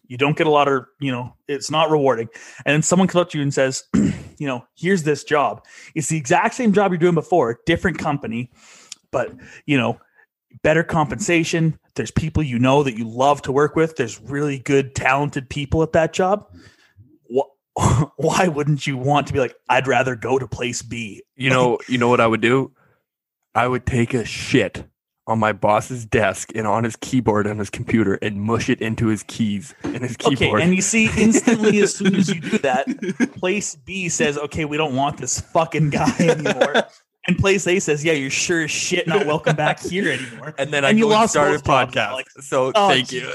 You 0.06 0.16
don't 0.16 0.36
get 0.36 0.46
a 0.46 0.50
lot 0.50 0.68
of, 0.68 0.84
you 1.00 1.10
know, 1.10 1.34
it's 1.48 1.70
not 1.70 1.90
rewarding. 1.90 2.28
And 2.64 2.74
then 2.74 2.82
someone 2.82 3.08
comes 3.08 3.22
up 3.22 3.30
to 3.30 3.38
you 3.38 3.42
and 3.42 3.52
says, 3.52 3.82
you 3.94 4.46
know, 4.46 4.64
here's 4.76 5.02
this 5.02 5.24
job. 5.24 5.64
It's 5.94 6.08
the 6.08 6.16
exact 6.16 6.54
same 6.54 6.72
job 6.72 6.92
you're 6.92 6.98
doing 6.98 7.14
before, 7.14 7.60
different 7.66 7.98
company, 7.98 8.50
but 9.10 9.32
you 9.66 9.76
know, 9.76 9.98
better 10.62 10.82
compensation. 10.82 11.78
There's 11.94 12.10
people 12.10 12.42
you 12.42 12.58
know 12.58 12.82
that 12.82 12.96
you 12.98 13.08
love 13.08 13.42
to 13.42 13.52
work 13.52 13.76
with. 13.76 13.96
There's 13.96 14.20
really 14.20 14.58
good, 14.58 14.94
talented 14.94 15.48
people 15.48 15.82
at 15.82 15.92
that 15.92 16.12
job. 16.12 16.46
Wh- 17.34 17.48
Why 18.16 18.48
wouldn't 18.48 18.86
you 18.86 18.96
want 18.96 19.26
to 19.28 19.32
be 19.32 19.38
like, 19.40 19.54
I'd 19.68 19.86
rather 19.86 20.16
go 20.16 20.38
to 20.38 20.46
place 20.46 20.82
B? 20.82 21.22
You 21.36 21.50
know, 21.50 21.78
you 21.88 21.98
know 21.98 22.08
what 22.08 22.20
I 22.20 22.26
would 22.26 22.40
do? 22.40 22.72
I 23.54 23.68
would 23.68 23.84
take 23.86 24.14
a 24.14 24.24
shit 24.24 24.84
on 25.26 25.38
my 25.38 25.52
boss's 25.52 26.04
desk 26.04 26.50
and 26.54 26.66
on 26.66 26.82
his 26.82 26.96
keyboard 26.96 27.46
on 27.46 27.58
his 27.58 27.70
computer 27.70 28.14
and 28.14 28.40
mush 28.40 28.68
it 28.68 28.80
into 28.80 29.06
his 29.06 29.22
keys 29.22 29.72
and 29.84 30.02
his 30.02 30.16
keyboard. 30.16 30.34
Okay, 30.34 30.44
keyboard. 30.46 30.62
and 30.62 30.74
you 30.74 30.82
see 30.82 31.08
instantly 31.16 31.80
as 31.80 31.94
soon 31.94 32.16
as 32.16 32.28
you 32.28 32.40
do 32.40 32.58
that, 32.58 32.86
place 33.38 33.76
B 33.76 34.08
says, 34.08 34.36
"Okay, 34.36 34.64
we 34.64 34.76
don't 34.76 34.96
want 34.96 35.18
this 35.18 35.40
fucking 35.40 35.90
guy 35.90 36.12
anymore," 36.18 36.74
and 37.26 37.38
place 37.38 37.66
A 37.66 37.78
says, 37.78 38.04
"Yeah, 38.04 38.12
you're 38.12 38.30
sure 38.30 38.64
as 38.64 38.70
shit 38.70 39.06
not 39.06 39.26
welcome 39.26 39.56
back 39.56 39.80
here 39.82 40.10
anymore." 40.10 40.54
and 40.58 40.72
then 40.72 40.84
I 40.84 40.90
and 40.90 40.98
you 40.98 41.06
lost 41.06 41.32
start 41.32 41.54
a 41.54 41.58
podcast. 41.58 41.96
Alex. 41.96 42.34
so 42.40 42.72
Oh, 42.74 42.88
thank 42.88 43.12
you. 43.12 43.32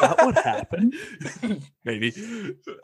That 0.00 0.24
would 0.24 0.36
happen. 0.36 0.92
Maybe 1.84 2.12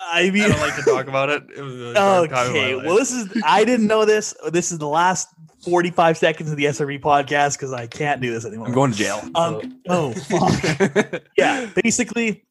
I 0.01 0.23
I 0.27 0.31
mean, 0.31 0.49
don't 0.49 0.61
like 0.61 0.77
to 0.77 0.83
talk 0.83 1.07
about 1.09 1.29
it. 1.29 1.45
It 1.57 1.63
was 1.63 1.75
a 1.75 1.95
dark 1.95 2.31
time 2.31 2.47
in 2.49 2.53
my 2.53 2.59
okay. 2.59 2.75
Well, 2.77 2.97
this 2.97 3.13
is 3.13 3.43
I 3.45 3.65
didn't 3.65 3.87
know 3.87 4.05
this. 4.05 4.35
This 4.51 4.73
is 4.73 4.79
the 4.79 4.89
last 4.89 5.29
45 5.65 6.17
seconds 6.17 6.51
of 6.51 6.57
the 6.57 6.65
SRV 6.65 7.01
podcast 7.01 7.59
because 7.59 7.73
I 7.73 7.87
can't 7.87 8.21
do 8.21 8.33
this 8.33 8.45
anymore. 8.45 8.67
I'm 8.69 8.73
going 8.73 8.93
to 8.93 8.97
jail. 8.97 9.23
Um, 9.35 9.81
oh 9.89 10.13
fuck. 10.13 11.23
yeah, 11.37 11.69
basically, 11.83 12.45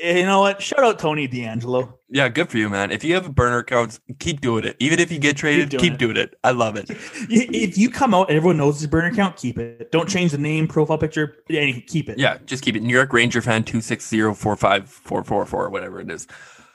Eh, 0.00 0.18
you 0.20 0.26
know 0.26 0.40
what? 0.40 0.62
Shout 0.62 0.80
out 0.84 0.98
Tony 0.98 1.26
DeAngelo. 1.26 1.92
yeah, 2.08 2.28
good 2.28 2.48
for 2.48 2.56
you, 2.58 2.68
man. 2.68 2.90
If 2.92 3.02
you 3.02 3.14
have 3.14 3.26
a 3.26 3.32
burner 3.32 3.58
account, 3.58 3.98
keep 4.20 4.40
doing 4.40 4.64
it. 4.64 4.76
Even 4.78 5.00
if 5.00 5.10
you 5.10 5.18
get 5.18 5.36
traded, 5.36 5.70
doing 5.70 5.80
keep 5.82 5.92
it. 5.94 5.98
doing 5.98 6.16
it. 6.16 6.34
I 6.44 6.52
love 6.52 6.76
it. 6.76 6.88
If 7.30 7.76
you 7.76 7.90
come 7.90 8.14
out 8.14 8.28
and 8.28 8.36
everyone 8.36 8.56
knows 8.58 8.76
it's 8.76 8.84
a 8.84 8.88
burner 8.88 9.08
account, 9.08 9.36
keep 9.36 9.58
it. 9.58 9.90
Don't 9.90 10.08
change 10.08 10.30
the 10.32 10.38
name, 10.38 10.68
profile 10.68 10.98
picture, 10.98 11.36
anything. 11.50 11.82
Keep 11.88 12.10
it. 12.10 12.18
Yeah, 12.18 12.38
just 12.46 12.62
keep 12.62 12.76
it. 12.76 12.82
New 12.82 12.94
York 12.94 13.12
Ranger 13.12 13.42
fan 13.42 13.64
two 13.64 13.80
six 13.80 14.06
zero 14.08 14.34
four 14.34 14.54
five 14.56 14.88
four 14.88 15.24
four 15.24 15.44
four, 15.46 15.68
whatever 15.70 16.00
it 16.00 16.10
is. 16.10 16.26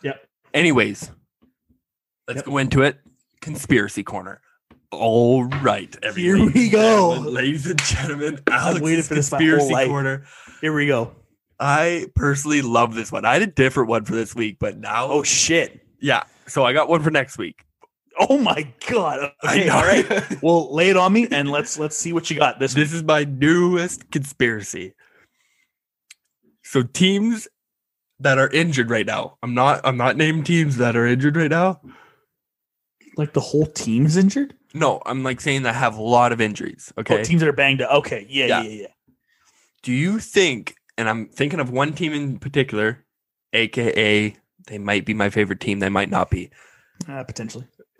Yep. 0.04 0.22
Anyways, 0.54 1.10
let's 2.28 2.38
Yep. 2.40 2.46
go 2.46 2.58
into 2.58 2.82
it. 2.82 3.00
Conspiracy 3.42 4.04
corner. 4.04 4.42
All 4.92 5.46
right, 5.46 5.96
Here 6.16 6.38
we 6.38 6.70
go. 6.70 7.14
ladies 7.20 7.66
and 7.66 7.82
gentlemen. 7.82 8.40
I've 8.52 8.80
waited 8.80 9.06
for 9.06 9.16
this 9.16 9.30
conspiracy 9.30 9.74
corner. 9.88 10.26
Here 10.62 10.72
we 10.72 10.86
go. 10.86 11.16
I 11.60 12.08
personally 12.16 12.62
love 12.62 12.96
this 12.96 13.12
one. 13.12 13.26
I 13.26 13.34
had 13.34 13.42
a 13.42 13.48
different 13.48 13.90
one 13.90 14.06
for 14.06 14.16
this 14.16 14.36
week, 14.36 14.58
but 14.60 14.78
now, 14.78 15.06
Oh 15.12 15.24
shit. 15.24 15.86
yeah. 16.00 16.24
So 16.48 16.66
I 16.66 16.74
got 16.74 16.90
one 16.90 17.02
for 17.02 17.12
next 17.12 17.38
week. 17.38 17.64
Oh 18.20 18.38
my 18.38 18.68
god. 18.88 19.32
Okay, 19.44 19.70
all 19.70 19.82
right. 19.84 20.42
Well, 20.44 20.74
lay 20.74 20.90
it 20.90 20.98
on 20.98 21.14
me 21.14 21.28
and 21.32 21.50
let's 21.50 21.80
let's 21.80 21.98
see 21.98 22.14
what 22.14 22.30
you 22.30 22.38
got 22.38 22.60
this 22.60 22.74
this 22.74 22.92
is 22.94 23.02
my 23.04 23.24
newest 23.24 24.12
conspiracy. 24.12 24.94
So 26.64 26.84
teams 26.84 27.48
that 28.20 28.38
are 28.38 28.50
injured 28.50 28.90
right 28.90 29.06
now. 29.06 29.38
I'm 29.44 29.54
not. 29.54 29.82
I'm 29.84 29.98
not 29.98 30.16
naming 30.18 30.44
teams 30.44 30.78
that 30.78 30.96
are 30.96 31.06
injured 31.08 31.36
right 31.36 31.50
now. 31.50 31.82
like 33.18 33.34
the 33.34 33.40
whole 33.42 33.66
team's 33.66 34.18
injured. 34.18 34.56
No, 34.74 35.02
I'm 35.06 35.24
like 35.24 35.40
saying 35.42 35.64
that 35.64 35.76
have 35.76 35.98
a 35.98 36.02
lot 36.02 36.32
of 36.32 36.42
injuries. 36.42 36.92
Oh, 36.98 37.02
Okay. 37.02 37.24
teams 37.24 37.42
that 37.42 37.50
are 37.50 37.54
banged 37.54 37.82
up. 37.82 37.92
Okay, 38.00 38.26
yeah, 38.30 38.46
Yeah. 38.48 38.62
yeah, 38.64 38.82
yeah. 38.82 38.88
Do 39.84 39.92
you 39.92 40.20
think, 40.20 40.76
and 40.98 41.10
I'm 41.10 41.28
thinking 41.28 41.60
of 41.60 41.70
one 41.70 41.94
team 41.94 42.14
in 42.14 42.40
particular, 42.40 43.06
aka 43.54 44.36
they 44.68 44.78
might 44.78 45.06
be 45.06 45.14
my 45.14 45.30
favorite 45.30 45.60
team, 45.60 45.80
they 45.80 45.90
might 45.90 46.10
not 46.10 46.30
be. 46.30 46.50
Uh, 47.08 47.24
potentially. 47.24 47.68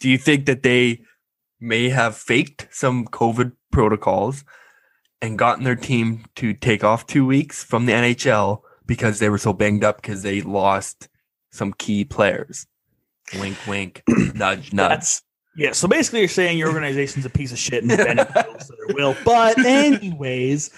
Do 0.00 0.08
you 0.08 0.18
think 0.18 0.46
that 0.46 0.62
they 0.62 1.02
may 1.60 1.88
have 1.90 2.16
faked 2.16 2.68
some 2.70 3.06
COVID 3.06 3.52
protocols 3.70 4.44
and 5.20 5.38
gotten 5.38 5.64
their 5.64 5.76
team 5.76 6.24
to 6.36 6.54
take 6.54 6.82
off 6.84 7.06
two 7.06 7.26
weeks 7.26 7.62
from 7.62 7.86
the 7.86 7.92
NHL 7.92 8.62
because 8.86 9.18
they 9.18 9.28
were 9.28 9.38
so 9.38 9.52
banged 9.52 9.84
up 9.84 10.00
because 10.00 10.22
they 10.22 10.40
lost 10.40 11.08
some 11.50 11.72
key 11.74 12.04
players? 12.04 12.66
Wink, 13.38 13.56
wink, 13.66 14.02
nudge, 14.34 14.72
nudge. 14.72 14.88
That's 14.90 15.22
yeah. 15.56 15.72
So 15.72 15.86
basically, 15.86 16.20
you're 16.20 16.28
saying 16.28 16.58
your 16.58 16.68
organization's 16.72 17.26
a 17.26 17.30
piece 17.30 17.52
of 17.52 17.58
shit 17.58 17.84
and 17.84 17.96
bending 17.96 18.26
their 18.34 18.46
will. 18.94 19.16
But 19.24 19.58
anyways, 19.64 20.70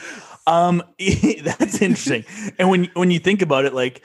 um, 0.47 0.83
that's 1.43 1.81
interesting. 1.83 2.25
And 2.59 2.69
when 2.71 2.85
when 2.95 3.11
you 3.11 3.19
think 3.19 3.43
about 3.43 3.65
it, 3.65 3.75
like 3.75 4.03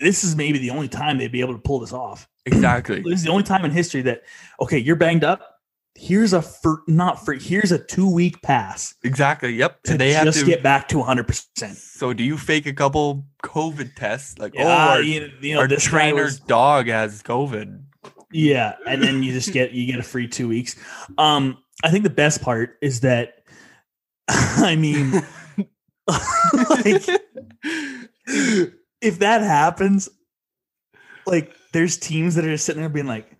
this 0.00 0.24
is 0.24 0.36
maybe 0.36 0.58
the 0.58 0.70
only 0.70 0.88
time 0.88 1.18
they'd 1.18 1.32
be 1.32 1.40
able 1.40 1.54
to 1.54 1.60
pull 1.60 1.80
this 1.80 1.92
off. 1.92 2.28
exactly. 2.46 3.00
This 3.02 3.20
is 3.20 3.24
the 3.24 3.30
only 3.30 3.44
time 3.44 3.64
in 3.64 3.70
history 3.70 4.02
that 4.02 4.22
okay, 4.60 4.78
you're 4.78 4.96
banged 4.96 5.24
up. 5.24 5.48
Here's 5.94 6.32
a 6.32 6.40
for 6.40 6.82
not 6.88 7.22
for 7.24 7.34
here's 7.34 7.70
a 7.70 7.78
two 7.78 8.10
week 8.10 8.40
pass 8.40 8.94
Exactly. 9.04 9.52
Yep. 9.54 9.82
to 9.82 9.90
And 9.92 10.00
they 10.00 10.12
have 10.14 10.24
just 10.24 10.40
to 10.40 10.46
get 10.46 10.62
back 10.62 10.88
to 10.88 10.98
100. 10.98 11.28
percent 11.28 11.76
So 11.76 12.14
do 12.14 12.24
you 12.24 12.38
fake 12.38 12.64
a 12.66 12.72
couple 12.72 13.26
COVID 13.44 13.94
tests? 13.94 14.38
Like, 14.38 14.54
Yeah, 14.54 14.64
oh, 14.64 14.90
our, 14.92 15.02
you, 15.02 15.30
you 15.42 15.54
know, 15.54 15.60
our 15.60 15.68
trainer's 15.68 16.24
was- 16.24 16.40
dog 16.40 16.86
has 16.86 17.22
COVID. 17.22 17.82
Yeah, 18.32 18.76
and 18.86 19.02
then 19.02 19.22
you 19.22 19.32
just 19.32 19.52
get 19.52 19.72
you 19.72 19.86
get 19.86 19.98
a 20.00 20.02
free 20.02 20.26
two 20.26 20.48
weeks. 20.48 20.76
Um, 21.18 21.58
I 21.84 21.90
think 21.90 22.04
the 22.04 22.10
best 22.10 22.40
part 22.40 22.78
is 22.80 23.00
that, 23.00 23.44
I 24.28 24.74
mean, 24.76 25.12
like 26.08 27.02
if 29.00 29.18
that 29.18 29.42
happens, 29.42 30.08
like 31.26 31.52
there's 31.72 31.96
teams 31.96 32.34
that 32.34 32.44
are 32.44 32.50
just 32.50 32.64
sitting 32.66 32.82
there 32.82 32.88
being 32.88 33.06
like, 33.06 33.30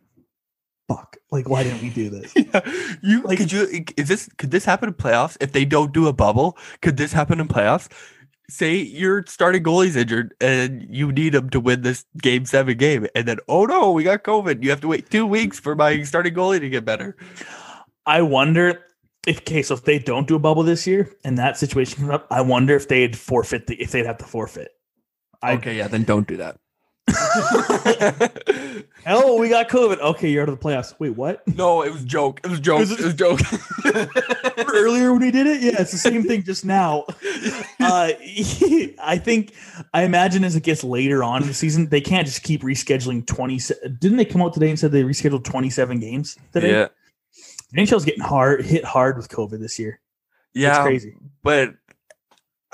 "Fuck! 0.89 1.17
Like, 1.31 1.49
why 1.49 1.63
didn't 1.65 1.83
we 1.83 1.91
do 1.91 2.11
this?" 2.11 2.33
Yeah. 2.37 2.61
You 3.03 3.23
Like- 3.23 3.39
could 3.39 3.53
you 3.53 3.85
is 3.97 4.09
this 4.09 4.29
could 4.39 4.51
this 4.51 4.65
happen 4.65 4.89
in 4.89 4.95
playoffs 4.95 5.37
if 5.41 5.53
they 5.53 5.65
don't 5.65 5.93
do 5.93 6.07
a 6.07 6.13
bubble? 6.13 6.57
Could 6.83 6.97
this 6.97 7.13
happen 7.13 7.41
in 7.41 7.49
playoffs? 7.49 7.91
Say 8.51 8.77
your 8.77 9.25
starting 9.27 9.63
goalie's 9.63 9.97
injured 9.97 10.35
and 10.41 10.87
you 10.95 11.11
need 11.11 11.35
him 11.35 11.49
to 11.51 11.61
win 11.61 11.83
this 11.83 12.05
game 12.21 12.45
seven 12.45 12.77
game, 12.77 13.07
and 13.15 13.27
then 13.27 13.39
oh 13.49 13.65
no, 13.65 13.93
we 13.93 14.05
got 14.05 14.25
COVID. 14.25 14.63
You 14.63 14.71
have 14.71 14.81
to 14.83 14.89
wait 14.89 15.11
two 15.11 15.27
weeks 15.27 15.59
for 15.59 15.75
my 15.75 16.03
starting 16.03 16.35
goalie 16.35 16.61
to 16.61 16.69
get 16.69 16.85
better. 16.85 17.17
I 18.07 18.23
wonder 18.23 18.81
okay, 19.29 19.63
so 19.63 19.75
if 19.75 19.85
they 19.85 19.99
don't 19.99 20.27
do 20.29 20.35
a 20.37 20.39
bubble 20.39 20.63
this 20.63 20.87
year 20.87 21.11
and 21.25 21.39
that 21.39 21.57
situation 21.57 21.99
comes 21.99 22.11
up, 22.11 22.27
I 22.31 22.41
wonder 22.41 22.75
if 22.77 22.89
they'd 22.89 23.17
forfeit 23.17 23.67
the 23.67 23.75
if 23.81 23.91
they'd 23.93 24.07
have 24.07 24.19
to 24.19 24.25
forfeit. 24.25 24.71
I- 25.43 25.55
okay, 25.55 25.77
yeah, 25.77 25.89
then 25.89 26.05
don't 26.05 26.27
do 26.27 26.37
that. 26.39 26.59
Oh, 29.05 29.41
we 29.41 29.49
got 29.49 29.69
COVID. 29.69 29.99
Okay, 29.99 30.31
you're 30.31 30.43
out 30.45 30.49
of 30.49 30.61
the 30.61 30.65
playoffs. 30.65 30.95
Wait, 31.01 31.11
what? 31.17 31.43
no, 31.49 31.83
it 31.83 31.93
was 31.93 32.03
a 32.03 32.07
joke. 32.07 32.41
It 32.45 32.51
was 32.51 32.61
a 32.61 32.63
joke. 32.63 32.79
Was 32.79 32.93
It 32.93 33.01
it- 33.01 33.05
was 33.05 33.15
a 33.15 33.17
joke. 33.17 33.41
earlier 34.73 35.11
when 35.13 35.21
we 35.21 35.33
did 35.33 35.49
it? 35.49 35.61
Yeah, 35.61 35.81
it's 35.81 35.91
the 35.91 35.99
same 35.99 36.23
thing 36.23 36.45
just 36.45 36.65
now. 36.65 37.05
Uh, 37.83 38.13
I 39.03 39.21
think, 39.21 39.53
I 39.93 40.05
imagine 40.05 40.45
as 40.45 40.55
it 40.55 40.63
gets 40.63 40.85
later 40.85 41.25
on 41.25 41.43
in 41.43 41.49
the 41.49 41.55
season, 41.55 41.89
they 41.89 42.01
can't 42.01 42.25
just 42.29 42.45
keep 42.45 42.63
rescheduling 42.63 43.27
20. 43.27 43.59
Didn't 43.99 44.19
they 44.19 44.25
come 44.25 44.41
out 44.41 44.55
today 44.55 44.71
and 44.71 44.79
said 44.79 44.93
they 44.93 45.03
rescheduled 45.03 45.43
27 45.43 45.99
games 45.99 46.39
today? 46.53 46.71
yeah, 46.71 46.89
NHL's 47.77 48.05
getting 48.05 48.23
hard 48.23 48.65
hit 48.65 48.85
hard 48.85 49.17
with 49.17 49.29
COVID 49.29 49.61
this 49.61 49.79
year. 49.79 50.01
Yeah, 50.55 50.71
it's 50.79 50.79
crazy. 50.85 51.15
but 51.43 51.75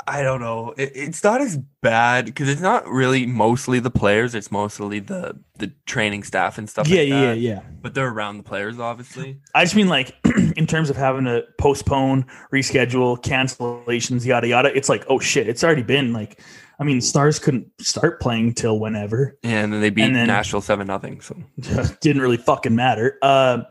I 0.07 0.23
don't 0.23 0.41
know. 0.41 0.75
It, 0.79 0.93
it's 0.95 1.23
not 1.25 1.41
as 1.41 1.59
bad 1.83 2.25
because 2.27 2.49
it's 2.49 2.61
not 2.61 2.87
really 2.89 3.27
mostly 3.27 3.79
the 3.81 3.91
players. 3.91 4.35
It's 4.35 4.51
mostly 4.51 5.01
the 5.01 5.39
the 5.59 5.73
training 5.87 6.23
staff 6.23 6.57
and 6.59 6.69
stuff. 6.71 6.89
Yeah, 6.89 7.01
like 7.01 7.09
yeah, 7.09 7.33
yeah. 7.33 7.61
But 7.83 7.95
they're 7.95 8.09
around 8.09 8.39
the 8.39 8.43
players, 8.45 8.79
obviously. 8.79 9.41
I 9.55 9.65
just 9.65 9.75
mean 9.77 9.89
like 9.89 10.15
in 10.57 10.67
terms 10.67 10.89
of 10.89 10.97
having 10.97 11.25
to 11.25 11.45
postpone, 11.59 12.25
reschedule, 12.53 13.21
cancellations, 13.23 14.25
yada 14.25 14.47
yada. 14.49 14.75
It's 14.77 14.89
like, 14.89 15.05
oh 15.09 15.19
shit, 15.19 15.49
it's 15.49 15.63
already 15.65 15.83
been 15.83 16.13
like 16.13 16.41
I 16.81 16.85
mean, 16.85 17.01
Stars 17.01 17.41
couldn't 17.41 17.67
start 17.81 18.21
playing 18.21 18.55
till 18.55 18.79
whenever. 18.79 19.37
Yeah, 19.43 19.65
And 19.65 19.73
then 19.73 19.81
they 19.81 19.91
beat 19.91 20.05
And 20.05 20.15
then- 20.15 20.29
Nashville 20.29 20.61
seven 20.61 20.87
nothing. 20.87 21.21
So 21.21 21.37
Didn't 22.01 22.23
really 22.23 22.37
fucking 22.37 22.75
matter. 22.77 23.19
Uh, 23.21 23.65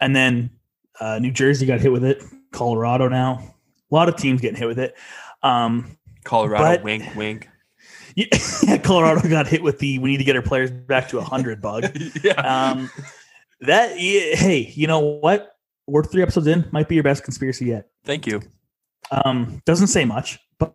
and 0.00 0.14
then 0.14 0.50
uh, 1.00 1.18
New 1.18 1.30
Jersey 1.30 1.66
got 1.66 1.80
hit 1.80 1.92
with 1.92 2.04
it. 2.04 2.22
Colorado 2.52 3.08
now. 3.08 3.54
A 3.90 3.94
lot 3.94 4.08
of 4.08 4.16
teams 4.16 4.40
getting 4.40 4.56
hit 4.56 4.66
with 4.68 4.78
it. 4.78 4.94
Um, 5.42 5.96
Colorado, 6.24 6.64
But- 6.64 6.82
wink, 6.82 7.14
wink. 7.14 7.48
yeah, 8.16 8.78
Colorado 8.78 9.28
got 9.28 9.46
hit 9.46 9.62
with 9.62 9.78
the 9.78 9.98
we 9.98 10.10
need 10.10 10.16
to 10.16 10.24
get 10.24 10.36
our 10.36 10.42
players 10.42 10.70
back 10.70 11.08
to 11.08 11.18
100 11.18 11.60
bug. 11.60 11.84
yeah. 12.24 12.32
Um, 12.32 12.90
that 13.60 14.00
yeah, 14.00 14.34
hey, 14.36 14.72
you 14.74 14.86
know 14.86 15.00
what? 15.00 15.54
We're 15.86 16.02
three 16.02 16.22
episodes 16.22 16.46
in. 16.46 16.66
Might 16.72 16.88
be 16.88 16.94
your 16.94 17.04
best 17.04 17.24
conspiracy 17.24 17.66
yet. 17.66 17.88
Thank 18.04 18.26
you. 18.26 18.40
Um, 19.10 19.60
doesn't 19.66 19.88
say 19.88 20.06
much, 20.06 20.38
but 20.58 20.74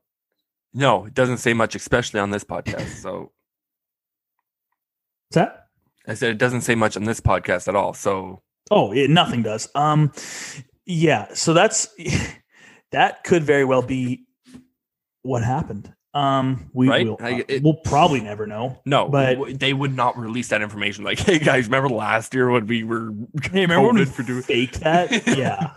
No, 0.73 1.05
it 1.05 1.15
doesn't 1.15 1.37
say 1.39 1.53
much, 1.53 1.73
especially 1.75 2.19
on 2.19 2.29
this 2.29 2.43
podcast. 2.43 3.01
So 3.01 3.31
what's 5.27 5.35
that? 5.35 5.67
I 6.07 6.13
said 6.13 6.29
it 6.31 6.37
doesn't 6.37 6.61
say 6.61 6.75
much 6.75 6.95
on 6.95 7.03
this 7.05 7.21
podcast 7.21 7.67
at 7.67 7.75
all. 7.75 7.93
So 7.93 8.41
Oh, 8.72 8.91
it, 8.93 9.09
nothing 9.09 9.43
does. 9.43 9.69
Um, 9.76 10.11
yeah. 10.86 11.28
So 11.34 11.53
that's 11.53 11.89
that 12.91 13.24
could 13.24 13.43
very 13.43 13.65
well 13.65 13.82
be 13.82 14.26
what 15.24 15.43
happened. 15.43 15.93
Um, 16.13 16.69
we 16.74 16.89
Right? 16.89 17.05
will. 17.07 17.17
I- 17.22 17.43
it- 17.47 17.63
we'll 17.63 17.76
probably 17.86 18.19
never 18.22 18.45
know. 18.47 18.82
no, 18.86 19.07
But- 19.07 19.59
they 19.59 19.74
would 19.74 19.95
not 19.95 20.17
release 20.17 20.49
that 20.49 20.61
information. 20.61 21.03
Like, 21.03 21.19
hey 21.28 21.39
guys, 21.39 21.65
remember 21.67 21.89
last 21.89 22.34
year 22.34 22.49
when 22.49 22.65
we 22.67 22.84
were 22.84 23.11
Hey, 23.51 23.61
remember 23.61 23.88
when 23.88 23.95
we 23.97 24.05
for 24.05 24.24
doing- 24.24 24.41
faked 24.41 24.80
that? 24.82 25.11
yeah. 25.38 25.72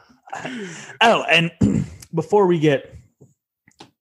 Oh, 1.01 1.23
and 1.25 1.53
before 2.15 2.47
we 2.47 2.59
get 2.59 2.95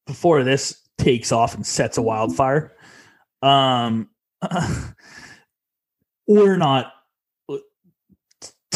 before 0.08 0.44
this 0.44 0.80
takes 0.98 1.32
off 1.32 1.56
and 1.56 1.66
sets 1.66 1.98
a 1.98 2.02
wildfire, 2.02 2.74
um, 3.41 4.10
we're 6.28 6.58
not 6.58 6.91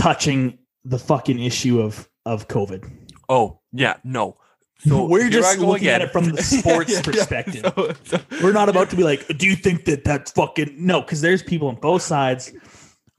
touching 0.07 0.57
the 0.85 0.97
fucking 0.99 1.39
issue 1.39 1.81
of 1.81 2.07
of 2.25 2.47
COVID. 2.47 2.89
Oh 3.29 3.59
yeah, 3.73 3.95
no. 4.03 4.37
So 4.79 5.05
We're 5.13 5.29
just 5.29 5.59
looking 5.59 5.87
at 5.89 6.01
it 6.01 6.11
from 6.11 6.25
the 6.31 6.41
sports 6.57 6.91
Yeah, 6.91 6.97
yeah. 6.97 7.01
perspective. 7.03 7.61
So- 7.75 7.93
so- 8.05 8.21
We're 8.43 8.53
not 8.53 8.69
about 8.69 8.89
to 8.91 8.95
be 8.95 9.03
like, 9.03 9.27
do 9.37 9.45
you 9.47 9.55
think 9.55 9.85
that 9.85 10.03
that's 10.05 10.31
fucking 10.31 10.75
no? 10.77 11.01
Because 11.01 11.21
there's 11.21 11.43
people 11.43 11.67
on 11.67 11.75
both 11.75 12.01
sides. 12.03 12.51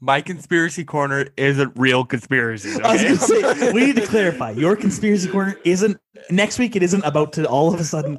my 0.01 0.21
conspiracy 0.23 0.85
corner 0.85 1.27
isn't 1.37 1.73
real 1.77 2.05
conspiracy. 2.05 2.75
Okay? 2.81 3.15
say 3.17 3.73
we 3.77 3.87
need 3.87 3.97
to 3.97 4.07
clarify. 4.07 4.51
Your 4.53 4.77
conspiracy 4.77 5.29
corner 5.29 5.57
isn't 5.65 5.99
next 6.31 6.59
week. 6.59 6.77
It 6.77 6.83
isn't 6.85 7.05
about 7.05 7.33
to 7.35 7.45
all 7.47 7.75
of 7.75 7.81
a 7.81 7.85
sudden 7.85 8.19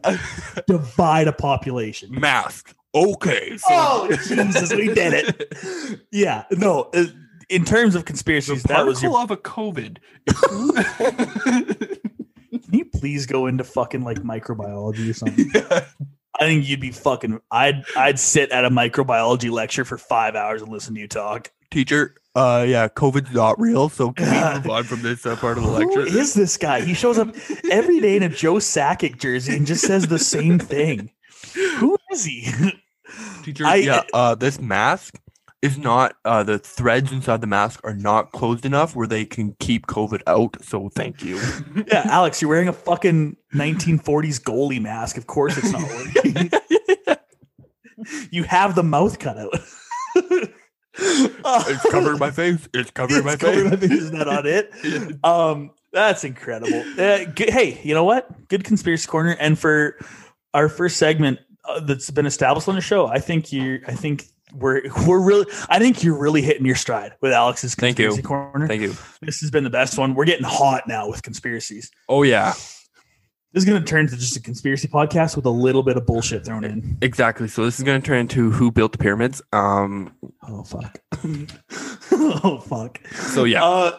divide 0.67 1.27
a 1.27 1.33
population. 1.33 2.11
mask. 2.11 2.75
Okay. 2.93 3.55
So 3.57 3.67
Oh 3.71 4.07
Jesus, 4.27 4.73
we 4.73 4.87
did 4.93 5.13
it. 5.13 6.01
Yeah, 6.11 6.43
no. 6.51 6.89
uh, 6.93 7.05
In 7.49 7.65
terms 7.65 7.95
of 7.95 8.03
The 8.03 8.07
conspiracies, 8.07 8.63
that 8.63 8.85
was 8.85 8.99
particle 9.01 9.17
your. 9.17 9.23
of 9.23 9.31
a 9.31 9.37
COVID. 9.37 9.97
Can 12.63 12.73
you 12.73 12.85
please 12.85 13.25
go 13.25 13.47
into 13.47 13.63
fucking 13.63 14.03
like 14.03 14.19
microbiology 14.19 15.09
or 15.09 15.13
something? 15.13 15.51
I 16.39 16.45
think 16.45 16.67
you'd 16.67 16.79
be 16.79 16.91
fucking. 16.91 17.39
I'd 17.51 17.83
I'd 17.97 18.19
sit 18.19 18.51
at 18.51 18.65
a 18.65 18.69
microbiology 18.69 19.51
lecture 19.51 19.85
for 19.85 19.97
five 19.97 20.35
hours 20.35 20.61
and 20.61 20.71
listen 20.71 20.93
to 20.95 21.01
you 21.01 21.07
talk. 21.07 21.51
Teacher, 21.71 22.15
uh, 22.35 22.65
yeah, 22.67 22.87
COVID's 22.87 23.33
not 23.33 23.59
real. 23.59 23.89
So 23.89 24.11
can 24.11 24.53
we 24.53 24.59
move 24.59 24.69
on 24.69 24.83
from 24.83 25.01
this 25.01 25.25
uh, 25.25 25.35
part 25.35 25.57
of 25.57 25.63
the 25.63 25.69
Who 25.69 25.85
lecture? 25.85 26.17
is 26.17 26.33
this 26.33 26.57
guy? 26.57 26.81
He 26.81 26.93
shows 26.93 27.17
up 27.17 27.35
every 27.71 27.99
day 27.99 28.15
in 28.15 28.23
a 28.23 28.29
Joe 28.29 28.55
Sakic 28.55 29.19
jersey 29.19 29.55
and 29.55 29.67
just 29.67 29.85
says 29.85 30.07
the 30.07 30.19
same 30.19 30.59
thing. 30.59 31.11
Who 31.77 31.97
is 32.11 32.25
he? 32.25 32.51
Teacher, 33.43 33.65
I- 33.65 33.75
yeah, 33.75 34.03
uh, 34.13 34.35
this 34.35 34.59
mask 34.61 35.19
is 35.61 35.77
not. 35.77 36.15
Uh, 36.25 36.43
the 36.43 36.57
threads 36.59 37.11
inside 37.11 37.41
the 37.41 37.47
mask 37.47 37.79
are 37.83 37.93
not 37.93 38.31
closed 38.31 38.65
enough 38.65 38.95
where 38.95 39.07
they 39.07 39.25
can 39.25 39.55
keep 39.59 39.87
COVID 39.87 40.21
out. 40.27 40.57
So 40.63 40.89
thank 40.89 41.23
you. 41.23 41.39
yeah, 41.87 42.03
Alex, 42.05 42.41
you're 42.41 42.49
wearing 42.49 42.67
a 42.67 42.73
fucking 42.73 43.35
1940s 43.53 44.41
goalie 44.41 44.81
mask. 44.81 45.17
Of 45.17 45.27
course, 45.27 45.57
it's 45.57 45.71
not 45.71 45.81
working. 45.81 46.51
you 48.31 48.43
have 48.43 48.75
the 48.75 48.83
mouth 48.83 49.19
cut 49.19 49.37
out. 49.37 49.53
it's 50.95 51.91
covering 51.91 52.19
my 52.19 52.31
face. 52.31 52.67
It's 52.73 52.91
covering 52.91 53.25
my 53.25 53.35
covering 53.35 53.69
face. 53.69 53.81
my 53.81 53.87
face. 53.87 53.99
Is 53.99 54.11
that 54.11 54.27
on 54.27 54.45
it? 54.45 55.23
Um, 55.23 55.71
that's 55.91 56.23
incredible. 56.23 56.83
Uh, 56.97 57.25
good, 57.25 57.49
hey, 57.49 57.79
you 57.83 57.93
know 57.93 58.03
what? 58.03 58.47
Good 58.47 58.63
conspiracy 58.63 59.07
corner. 59.07 59.35
And 59.39 59.57
for 59.57 59.97
our 60.53 60.69
first 60.69 60.97
segment 60.97 61.39
uh, 61.65 61.79
that's 61.81 62.11
been 62.11 62.25
established 62.25 62.67
on 62.67 62.75
the 62.75 62.81
show, 62.81 63.07
I 63.07 63.19
think 63.19 63.51
you. 63.51 63.81
I 63.87 63.93
think 63.93 64.25
we're 64.53 64.81
we're 65.07 65.19
really. 65.21 65.45
I 65.69 65.79
think 65.79 66.03
you're 66.03 66.17
really 66.17 66.41
hitting 66.41 66.65
your 66.65 66.75
stride 66.75 67.13
with 67.21 67.31
Alex's 67.31 67.75
Thank 67.75 67.99
you. 67.99 68.07
conspiracy 68.07 68.27
corner. 68.27 68.67
Thank 68.67 68.81
you. 68.81 68.93
This 69.21 69.39
has 69.41 69.51
been 69.51 69.63
the 69.63 69.69
best 69.69 69.97
one. 69.97 70.15
We're 70.15 70.25
getting 70.25 70.45
hot 70.45 70.87
now 70.87 71.07
with 71.09 71.21
conspiracies. 71.23 71.89
Oh 72.07 72.23
yeah, 72.23 72.53
This 73.53 73.63
is 73.63 73.65
going 73.65 73.79
to 73.81 73.87
turn 73.87 74.07
to 74.07 74.15
just 74.15 74.35
a 74.37 74.41
conspiracy 74.41 74.87
podcast 74.87 75.35
with 75.35 75.45
a 75.45 75.49
little 75.51 75.83
bit 75.83 75.97
of 75.97 76.05
bullshit 76.05 76.45
thrown 76.45 76.63
in. 76.63 76.97
exactly. 77.01 77.47
So 77.47 77.63
this 77.65 77.77
is 77.79 77.83
going 77.85 78.01
to 78.01 78.05
turn 78.05 78.19
into 78.19 78.51
who 78.51 78.71
built 78.71 78.91
the 78.91 78.97
pyramids. 78.97 79.41
Um. 79.53 80.15
Oh 80.47 80.63
fuck. 80.63 80.99
oh 82.11 82.63
fuck. 82.67 82.99
So 83.13 83.43
yeah. 83.43 83.63
Uh, 83.63 83.97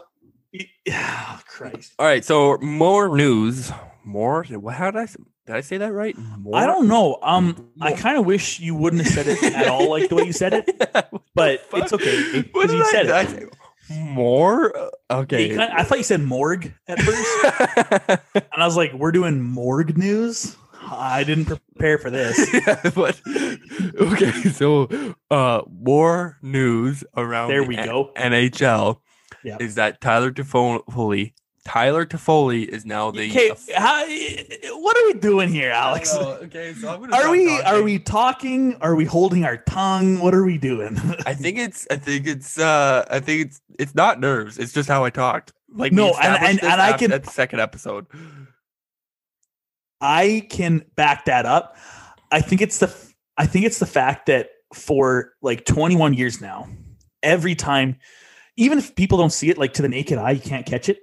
yeah, 0.85 1.39
Christ. 1.47 1.93
All 1.99 2.07
right. 2.07 2.25
So 2.25 2.59
more 2.59 3.17
news. 3.17 3.71
More. 4.05 4.45
What? 4.45 4.75
How 4.75 4.91
did 4.91 5.03
I? 5.03 5.07
Did 5.51 5.57
I 5.57 5.61
say 5.63 5.79
that 5.79 5.93
right? 5.93 6.17
More? 6.39 6.55
I 6.57 6.65
don't 6.65 6.87
know. 6.87 7.19
Um, 7.23 7.71
I 7.81 7.91
kind 7.93 8.17
of 8.17 8.25
wish 8.25 8.61
you 8.61 8.77
wouldn't 8.77 9.03
have 9.03 9.13
said 9.13 9.27
it 9.27 9.43
at 9.43 9.67
all, 9.67 9.91
like 9.91 10.09
the 10.09 10.15
way 10.15 10.23
you 10.23 10.33
said 10.33 10.55
it. 10.55 10.71
But 11.35 11.61
it's 11.73 11.93
okay 11.93 12.43
because 12.43 12.73
you 12.73 12.85
said 12.93 13.11
I 13.11 13.23
it. 13.23 13.53
More. 13.91 14.77
Uh, 14.77 14.91
Okay. 15.11 15.49
kinda- 15.49 15.75
I 15.77 15.83
thought 15.83 15.99
you 15.99 16.05
said 16.05 16.21
morgue 16.23 16.73
at 16.87 17.01
first, 17.01 18.21
and 18.35 18.63
I 18.63 18.65
was 18.65 18.77
like, 18.77 18.93
"We're 18.93 19.11
doing 19.11 19.41
morgue 19.43 19.99
news." 19.99 20.57
I 20.89 21.25
didn't 21.25 21.47
prepare 21.47 21.99
for 21.99 22.11
this. 22.11 22.39
yeah, 22.55 22.81
but 22.95 23.21
okay, 24.01 24.31
so 24.51 24.89
uh 25.31 25.63
more 25.69 26.39
news 26.43 27.03
around 27.17 27.49
There 27.51 27.65
we 27.65 27.77
N- 27.77 27.87
go. 27.87 28.13
NHL 28.17 29.01
Yeah. 29.45 29.57
is 29.61 29.75
that 29.77 30.01
Tyler 30.01 30.31
Toffoli 30.31 31.33
Tyler 31.65 32.07
Toffoli 32.07 32.67
is 32.67 32.87
now 32.87 33.11
the 33.11 33.29
Okay, 33.31 33.51
how, 33.77 34.07
what 34.81 34.97
are 34.97 35.07
we 35.07 35.13
doing 35.21 35.51
here, 35.51 35.71
Alex? 35.71 36.15
Okay, 36.17 36.73
so 36.73 36.89
I'm 36.95 37.01
gonna 37.01 37.15
Are 37.17 37.31
we 37.31 37.47
talking. 37.49 37.67
are 37.67 37.83
we 37.83 37.99
talking? 37.99 38.75
Are 38.81 38.95
we 38.97 39.05
holding 39.05 39.45
our 39.45 39.59
tongue? 39.59 40.21
What 40.21 40.35
are 40.35 40.45
we 40.45 40.57
doing? 40.57 40.97
I 41.27 41.35
think 41.35 41.59
it's 41.59 41.87
I 41.91 41.97
think 41.97 42.27
it's 42.27 42.59
uh 42.59 43.05
I 43.11 43.21
think 43.21 43.47
it's 43.47 43.61
it's 43.79 43.95
not 43.95 44.19
nerves, 44.21 44.59
it's 44.59 44.73
just 44.73 44.89
how 44.89 45.05
I 45.05 45.11
talked. 45.11 45.53
Like 45.73 45.93
No, 45.93 46.07
we 46.07 46.13
and- 46.23 46.43
and- 46.45 46.59
this 46.59 46.65
and 46.65 46.81
I 46.81 46.91
after 46.91 46.99
can- 46.99 47.11
that 47.11 47.27
second 47.27 47.61
episode. 47.61 48.07
I 50.01 50.47
can 50.49 50.85
back 50.97 51.27
that 51.27 51.45
up. 51.45 51.77
I 52.33 52.41
think 52.41 52.63
it's 52.63 52.79
the 52.79 52.95
I 53.37 53.47
think 53.47 53.67
it's 53.67 53.79
the 53.79 53.87
fact 53.87 54.27
that 54.27 54.49
for 54.73 55.33
like 55.43 55.67
21 55.67 56.15
years 56.15 56.41
now, 56.41 56.69
every 57.23 57.55
time, 57.55 57.97
even 58.57 58.79
if 58.79 58.95
people 58.95 59.19
don't 59.19 59.33
see 59.33 59.51
it, 59.51 59.59
like 59.59 59.75
to 59.75 59.83
the 59.83 59.89
naked 59.89 60.17
eye, 60.19 60.31
you 60.33 60.41
can't 60.41 60.65
catch 60.65 60.89
it. 60.89 60.99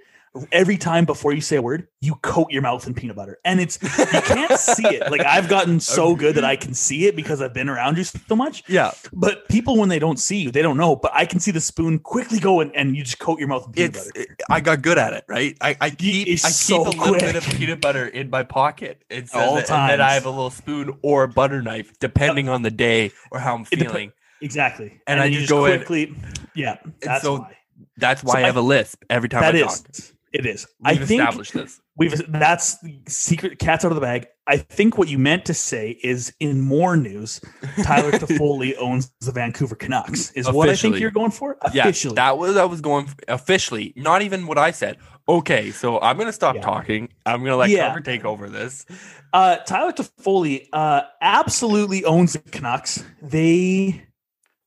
Every 0.52 0.78
time 0.78 1.06
before 1.06 1.34
you 1.34 1.42
say 1.42 1.56
a 1.58 1.62
word, 1.62 1.88
you 2.02 2.16
coat 2.16 2.48
your 2.52 2.62
mouth 2.62 2.86
in 2.88 2.94
peanut 2.94 3.16
butter, 3.16 3.40
and 3.46 3.60
it's 3.60 3.80
you 3.82 4.22
can't 4.22 4.60
see 4.60 4.88
it. 4.88 5.10
Like 5.12 5.26
I've 5.26 5.48
gotten 5.50 5.80
so 5.98 6.16
good 6.16 6.36
that 6.36 6.46
I 6.46 6.56
can 6.56 6.74
see 6.74 7.06
it 7.08 7.16
because 7.16 7.42
I've 7.42 7.54
been 7.54 7.70
around 7.70 7.98
you 7.98 8.04
so 8.04 8.36
much. 8.36 8.64
Yeah, 8.68 8.92
But 9.14 9.48
people, 9.50 9.78
when 9.78 9.90
they 9.90 10.00
don't 10.00 10.20
see 10.20 10.38
you, 10.38 10.52
they 10.52 10.62
don't 10.62 10.78
know. 10.78 10.96
But 10.96 11.12
I 11.14 11.26
can 11.26 11.40
see 11.40 11.52
the 11.52 11.62
spoon 11.62 12.00
quickly 12.00 12.40
go 12.40 12.60
and, 12.60 12.76
and 12.76 12.96
you 12.96 13.04
just 13.04 13.20
coat 13.20 13.40
your 13.40 13.48
mouth 13.48 13.66
in 13.68 13.72
peanut 13.74 13.96
it's 13.96 14.06
butter. 14.08 14.20
it- 14.22 14.30
I 14.50 14.60
got 14.62 14.82
good 14.82 14.98
at 14.98 15.14
it, 15.14 15.26
right? 15.28 15.58
I, 15.62 15.76
I 15.82 15.90
keep 15.90 16.28
it's 16.28 16.46
I 16.46 16.50
keep 16.50 16.56
so 16.56 16.88
a 16.88 16.90
little 16.90 17.14
bit 17.16 17.36
of 17.36 17.44
peanut 17.44 17.82
butter 17.82 18.06
in 18.08 18.30
my 18.30 18.44
pocket. 18.44 19.04
It 19.10 19.30
says 19.30 19.42
All 19.42 19.56
that, 19.56 19.70
and 19.72 19.90
then 19.90 20.02
I 20.02 20.14
have 20.14 20.26
a 20.26 20.30
little 20.30 20.50
spoon 20.50 20.98
or 21.02 21.24
a 21.24 21.28
butter 21.28 21.62
knife, 21.62 21.98
depending 22.00 22.50
uh, 22.50 22.54
on 22.54 22.62
the 22.62 22.72
day 22.72 23.12
or 23.32 23.40
how 23.40 23.56
I'm 23.56 23.62
It 23.72 23.78
dep- 23.80 23.88
feeling. 23.90 24.12
Exactly. 24.42 25.02
And 25.08 25.20
I 25.20 25.24
then 25.24 25.34
you 25.34 25.40
just 25.40 25.50
go 25.50 25.66
in- 25.66 25.80
quickly. 25.80 26.14
Yeah, 26.54 26.78
that's 27.02 27.24
so 27.24 27.40
why. 27.40 27.58
That's 27.98 28.24
why 28.24 28.34
So 28.34 28.38
I 28.40 28.42
have 28.42 28.56
a 28.58 28.62
lisp 28.62 29.04
every 29.10 29.30
time 29.30 29.42
That 29.42 29.56
I 29.56 29.60
is. 29.60 29.82
talk. 29.82 30.17
It 30.38 30.46
is. 30.46 30.68
We've 30.80 31.02
I 31.02 31.06
think 31.06 31.20
established 31.22 31.54
this. 31.54 31.82
we've 31.98 32.32
that's 32.32 32.78
secret 33.08 33.58
cats 33.60 33.84
out 33.84 33.92
of 33.92 33.96
the 33.96 34.02
bag. 34.02 34.28
I 34.46 34.58
think 34.58 34.98
what 34.98 35.08
you 35.10 35.18
meant 35.18 35.46
to 35.46 35.54
say 35.54 36.00
is 36.04 36.32
in 36.40 36.62
more 36.62 36.96
news, 36.96 37.42
Tyler 37.84 38.12
Toffoli 38.20 38.76
owns 38.80 39.12
the 39.22 39.32
Vancouver 39.32 39.76
Canucks. 39.76 40.32
Is 40.32 40.50
what 40.52 40.70
I 40.70 40.76
think 40.76 41.00
you're 41.00 41.12
going 41.12 41.32
for 41.32 41.58
Yeah, 41.74 41.84
officially. 41.84 42.16
that 42.16 42.38
was 42.38 42.56
I 42.56 42.66
was 42.66 42.82
going 42.82 43.10
officially. 43.28 43.94
Not 43.96 44.22
even 44.22 44.46
what 44.48 44.58
I 44.58 44.72
said. 44.72 44.98
Okay, 45.28 45.72
so 45.72 46.00
I'm 46.00 46.18
gonna 46.18 46.32
stop 46.32 46.56
Yeah. 46.56 46.62
talking. 46.62 47.10
I'm 47.26 47.44
gonna 47.44 47.58
let 47.58 47.70
Yeah. 47.72 47.88
Carver 47.88 48.02
take 48.02 48.24
over 48.26 48.48
this. 48.50 48.86
Uh, 49.34 49.58
Tyler 49.58 49.92
Toffoli 49.92 50.68
uh, 50.72 51.02
absolutely 51.22 52.06
owns 52.06 52.34
the 52.34 52.40
Canucks. 52.40 53.04
They 53.22 54.04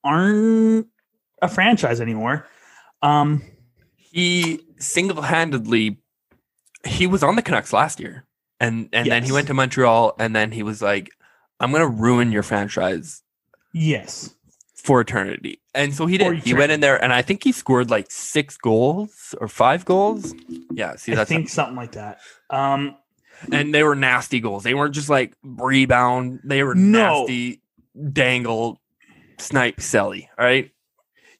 aren't 0.04 0.86
a 1.42 1.48
franchise 1.48 2.00
anymore. 2.00 2.46
Um, 3.02 3.42
He 4.10 4.60
single-handedly 4.78 5.98
he 6.86 7.06
was 7.06 7.22
on 7.22 7.36
the 7.36 7.42
Canucks 7.42 7.72
last 7.72 8.00
year. 8.00 8.24
And 8.58 8.88
and 8.92 9.10
then 9.10 9.22
he 9.24 9.32
went 9.32 9.46
to 9.48 9.54
Montreal 9.54 10.14
and 10.18 10.34
then 10.36 10.52
he 10.52 10.62
was 10.62 10.82
like, 10.82 11.10
I'm 11.60 11.72
gonna 11.72 11.86
ruin 11.88 12.32
your 12.32 12.42
franchise 12.42 13.22
yes, 13.72 14.34
for 14.74 15.00
eternity. 15.00 15.60
And 15.74 15.94
so 15.94 16.06
he 16.06 16.18
did. 16.18 16.38
He 16.38 16.52
went 16.54 16.72
in 16.72 16.80
there 16.80 17.02
and 17.02 17.12
I 17.12 17.22
think 17.22 17.44
he 17.44 17.52
scored 17.52 17.90
like 17.90 18.10
six 18.10 18.56
goals 18.56 19.34
or 19.40 19.48
five 19.48 19.84
goals. 19.84 20.34
Yeah, 20.72 20.96
see 20.96 21.14
I 21.14 21.24
think 21.24 21.48
something 21.48 21.76
like 21.76 21.92
that. 21.92 22.18
Um, 22.50 22.96
and 23.52 23.74
they 23.74 23.82
were 23.82 23.94
nasty 23.94 24.40
goals. 24.40 24.64
They 24.64 24.74
weren't 24.74 24.94
just 24.94 25.08
like 25.08 25.34
rebound. 25.42 26.40
They 26.44 26.62
were 26.62 26.74
No. 26.74 27.20
nasty, 27.20 27.62
dangle, 28.12 28.78
snipe, 29.38 29.76
selly. 29.78 30.28
All 30.38 30.44
right. 30.44 30.70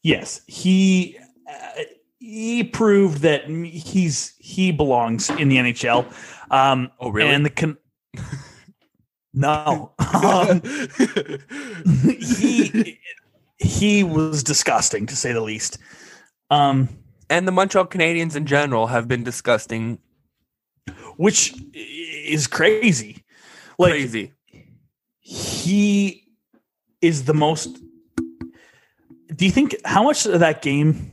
yes, 0.03 0.41
he 0.47 1.19
uh, 1.51 1.83
he 2.21 2.63
proved 2.63 3.23
that 3.23 3.47
he's 3.49 4.35
he 4.39 4.71
belongs 4.71 5.31
in 5.31 5.49
the 5.49 5.57
NHL. 5.57 6.05
Um, 6.53 6.91
Oh, 7.01 7.11
really? 7.11 7.31
And 7.31 7.45
the 7.45 7.51
con- 7.51 7.79
no, 9.35 9.93
um, 10.23 10.61
he 12.21 12.99
he 13.57 14.05
was 14.05 14.43
disgusting 14.43 15.07
to 15.07 15.17
say 15.17 15.33
the 15.33 15.41
least. 15.41 15.79
Um, 16.51 16.91
and 17.31 17.49
the 17.49 17.53
Montreal 17.53 17.87
Canadiens 17.87 18.37
in 18.37 18.45
general 18.45 18.89
have 18.89 19.09
been 19.09 19.25
disgusting, 19.25 19.99
which 21.17 21.55
is 21.73 22.47
crazy. 22.47 23.25
Like 23.79 23.93
crazy. 23.93 24.33
he 25.21 26.25
is 27.01 27.25
the 27.25 27.35
most. 27.35 27.79
Do 29.35 29.47
you 29.47 29.51
think 29.51 29.75
how 29.87 30.03
much 30.03 30.27
of 30.27 30.41
that 30.41 30.61
game 30.61 31.13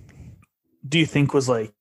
do 0.88 1.00
you 1.00 1.06
think 1.06 1.34
was 1.34 1.50
like, 1.50 1.74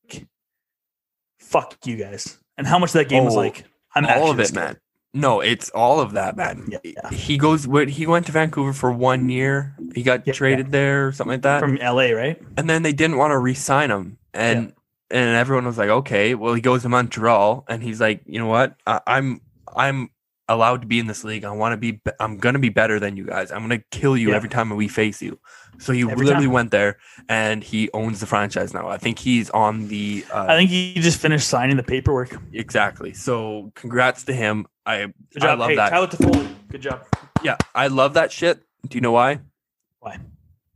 "Fuck 1.38 1.76
you 1.84 1.96
guys," 1.96 2.38
and 2.56 2.66
how 2.66 2.78
much 2.78 2.90
of 2.90 2.94
that 2.94 3.08
game 3.08 3.24
was 3.24 3.34
Oh, 3.34 3.40
like, 3.40 3.64
"I'm 3.94 4.06
all 4.06 4.30
of 4.30 4.40
it, 4.40 4.48
scared"? 4.48 4.64
man. 4.66 4.76
No, 5.14 5.40
it's 5.40 5.70
all 5.70 6.00
of 6.00 6.12
that, 6.12 6.36
man. 6.36 6.68
Yeah, 6.68 6.78
yeah. 6.84 7.10
He 7.10 7.38
goes. 7.38 7.64
He 7.88 8.06
went 8.06 8.26
to 8.26 8.32
Vancouver 8.32 8.72
for 8.74 8.92
one 8.92 9.28
year. 9.30 9.74
He 9.94 10.02
got 10.02 10.26
Yeah, 10.26 10.34
traded 10.34 10.72
there 10.72 11.06
or 11.08 11.12
something 11.12 11.32
like 11.34 11.42
that. 11.42 11.60
From 11.60 11.76
LA, 11.76 12.10
right? 12.10 12.40
and 12.58 12.68
then 12.68 12.82
they 12.82 12.92
didn't 12.92 13.16
want 13.16 13.30
to 13.30 13.38
re-sign 13.38 13.90
him 13.90 14.18
and 14.34 14.72
and 15.10 15.36
everyone 15.36 15.64
was 15.64 15.78
like 15.78 15.88
okay 15.88 16.34
well 16.34 16.52
he 16.52 16.60
goes 16.60 16.82
to 16.82 16.88
montreal 16.88 17.64
and 17.68 17.82
he's 17.82 18.00
like 18.00 18.20
you 18.26 18.38
know 18.40 18.46
what 18.48 18.74
I, 18.86 19.00
i'm 19.06 19.40
i'm 19.74 20.10
allowed 20.48 20.80
to 20.80 20.86
be 20.86 20.98
in 20.98 21.06
this 21.06 21.24
league 21.24 21.44
i 21.44 21.50
want 21.50 21.72
to 21.72 21.76
be 21.76 22.00
i'm 22.20 22.36
gonna 22.38 22.58
be 22.58 22.68
better 22.68 23.00
than 23.00 23.16
you 23.16 23.24
guys 23.24 23.50
i'm 23.50 23.60
gonna 23.62 23.82
kill 23.90 24.16
you 24.16 24.30
Yeah. 24.30 24.36
every 24.36 24.48
time 24.48 24.70
we 24.70 24.86
face 24.88 25.20
you 25.20 25.38
so 25.78 25.92
he 25.92 26.02
Every 26.02 26.24
literally 26.24 26.46
time. 26.46 26.52
went 26.52 26.70
there 26.70 26.98
and 27.28 27.62
he 27.64 27.90
owns 27.92 28.20
the 28.20 28.26
franchise 28.26 28.72
now 28.72 28.86
i 28.88 28.96
think 28.96 29.18
he's 29.18 29.50
on 29.50 29.88
the 29.88 30.24
uh, 30.32 30.46
I 30.48 30.56
think 30.56 30.70
he 30.70 30.94
just 30.94 31.18
finished 31.20 31.48
signing 31.48 31.76
the 31.76 31.82
paperwork. 31.82 32.36
exactly 32.52 33.12
so 33.12 33.72
congrats 33.74 34.22
to 34.24 34.32
him 34.32 34.66
i 34.86 34.98
Good 35.32 35.42
job, 35.42 35.50
i 35.50 35.54
love 35.54 35.70
hey, 35.70 35.76
that 35.76 35.90
Tyler 35.90 36.06
Toffoli. 36.06 36.48
Good 36.70 36.82
job. 36.82 37.02
yeah 37.42 37.56
i 37.74 37.88
love 37.88 38.14
that 38.14 38.30
shit 38.30 38.62
do 38.88 38.96
you 38.96 39.00
know 39.02 39.12
why 39.12 39.40
Why? 40.00 40.18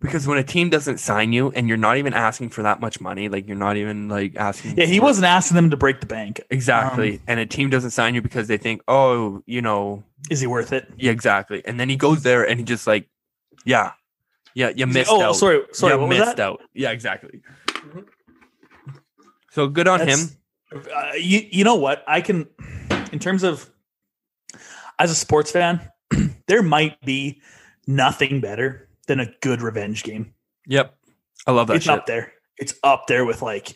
Because 0.00 0.26
when 0.26 0.38
a 0.38 0.42
team 0.44 0.70
doesn't 0.70 0.98
sign 0.98 1.32
you 1.32 1.50
and 1.50 1.68
you're 1.68 1.76
not 1.76 1.96
even 1.98 2.14
asking 2.14 2.48
for 2.50 2.62
that 2.62 2.80
much 2.80 3.00
money 3.00 3.28
like 3.28 3.46
you're 3.46 3.56
not 3.56 3.76
even 3.76 4.08
like 4.08 4.34
asking 4.36 4.76
Yeah, 4.78 4.86
he 4.86 4.98
for- 4.98 5.04
wasn't 5.04 5.26
asking 5.26 5.56
them 5.56 5.70
to 5.70 5.76
break 5.76 6.00
the 6.00 6.06
bank. 6.06 6.40
Exactly. 6.50 7.14
Um, 7.14 7.20
and 7.28 7.40
a 7.40 7.46
team 7.46 7.68
doesn't 7.70 7.90
sign 7.90 8.14
you 8.14 8.22
because 8.22 8.48
they 8.48 8.56
think, 8.56 8.82
oh, 8.88 9.42
you 9.46 9.60
know, 9.62 10.02
Is 10.30 10.40
he 10.40 10.46
worth 10.46 10.72
it? 10.72 10.90
yeah, 10.96 11.10
exactly. 11.12 11.62
And 11.64 11.78
then 11.78 11.88
he 11.88 11.96
goes 11.96 12.22
there 12.22 12.48
and 12.48 12.58
he 12.58 12.64
just 12.64 12.86
like, 12.86 13.08
yeah, 13.64 13.92
yeah, 14.54 14.70
you 14.74 14.86
missed 14.86 15.10
out. 15.10 15.16
oh, 15.20 15.22
out. 15.22 15.36
sorry, 15.36 15.62
sorry. 15.72 15.94
you 15.94 16.00
what 16.00 16.08
was 16.08 16.18
missed 16.18 16.36
that? 16.36 16.42
out. 16.42 16.60
Yeah, 16.74 16.90
exactly. 16.90 17.40
So 19.50 19.68
good 19.68 19.88
on 19.88 19.98
That's- 20.00 20.30
him. 20.32 20.36
Uh, 20.72 21.12
you, 21.16 21.46
you 21.50 21.64
know 21.64 21.74
what? 21.74 22.04
I 22.06 22.20
can, 22.20 22.46
in 23.12 23.18
terms 23.18 23.42
of, 23.42 23.68
as 25.00 25.10
a 25.10 25.14
sports 25.16 25.50
fan, 25.50 25.80
there 26.46 26.62
might 26.62 27.00
be 27.04 27.40
nothing 27.88 28.40
better 28.40 28.88
than 29.10 29.18
a 29.18 29.26
good 29.40 29.60
revenge 29.60 30.04
game. 30.04 30.32
Yep. 30.68 30.94
I 31.48 31.50
love 31.50 31.66
that 31.66 31.76
it's 31.76 31.86
shit. 31.86 31.94
up 31.94 32.06
there. 32.06 32.32
It's 32.58 32.74
up 32.84 33.08
there 33.08 33.24
with 33.24 33.42
like, 33.42 33.74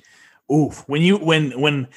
oof. 0.53 0.85
When 0.87 1.03
you 1.03 1.17
when 1.17 1.59
when, 1.61 1.89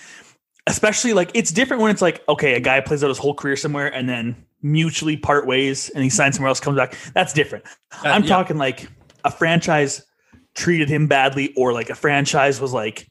especially 0.65 1.13
like 1.13 1.29
it's 1.35 1.51
different 1.51 1.83
when 1.83 1.91
it's 1.91 2.01
like 2.01 2.23
okay, 2.27 2.55
a 2.55 2.59
guy 2.59 2.81
plays 2.81 3.03
out 3.03 3.09
his 3.09 3.19
whole 3.19 3.35
career 3.35 3.55
somewhere 3.55 3.93
and 3.93 4.09
then 4.09 4.35
mutually 4.63 5.15
part 5.15 5.45
ways 5.45 5.89
and 5.89 6.03
he 6.03 6.09
signs 6.09 6.35
somewhere 6.35 6.49
else, 6.49 6.59
comes 6.59 6.77
back. 6.77 6.97
That's 7.13 7.31
different. 7.31 7.65
Uh, 8.03 8.09
I'm 8.09 8.23
yeah. 8.23 8.29
talking 8.29 8.57
like 8.57 8.89
a 9.23 9.29
franchise 9.29 10.03
treated 10.55 10.89
him 10.89 11.05
badly, 11.05 11.53
or 11.55 11.73
like 11.73 11.91
a 11.91 11.95
franchise 11.95 12.59
was 12.59 12.73
like, 12.73 13.07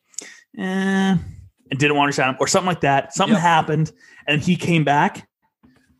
eh, 0.58 1.16
and 1.70 1.78
didn't 1.78 1.96
want 1.96 2.08
to 2.08 2.12
sign 2.16 2.30
him, 2.30 2.36
or 2.40 2.48
something 2.48 2.66
like 2.66 2.80
that. 2.80 3.14
Something 3.14 3.34
Yep. 3.34 3.42
happened 3.42 3.92
and 4.26 4.42
he 4.42 4.56
came 4.56 4.82
back. 4.82 5.28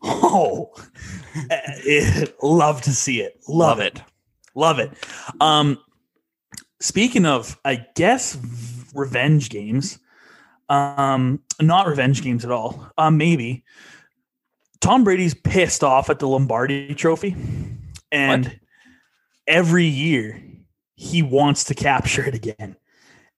Oh, 0.03 0.73
eh, 1.49 2.25
love 2.43 2.81
to 2.81 2.91
see 2.91 3.21
it. 3.21 3.39
Love, 3.47 3.79
it. 3.79 4.01
Love 4.57 4.79
it. 4.79 4.91
Um, 5.39 5.77
speaking 6.81 7.27
of, 7.27 7.59
I 7.63 7.85
guess 7.93 8.35
revenge 8.95 9.49
games. 9.49 9.99
Um, 10.67 11.43
not 11.61 11.85
revenge 11.87 12.23
games 12.23 12.43
at 12.43 12.51
all. 12.51 12.91
Um, 12.97 13.17
maybe 13.17 13.63
Tom 14.81 15.03
Brady's 15.03 15.35
pissed 15.35 15.83
off 15.83 16.09
at 16.09 16.17
the 16.17 16.27
Lombardi 16.27 16.95
Trophy, 16.95 17.35
and 18.11 18.59
every 19.45 19.85
year 19.85 20.41
he 20.95 21.21
wants 21.21 21.65
to 21.65 21.75
capture 21.75 22.25
it 22.25 22.33
again. 22.33 22.75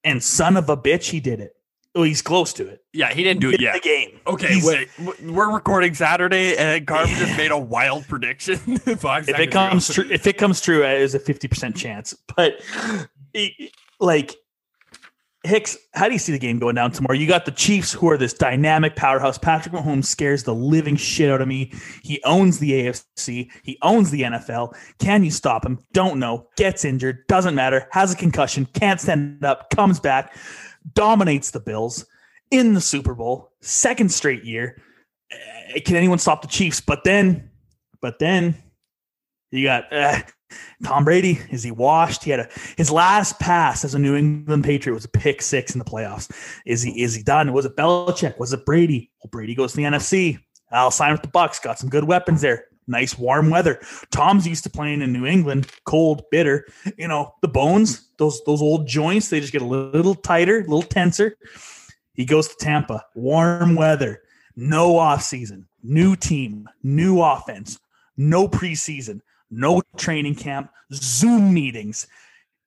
And 0.05 0.23
son 0.23 0.55
of 0.55 0.69
a 0.69 0.77
bitch, 0.77 1.09
he 1.09 1.19
did 1.19 1.41
it. 1.41 1.51
Oh, 1.99 2.03
he's 2.03 2.21
close 2.21 2.53
to 2.53 2.65
it. 2.65 2.81
Yeah, 2.93 3.11
he 3.13 3.23
didn't 3.23 3.41
do 3.41 3.49
it 3.51 3.59
yet. 3.59 3.73
The 3.73 3.79
game. 3.81 4.19
Okay, 4.25 4.53
He's- 4.59 4.65
wait. 4.65 5.21
We're 5.21 5.51
recording 5.53 5.93
Saturday, 5.93 6.55
and 6.55 6.87
Carver 6.87 7.13
just 7.13 7.35
made 7.37 7.51
a 7.51 7.57
wild 7.57 8.07
prediction. 8.07 8.55
Five 8.77 9.27
if 9.27 9.37
it 9.37 9.51
comes 9.51 9.89
ago. 9.89 10.03
true, 10.03 10.11
if 10.13 10.25
it 10.25 10.37
comes 10.37 10.61
true, 10.61 10.85
it 10.85 11.01
is 11.01 11.13
a 11.13 11.19
fifty 11.19 11.49
percent 11.49 11.75
chance. 11.75 12.15
But 12.37 12.61
it- 13.33 13.71
like 13.99 14.35
Hicks, 15.43 15.77
how 15.93 16.07
do 16.07 16.13
you 16.13 16.19
see 16.19 16.31
the 16.33 16.39
game 16.39 16.57
going 16.59 16.75
down 16.75 16.91
tomorrow? 16.91 17.17
You 17.17 17.25
got 17.27 17.45
the 17.45 17.51
Chiefs, 17.51 17.91
who 17.93 18.09
are 18.09 18.17
this 18.17 18.33
dynamic 18.33 18.95
powerhouse. 18.95 19.37
Patrick 19.37 19.73
Mahomes 19.73 20.05
scares 20.05 20.43
the 20.43 20.53
living 20.55 20.95
shit 20.97 21.29
out 21.29 21.41
of 21.41 21.47
me. 21.49 21.71
He 22.03 22.21
owns 22.23 22.59
the 22.59 22.71
AFC. 22.71 23.49
He 23.63 23.77
owns 23.81 24.11
the 24.11 24.21
NFL. 24.23 24.73
Can 24.99 25.23
you 25.23 25.31
stop 25.31 25.65
him? 25.65 25.79
Don't 25.93 26.19
know. 26.19 26.47
Gets 26.57 26.83
injured. 26.85 27.25
Doesn't 27.27 27.55
matter. 27.55 27.87
Has 27.91 28.13
a 28.13 28.17
concussion. 28.17 28.67
Can't 28.73 28.99
stand 29.01 29.43
up. 29.45 29.69
Comes 29.69 29.99
back. 29.99 30.33
Dominates 30.93 31.51
the 31.51 31.59
Bills 31.59 32.05
in 32.51 32.73
the 32.73 32.81
Super 32.81 33.13
Bowl. 33.13 33.51
Second 33.61 34.11
straight 34.11 34.43
year. 34.43 34.81
Eh, 35.31 35.79
Can 35.81 35.95
anyone 35.95 36.19
stop 36.19 36.41
the 36.41 36.47
Chiefs? 36.47 36.81
But 36.81 37.03
then, 37.03 37.49
but 38.01 38.19
then 38.19 38.55
you 39.51 39.65
got 39.65 39.91
uh, 39.91 40.19
Tom 40.83 41.05
Brady. 41.05 41.39
Is 41.51 41.63
he 41.63 41.71
washed? 41.71 42.23
He 42.23 42.31
had 42.31 42.39
a 42.41 42.49
his 42.77 42.91
last 42.91 43.39
pass 43.39 43.83
as 43.83 43.93
a 43.95 43.99
New 43.99 44.15
England 44.15 44.63
Patriot 44.63 44.93
was 44.95 45.05
a 45.05 45.09
pick 45.09 45.41
six 45.41 45.73
in 45.73 45.79
the 45.79 45.85
playoffs. 45.85 46.31
Is 46.65 46.81
he 46.81 47.01
is 47.01 47.15
he 47.15 47.23
done? 47.23 47.53
Was 47.53 47.65
it 47.65 47.75
Belichick? 47.75 48.39
Was 48.39 48.53
it 48.53 48.65
Brady? 48.65 49.11
Well, 49.23 49.29
Brady 49.29 49.55
goes 49.55 49.71
to 49.71 49.77
the 49.77 49.83
NFC. 49.83 50.39
I'll 50.71 50.91
sign 50.91 51.11
with 51.11 51.23
the 51.23 51.27
Bucks. 51.29 51.59
Got 51.59 51.79
some 51.79 51.89
good 51.89 52.03
weapons 52.03 52.41
there. 52.41 52.65
Nice 52.89 53.19
warm 53.19 53.51
weather. 53.51 53.79
Tom's 54.11 54.47
used 54.47 54.63
to 54.63 54.69
playing 54.69 55.03
in 55.03 55.13
New 55.13 55.27
England, 55.27 55.67
cold, 55.85 56.23
bitter. 56.31 56.65
You 56.97 57.07
know 57.07 57.35
the 57.41 57.47
bones, 57.47 58.09
those 58.17 58.41
those 58.45 58.63
old 58.63 58.87
joints, 58.87 59.29
they 59.29 59.39
just 59.39 59.53
get 59.53 59.61
a 59.61 59.65
little 59.65 60.15
tighter, 60.15 60.57
a 60.57 60.61
little 60.61 60.81
tenser. 60.81 61.37
He 62.13 62.25
goes 62.25 62.47
to 62.47 62.55
Tampa, 62.59 63.05
warm 63.13 63.75
weather, 63.75 64.23
no 64.55 64.97
off 64.97 65.21
season, 65.21 65.67
new 65.83 66.15
team, 66.15 66.67
new 66.81 67.21
offense, 67.21 67.79
no 68.17 68.47
preseason, 68.47 69.21
no 69.51 69.83
training 69.95 70.35
camp, 70.35 70.71
Zoom 70.91 71.53
meetings. 71.53 72.07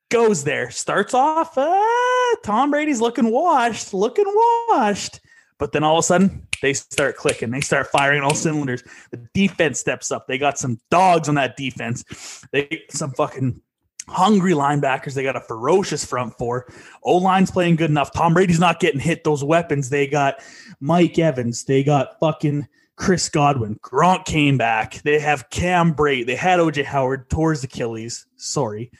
Goes 0.08 0.44
there, 0.44 0.70
starts 0.70 1.14
off. 1.14 1.56
Uh, 1.56 2.36
Tom 2.44 2.70
Brady's 2.70 3.00
looking 3.00 3.30
washed, 3.30 3.92
looking 3.92 4.26
washed. 4.68 5.20
But 5.62 5.70
then 5.70 5.84
all 5.84 5.94
of 5.94 6.00
a 6.00 6.02
sudden, 6.02 6.48
they 6.60 6.72
start 6.72 7.16
clicking. 7.16 7.52
They 7.52 7.60
start 7.60 7.86
firing 7.86 8.24
all 8.24 8.34
cylinders. 8.34 8.82
The 9.12 9.18
defense 9.32 9.78
steps 9.78 10.10
up. 10.10 10.26
They 10.26 10.36
got 10.36 10.58
some 10.58 10.80
dogs 10.90 11.28
on 11.28 11.36
that 11.36 11.56
defense. 11.56 12.44
They 12.50 12.82
some 12.90 13.12
fucking 13.12 13.62
hungry 14.08 14.54
linebackers. 14.54 15.14
They 15.14 15.22
got 15.22 15.36
a 15.36 15.40
ferocious 15.40 16.04
front 16.04 16.36
four. 16.36 16.66
O 17.04 17.16
line's 17.18 17.52
playing 17.52 17.76
good 17.76 17.90
enough. 17.90 18.12
Tom 18.12 18.34
Brady's 18.34 18.58
not 18.58 18.80
getting 18.80 18.98
hit. 18.98 19.22
Those 19.22 19.44
weapons. 19.44 19.88
They 19.88 20.08
got 20.08 20.42
Mike 20.80 21.16
Evans. 21.16 21.62
They 21.62 21.84
got 21.84 22.18
fucking 22.18 22.66
Chris 22.96 23.28
Godwin. 23.28 23.78
Gronk 23.84 24.24
came 24.24 24.58
back. 24.58 24.94
They 25.04 25.20
have 25.20 25.48
Cam 25.50 25.94
Brate. 25.94 26.26
They 26.26 26.34
had 26.34 26.58
OJ 26.58 26.84
Howard 26.86 27.30
towards 27.30 27.62
Achilles. 27.62 28.26
Sorry. 28.34 28.90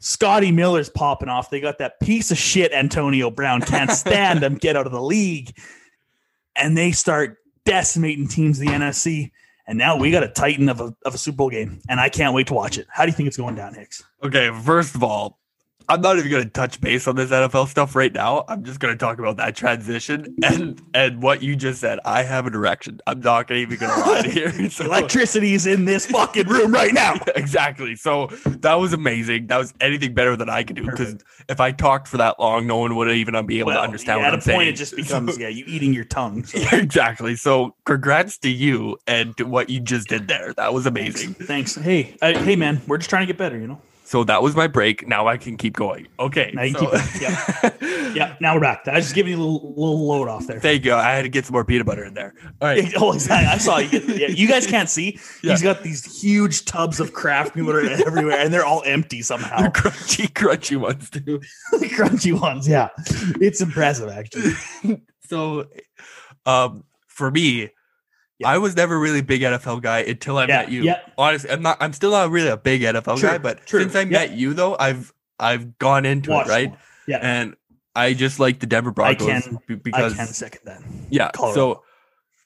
Scotty 0.00 0.52
Miller's 0.52 0.90
popping 0.90 1.30
off. 1.30 1.48
They 1.48 1.60
got 1.60 1.78
that 1.78 1.98
piece 1.98 2.30
of 2.30 2.36
shit 2.36 2.72
Antonio 2.72 3.30
Brown. 3.30 3.62
Can't 3.62 3.90
stand 3.90 4.42
him. 4.42 4.56
Get 4.56 4.76
out 4.76 4.84
of 4.84 4.92
the 4.92 5.00
league. 5.00 5.56
And 6.56 6.76
they 6.76 6.92
start 6.92 7.38
decimating 7.64 8.28
teams 8.28 8.60
in 8.60 8.66
the 8.66 8.72
NFC. 8.72 9.30
And 9.66 9.78
now 9.78 9.96
we 9.96 10.10
got 10.10 10.22
a 10.22 10.28
titan 10.28 10.68
of 10.68 10.80
a, 10.80 10.94
of 11.04 11.14
a 11.14 11.18
Super 11.18 11.36
Bowl 11.36 11.50
game. 11.50 11.80
And 11.88 12.00
I 12.00 12.08
can't 12.08 12.34
wait 12.34 12.46
to 12.48 12.54
watch 12.54 12.78
it. 12.78 12.86
How 12.90 13.04
do 13.04 13.10
you 13.10 13.16
think 13.16 13.26
it's 13.26 13.36
going 13.36 13.54
down, 13.54 13.74
Hicks? 13.74 14.02
Okay, 14.22 14.50
first 14.64 14.94
of 14.94 15.02
all, 15.02 15.39
I'm 15.90 16.00
not 16.02 16.18
even 16.18 16.30
going 16.30 16.44
to 16.44 16.50
touch 16.50 16.80
base 16.80 17.08
on 17.08 17.16
this 17.16 17.30
NFL 17.30 17.66
stuff 17.66 17.96
right 17.96 18.12
now. 18.12 18.44
I'm 18.46 18.62
just 18.62 18.78
going 18.78 18.94
to 18.94 18.98
talk 18.98 19.18
about 19.18 19.38
that 19.38 19.56
transition 19.56 20.36
and 20.44 20.80
and 20.94 21.20
what 21.20 21.42
you 21.42 21.56
just 21.56 21.80
said. 21.80 21.98
I 22.04 22.22
have 22.22 22.46
an 22.46 22.54
erection. 22.54 23.00
I'm 23.08 23.18
not 23.18 23.50
even 23.50 23.76
going 23.76 23.92
to 23.92 24.08
lie 24.08 24.22
to 24.22 24.30
here. 24.30 24.50
So, 24.70 24.84
Electricity 24.84 25.54
is 25.54 25.66
in 25.66 25.84
this 25.84 26.06
fucking 26.06 26.46
room 26.46 26.72
right 26.72 26.92
now. 26.92 27.14
exactly. 27.34 27.96
So 27.96 28.28
that 28.46 28.74
was 28.74 28.92
amazing. 28.92 29.48
That 29.48 29.56
was 29.56 29.74
anything 29.80 30.14
better 30.14 30.36
than 30.36 30.48
I 30.48 30.62
could 30.62 30.76
do 30.76 30.84
because 30.84 31.16
if 31.48 31.60
I 31.60 31.72
talked 31.72 32.06
for 32.06 32.18
that 32.18 32.38
long, 32.38 32.66
no 32.66 32.76
one 32.76 32.94
would 32.94 33.10
even 33.10 33.46
be 33.46 33.58
able 33.58 33.68
well, 33.68 33.78
to 33.78 33.82
understand 33.82 34.20
yeah, 34.20 34.26
what 34.26 34.34
I'm 34.34 34.40
saying. 34.40 34.56
At 34.56 34.62
a 34.62 34.66
point, 34.66 34.68
it 34.68 34.76
just 34.76 34.94
becomes 34.94 35.38
yeah, 35.38 35.48
you 35.48 35.64
eating 35.66 35.92
your 35.92 36.04
tongue. 36.04 36.44
So. 36.44 36.58
Yeah, 36.58 36.76
exactly. 36.76 37.34
So 37.34 37.74
congrats 37.84 38.38
to 38.38 38.50
you 38.50 38.98
and 39.06 39.36
to 39.38 39.44
what 39.44 39.70
you 39.70 39.80
just 39.80 40.08
did 40.08 40.28
there. 40.28 40.54
That 40.54 40.72
was 40.72 40.86
amazing. 40.86 41.34
Thanks. 41.34 41.74
Thanks. 41.74 41.74
Hey, 41.74 42.16
uh, 42.22 42.38
hey, 42.44 42.54
man, 42.54 42.80
we're 42.86 42.98
just 42.98 43.10
trying 43.10 43.22
to 43.22 43.26
get 43.26 43.38
better. 43.38 43.58
You 43.58 43.66
know. 43.66 43.80
So 44.10 44.24
that 44.24 44.42
was 44.42 44.56
my 44.56 44.66
break. 44.66 45.06
Now 45.06 45.28
I 45.28 45.36
can 45.36 45.56
keep 45.56 45.76
going. 45.76 46.08
Okay. 46.18 46.50
Now 46.52 46.64
you 46.64 46.72
so. 46.72 46.80
keep 46.80 47.22
yeah. 47.22 48.12
yeah. 48.12 48.36
Now 48.40 48.54
we're 48.54 48.60
back. 48.60 48.88
I 48.88 48.98
just 48.98 49.14
giving 49.14 49.34
you 49.34 49.38
a 49.38 49.40
little, 49.40 49.68
little 49.68 50.04
load 50.04 50.26
off 50.26 50.48
there. 50.48 50.58
Thank 50.58 50.84
you. 50.84 50.90
go. 50.90 50.98
I 50.98 51.12
had 51.12 51.22
to 51.22 51.28
get 51.28 51.46
some 51.46 51.52
more 51.52 51.64
peanut 51.64 51.86
butter 51.86 52.04
in 52.04 52.14
there. 52.14 52.34
All 52.60 52.66
right. 52.66 52.92
oh, 52.96 53.12
exactly. 53.12 53.46
I 53.46 53.58
saw 53.58 53.78
you. 53.78 54.00
Yeah, 54.00 54.26
you 54.26 54.48
guys 54.48 54.66
can't 54.66 54.88
see. 54.88 55.16
Yeah. 55.44 55.52
He's 55.52 55.62
got 55.62 55.84
these 55.84 56.20
huge 56.20 56.64
tubs 56.64 56.98
of 56.98 57.12
Kraft 57.12 57.54
peanut 57.54 57.68
butter 57.68 57.88
everywhere, 58.04 58.36
and 58.36 58.52
they're 58.52 58.66
all 58.66 58.82
empty 58.84 59.22
somehow. 59.22 59.62
The 59.62 59.68
crunchy, 59.68 60.26
crunchy 60.32 60.76
ones 60.76 61.08
too. 61.08 61.40
the 61.70 61.86
crunchy 61.86 62.38
ones. 62.38 62.66
Yeah. 62.66 62.88
It's 63.40 63.60
impressive, 63.60 64.08
actually. 64.08 64.54
so, 65.20 65.68
um, 66.46 66.82
for 67.06 67.30
me, 67.30 67.70
yeah. 68.40 68.48
I 68.48 68.58
was 68.58 68.74
never 68.74 68.98
really 68.98 69.20
a 69.20 69.22
big 69.22 69.42
NFL 69.42 69.82
guy 69.82 70.00
until 70.00 70.38
I 70.38 70.46
yeah, 70.46 70.62
met 70.62 70.70
you. 70.70 70.82
Yeah. 70.82 71.00
Honestly, 71.18 71.50
I'm 71.50 71.62
not. 71.62 71.76
I'm 71.80 71.92
still 71.92 72.10
not 72.10 72.30
really 72.30 72.48
a 72.48 72.56
big 72.56 72.80
NFL 72.80 73.18
true, 73.18 73.28
guy, 73.28 73.38
but 73.38 73.66
true. 73.66 73.82
since 73.82 73.94
I 73.94 74.04
met 74.04 74.32
you, 74.32 74.54
though, 74.54 74.76
I've 74.78 75.12
I've 75.38 75.78
gone 75.78 76.06
into 76.06 76.32
it 76.32 76.46
right. 76.46 76.74
Yeah. 77.06 77.18
And 77.22 77.54
I 77.94 78.14
just 78.14 78.40
like 78.40 78.60
the 78.60 78.66
Denver 78.66 78.92
Broncos 78.92 79.28
I 79.28 79.40
can, 79.40 79.58
because 79.82 80.14
I 80.14 80.16
can 80.16 80.26
second 80.28 80.60
that. 80.64 80.80
Yeah. 81.10 81.30
Colorado. 81.32 81.54
So 81.54 81.82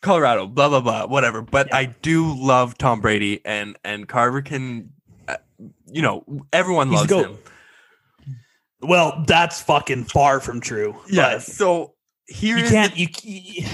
Colorado, 0.03 0.47
blah 0.47 0.69
blah 0.69 0.81
blah, 0.81 1.07
whatever. 1.07 1.43
But 1.43 1.69
yeah. 1.69 1.77
I 1.77 1.85
do 1.87 2.35
love 2.35 2.77
Tom 2.77 3.01
Brady, 3.01 3.41
and 3.45 3.77
and 3.85 4.09
Carver 4.09 4.43
can, 4.43 4.91
uh, 5.29 5.37
you 5.87 6.03
know, 6.03 6.25
everyone 6.53 6.91
He's 6.91 7.11
loves 7.11 7.13
him. 7.13 7.39
Well, 8.81 9.25
that's 9.27 9.63
fucking 9.63 10.05
far 10.05 10.41
from 10.41 10.61
true. 10.61 10.97
Yeah. 11.09 11.39
So 11.39 11.95
here 12.27 12.59
you 12.59 12.65
can't 12.65 12.97
you, 12.97 13.09
you 13.23 13.67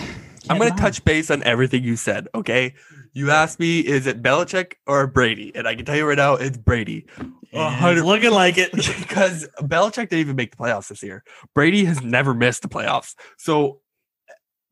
I'm 0.49 0.59
going 0.59 0.73
to 0.73 0.79
touch 0.79 1.05
base 1.05 1.31
on 1.31 1.43
everything 1.43 1.85
you 1.85 1.97
said. 1.97 2.29
Okay. 2.35 2.75
You 3.13 3.31
asked 3.31 3.59
me, 3.59 3.81
is 3.81 4.07
it 4.07 4.23
Belichick 4.23 4.75
or 4.87 5.07
Brady? 5.07 5.53
And 5.55 5.67
I 5.67 5.75
can 5.75 5.85
tell 5.85 5.97
you 5.97 6.07
right 6.07 6.17
now, 6.17 6.35
it's 6.35 6.57
Brady. 6.57 7.07
It's 7.53 8.03
looking 8.03 8.31
like 8.31 8.57
it 8.57 8.73
because 8.73 9.49
Belichick 9.61 10.09
didn't 10.09 10.21
even 10.21 10.37
make 10.37 10.53
the 10.53 10.57
playoffs 10.57 10.89
this 10.89 11.03
year. 11.03 11.25
Brady 11.55 11.85
has 11.85 12.03
never 12.03 12.33
missed 12.33 12.63
the 12.63 12.69
playoffs. 12.69 13.15
So 13.37 13.81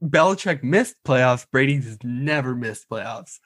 Belichick 0.02 0.62
missed 0.62 0.96
playoffs. 1.04 1.46
Brady's 1.50 1.98
never 2.02 2.54
missed 2.54 2.88
playoffs. 2.88 3.38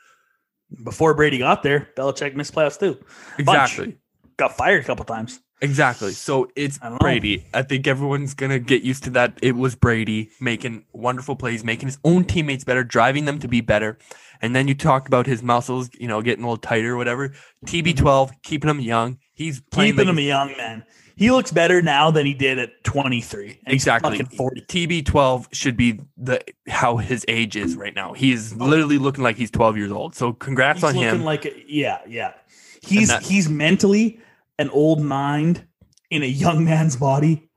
Before 0.84 1.14
Brady 1.14 1.38
got 1.38 1.62
there, 1.62 1.88
Belichick 1.96 2.34
missed 2.34 2.54
playoffs 2.54 2.78
too. 2.78 2.98
Exactly. 3.38 3.86
Bunch. 3.86 3.98
Got 4.38 4.56
fired 4.56 4.82
a 4.82 4.86
couple 4.86 5.04
times. 5.04 5.40
Exactly. 5.62 6.12
So 6.12 6.50
it's 6.56 6.78
I 6.82 6.96
Brady. 6.98 7.46
I 7.54 7.62
think 7.62 7.86
everyone's 7.86 8.34
gonna 8.34 8.58
get 8.58 8.82
used 8.82 9.04
to 9.04 9.10
that. 9.10 9.38
It 9.40 9.56
was 9.56 9.76
Brady 9.76 10.30
making 10.40 10.84
wonderful 10.92 11.36
plays, 11.36 11.62
making 11.62 11.88
his 11.88 11.98
own 12.04 12.24
teammates 12.24 12.64
better, 12.64 12.82
driving 12.82 13.24
them 13.24 13.38
to 13.38 13.48
be 13.48 13.60
better. 13.60 13.96
And 14.42 14.56
then 14.56 14.66
you 14.66 14.74
talk 14.74 15.06
about 15.06 15.26
his 15.26 15.40
muscles, 15.40 15.88
you 15.94 16.08
know, 16.08 16.20
getting 16.20 16.42
a 16.42 16.48
little 16.48 16.56
tighter, 16.56 16.94
or 16.94 16.96
whatever. 16.96 17.28
TB12, 17.66 17.94
mm-hmm. 17.94 18.34
keeping 18.42 18.68
him 18.68 18.80
young. 18.80 19.18
He's 19.32 19.62
keeping 19.70 19.96
like, 19.96 20.08
him 20.08 20.18
a 20.18 20.22
young 20.22 20.56
man. 20.56 20.84
He 21.14 21.30
looks 21.30 21.52
better 21.52 21.80
now 21.80 22.10
than 22.10 22.26
he 22.26 22.34
did 22.34 22.58
at 22.58 22.82
23. 22.82 23.60
Exactly. 23.68 24.18
TB12 24.18 25.46
should 25.52 25.76
be 25.76 26.00
the 26.16 26.40
how 26.66 26.96
his 26.96 27.24
age 27.28 27.54
is 27.54 27.76
right 27.76 27.94
now. 27.94 28.14
He's 28.14 28.52
oh. 28.52 28.64
literally 28.64 28.98
looking 28.98 29.22
like 29.22 29.36
he's 29.36 29.50
12 29.52 29.76
years 29.76 29.92
old. 29.92 30.16
So 30.16 30.32
congrats 30.32 30.80
he's 30.80 30.84
on 30.84 30.94
him. 30.94 31.22
Like 31.22 31.44
a, 31.44 31.52
yeah, 31.68 32.00
yeah. 32.08 32.32
He's 32.82 33.16
he's 33.18 33.48
mentally 33.48 34.18
an 34.58 34.70
old 34.70 35.00
mind 35.00 35.66
in 36.10 36.22
a 36.22 36.26
young 36.26 36.64
man's 36.64 36.96
body 36.96 37.48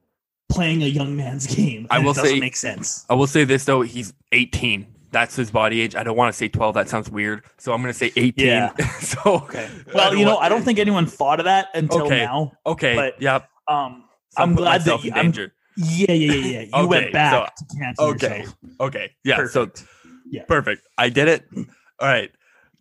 playing 0.49 0.83
a 0.83 0.87
young 0.87 1.15
man's 1.15 1.47
game. 1.47 1.87
I 1.89 1.99
will 1.99 2.13
say 2.13 2.39
make 2.39 2.55
sense. 2.55 3.05
I 3.09 3.13
will 3.13 3.27
say 3.27 3.43
this 3.43 3.65
though, 3.65 3.81
he's 3.81 4.13
18. 4.31 4.87
That's 5.11 5.35
his 5.35 5.49
body 5.49 5.79
age. 5.81 5.95
I 5.95 6.03
don't 6.03 6.17
want 6.17 6.33
to 6.33 6.37
say 6.37 6.49
12. 6.49 6.75
That 6.75 6.89
sounds 6.89 7.09
weird. 7.09 7.45
So 7.57 7.71
I'm 7.71 7.81
going 7.81 7.93
to 7.93 7.97
say 7.97 8.11
18. 8.15 8.45
Yeah. 8.45 8.75
so 8.99 9.19
okay. 9.25 9.69
Well, 9.93 10.13
you 10.13 10.25
know, 10.25 10.37
I 10.37 10.49
don't 10.49 10.63
think 10.63 10.77
anyone 10.77 11.05
thought 11.05 11.39
of 11.39 11.45
that 11.45 11.69
until 11.73 12.05
okay. 12.05 12.25
now. 12.25 12.51
Okay. 12.65 12.95
But 12.95 13.21
yep. 13.21 13.47
Um, 13.67 14.03
so 14.31 14.43
I'm 14.43 14.55
glad 14.55 14.81
that 14.81 15.03
you, 15.03 15.13
I'm, 15.15 15.31
yeah, 15.31 15.47
yeah, 15.77 16.13
yeah, 16.13 16.33
yeah. 16.33 16.61
You 16.61 16.69
okay. 16.73 16.85
went 16.85 17.13
back 17.13 17.31
so, 17.57 17.65
to 17.65 17.79
cancel 17.79 18.05
Okay. 18.07 18.39
Yourself. 18.39 18.57
Okay. 18.81 19.11
Yeah. 19.23 19.35
Perfect. 19.37 19.77
So 19.77 19.85
yeah. 20.29 20.43
Perfect. 20.47 20.87
I 20.97 21.09
did 21.09 21.27
it. 21.27 21.45
All 21.55 21.65
right. 22.07 22.31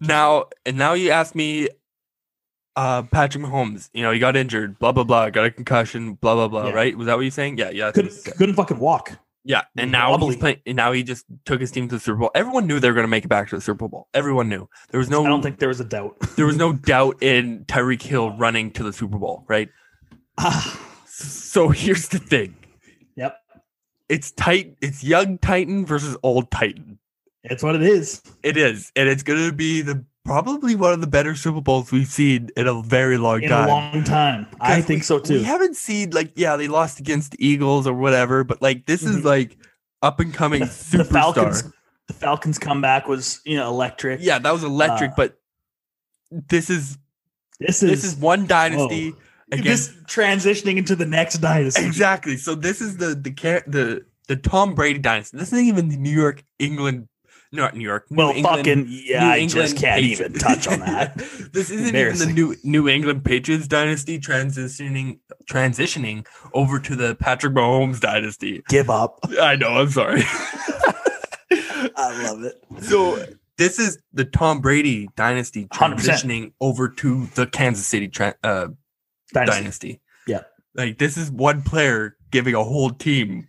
Now, 0.00 0.46
and 0.66 0.76
now 0.76 0.94
you 0.94 1.10
ask 1.10 1.34
me 1.34 1.68
uh, 2.76 3.02
Patrick 3.02 3.44
Mahomes, 3.44 3.90
you 3.92 4.02
know, 4.02 4.10
he 4.10 4.18
got 4.18 4.36
injured, 4.36 4.78
blah 4.78 4.92
blah 4.92 5.04
blah, 5.04 5.30
got 5.30 5.46
a 5.46 5.50
concussion, 5.50 6.14
blah 6.14 6.34
blah 6.34 6.48
blah. 6.48 6.68
Yeah. 6.68 6.74
Right? 6.74 6.96
Was 6.96 7.06
that 7.06 7.16
what 7.16 7.22
you're 7.22 7.30
saying? 7.30 7.58
Yeah, 7.58 7.70
yeah. 7.70 7.92
Couldn't, 7.92 8.12
couldn't 8.36 8.54
fucking 8.54 8.78
walk. 8.78 9.18
Yeah, 9.46 9.62
and 9.76 9.92
now 9.92 10.16
he's 10.16 10.36
playing. 10.36 10.60
And 10.64 10.76
now 10.76 10.92
he 10.92 11.02
just 11.02 11.26
took 11.44 11.60
his 11.60 11.70
team 11.70 11.86
to 11.88 11.96
the 11.96 12.00
Super 12.00 12.16
Bowl. 12.16 12.30
Everyone 12.34 12.66
knew 12.66 12.80
they 12.80 12.88
were 12.88 12.94
going 12.94 13.04
to 13.04 13.08
make 13.08 13.26
it 13.26 13.28
back 13.28 13.50
to 13.50 13.56
the 13.56 13.60
Super 13.60 13.86
Bowl. 13.86 14.08
Everyone 14.14 14.48
knew. 14.48 14.68
There 14.90 14.98
was 14.98 15.10
no. 15.10 15.22
I 15.24 15.28
don't 15.28 15.42
think 15.42 15.58
there 15.58 15.68
was 15.68 15.80
a 15.80 15.84
doubt. 15.84 16.18
there 16.36 16.46
was 16.46 16.56
no 16.56 16.72
doubt 16.72 17.22
in 17.22 17.66
Tyreek 17.66 18.00
Hill 18.00 18.30
running 18.38 18.70
to 18.72 18.82
the 18.82 18.92
Super 18.92 19.18
Bowl, 19.18 19.44
right? 19.46 19.68
so 21.06 21.68
here's 21.68 22.08
the 22.08 22.18
thing. 22.18 22.56
Yep. 23.16 23.36
It's 24.08 24.30
tight. 24.30 24.76
It's 24.80 25.04
young 25.04 25.36
Titan 25.38 25.84
versus 25.84 26.16
old 26.22 26.50
Titan. 26.50 26.98
It's 27.42 27.62
what 27.62 27.74
it 27.74 27.82
is. 27.82 28.22
It 28.42 28.56
is, 28.56 28.90
and 28.96 29.10
it's 29.10 29.22
going 29.22 29.46
to 29.46 29.52
be 29.52 29.82
the 29.82 30.02
probably 30.24 30.74
one 30.74 30.92
of 30.92 31.00
the 31.00 31.06
better 31.06 31.34
Super 31.34 31.60
Bowls 31.60 31.92
we've 31.92 32.06
seen 32.08 32.50
in 32.56 32.66
a 32.66 32.82
very 32.82 33.18
long 33.18 33.42
in 33.42 33.50
time. 33.50 33.68
a 33.68 33.72
long 33.72 34.04
time. 34.04 34.46
I 34.60 34.80
think 34.80 35.00
we, 35.00 35.04
so 35.04 35.18
too. 35.18 35.34
We 35.34 35.42
haven't 35.42 35.76
seen 35.76 36.10
like 36.10 36.32
yeah, 36.34 36.56
they 36.56 36.68
lost 36.68 36.98
against 36.98 37.32
the 37.32 37.46
Eagles 37.46 37.86
or 37.86 37.94
whatever, 37.94 38.44
but 38.44 38.60
like 38.62 38.86
this 38.86 39.02
mm-hmm. 39.02 39.18
is 39.18 39.24
like 39.24 39.56
up 40.02 40.20
and 40.20 40.32
coming 40.32 40.60
the, 40.60 40.66
superstar. 40.66 40.98
The 40.98 41.04
Falcons, 41.04 41.72
the 42.08 42.14
Falcons 42.14 42.58
comeback 42.58 43.06
was 43.06 43.40
you 43.44 43.56
know 43.56 43.68
electric. 43.68 44.20
Yeah, 44.22 44.38
that 44.38 44.52
was 44.52 44.64
electric, 44.64 45.12
uh, 45.12 45.14
but 45.16 45.38
this 46.30 46.70
is 46.70 46.98
this 47.60 47.82
is 47.82 47.90
this 47.90 48.04
is 48.04 48.16
one 48.16 48.46
dynasty. 48.46 49.10
Whoa. 49.10 49.18
Against, 49.52 49.92
this 49.92 50.02
transitioning 50.04 50.78
into 50.78 50.96
the 50.96 51.04
next 51.04 51.38
dynasty. 51.38 51.84
Exactly. 51.84 52.38
So 52.38 52.54
this 52.54 52.80
is 52.80 52.96
the 52.96 53.08
the 53.08 53.30
the 53.66 54.04
the 54.26 54.36
Tom 54.36 54.74
Brady 54.74 54.98
dynasty. 54.98 55.36
This 55.36 55.52
isn't 55.52 55.66
even 55.66 55.90
the 55.90 55.98
New 55.98 56.10
York 56.10 56.42
England 56.58 57.08
not 57.54 57.76
New 57.76 57.82
York. 57.84 58.10
New 58.10 58.16
well, 58.16 58.30
England, 58.30 58.56
fucking 58.56 58.86
yeah, 58.88 59.20
New 59.20 59.26
I 59.26 59.38
England 59.38 59.68
just 59.68 59.76
can't 59.76 60.00
Patriots. 60.00 60.20
even 60.20 60.32
touch 60.34 60.66
on 60.68 60.80
that. 60.80 61.16
this 61.52 61.70
isn't 61.70 61.94
even 61.94 62.18
the 62.18 62.26
new 62.26 62.56
New 62.64 62.88
England 62.88 63.24
Patriots 63.24 63.66
dynasty 63.66 64.18
transitioning 64.18 65.18
transitioning 65.50 66.26
over 66.52 66.78
to 66.80 66.96
the 66.96 67.14
Patrick 67.14 67.54
Mahomes 67.54 68.00
dynasty. 68.00 68.62
Give 68.68 68.90
up. 68.90 69.20
I 69.40 69.56
know. 69.56 69.68
I'm 69.68 69.90
sorry. 69.90 70.22
I 71.96 72.22
love 72.24 72.42
it. 72.42 72.62
So 72.82 73.24
this 73.56 73.78
is 73.78 73.98
the 74.12 74.24
Tom 74.24 74.60
Brady 74.60 75.08
dynasty 75.16 75.66
transitioning 75.66 76.46
100%. 76.46 76.52
over 76.60 76.88
to 76.88 77.26
the 77.34 77.46
Kansas 77.46 77.86
City 77.86 78.08
tra- 78.08 78.34
uh, 78.42 78.68
dynasty. 79.32 79.60
dynasty. 79.60 80.00
Yeah, 80.26 80.42
like 80.74 80.98
this 80.98 81.16
is 81.16 81.30
one 81.30 81.62
player 81.62 82.16
giving 82.30 82.54
a 82.54 82.64
whole 82.64 82.90
team 82.90 83.46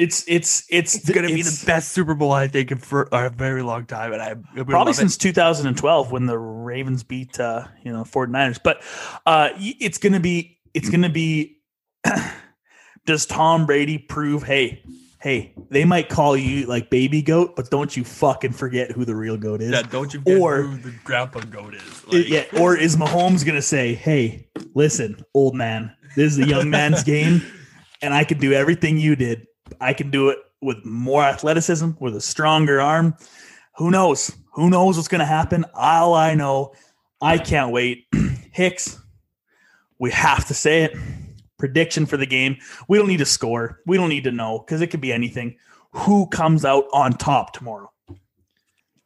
it's 0.00 0.24
it's 0.26 0.64
it's, 0.70 0.96
it's 0.96 1.10
going 1.10 1.28
to 1.28 1.34
be 1.34 1.42
the 1.42 1.62
best 1.66 1.92
Super 1.92 2.14
Bowl 2.14 2.32
I 2.32 2.48
think 2.48 2.78
for 2.80 3.08
a 3.12 3.28
very 3.28 3.62
long 3.62 3.84
time, 3.84 4.12
and 4.14 4.22
I 4.22 4.34
probably 4.64 4.94
since 4.94 5.16
it. 5.16 5.20
2012 5.20 6.10
when 6.10 6.26
the 6.26 6.38
Ravens 6.38 7.02
beat 7.02 7.38
uh, 7.38 7.66
you 7.82 7.92
know 7.92 8.04
49ers. 8.04 8.58
But 8.62 8.82
uh, 9.26 9.50
it's 9.58 9.98
going 9.98 10.14
to 10.14 10.20
be 10.20 10.58
it's 10.74 10.88
going 10.88 11.02
to 11.02 11.10
be. 11.10 11.58
does 13.06 13.26
Tom 13.26 13.66
Brady 13.66 13.98
prove? 13.98 14.42
Hey, 14.42 14.82
hey, 15.20 15.52
they 15.68 15.84
might 15.84 16.08
call 16.08 16.36
you 16.36 16.66
like 16.66 16.88
baby 16.88 17.20
goat, 17.20 17.54
but 17.54 17.70
don't 17.70 17.94
you 17.94 18.04
fucking 18.04 18.52
forget 18.52 18.92
who 18.92 19.04
the 19.04 19.14
real 19.14 19.36
goat 19.36 19.60
is. 19.60 19.72
Yeah, 19.72 19.82
don't 19.82 20.14
you 20.14 20.22
Or- 20.26 20.62
who 20.62 20.78
the 20.78 20.96
grandpa 21.04 21.40
goat 21.40 21.74
is. 21.74 22.06
Like, 22.06 22.28
yeah, 22.28 22.44
or 22.58 22.76
is 22.76 22.96
Mahomes 22.96 23.44
gonna 23.44 23.60
say, 23.60 23.94
"Hey, 23.94 24.48
listen, 24.74 25.22
old 25.34 25.54
man, 25.54 25.94
this 26.16 26.32
is 26.32 26.38
a 26.38 26.46
young 26.46 26.70
man's 26.70 27.04
game, 27.14 27.42
and 28.00 28.14
I 28.14 28.24
can 28.24 28.38
do 28.38 28.52
everything 28.54 28.96
you 28.96 29.14
did. 29.14 29.46
I 29.80 29.92
can 29.92 30.10
do 30.10 30.28
it 30.30 30.38
with 30.60 30.84
more 30.84 31.22
athleticism, 31.22 31.90
with 32.00 32.16
a 32.16 32.20
stronger 32.20 32.80
arm. 32.80 33.14
Who 33.76 33.90
knows? 33.90 34.34
Who 34.54 34.68
knows 34.70 34.96
what's 34.96 35.08
gonna 35.08 35.24
happen? 35.24 35.64
All 35.74 36.14
I 36.14 36.34
know, 36.34 36.72
I 37.20 37.38
can't 37.38 37.72
wait. 37.72 38.06
Hicks, 38.52 38.98
we 39.98 40.10
have 40.10 40.46
to 40.46 40.54
say 40.54 40.84
it. 40.84 40.96
Prediction 41.58 42.06
for 42.06 42.16
the 42.16 42.26
game. 42.26 42.56
We 42.88 42.98
don't 42.98 43.08
need 43.08 43.18
to 43.18 43.26
score. 43.26 43.80
We 43.86 43.96
don't 43.96 44.08
need 44.08 44.24
to 44.24 44.32
know 44.32 44.58
because 44.58 44.80
it 44.80 44.88
could 44.88 45.00
be 45.00 45.12
anything. 45.12 45.56
Who 45.92 46.26
comes 46.26 46.64
out 46.64 46.84
on 46.92 47.12
top 47.12 47.52
tomorrow? 47.52 47.90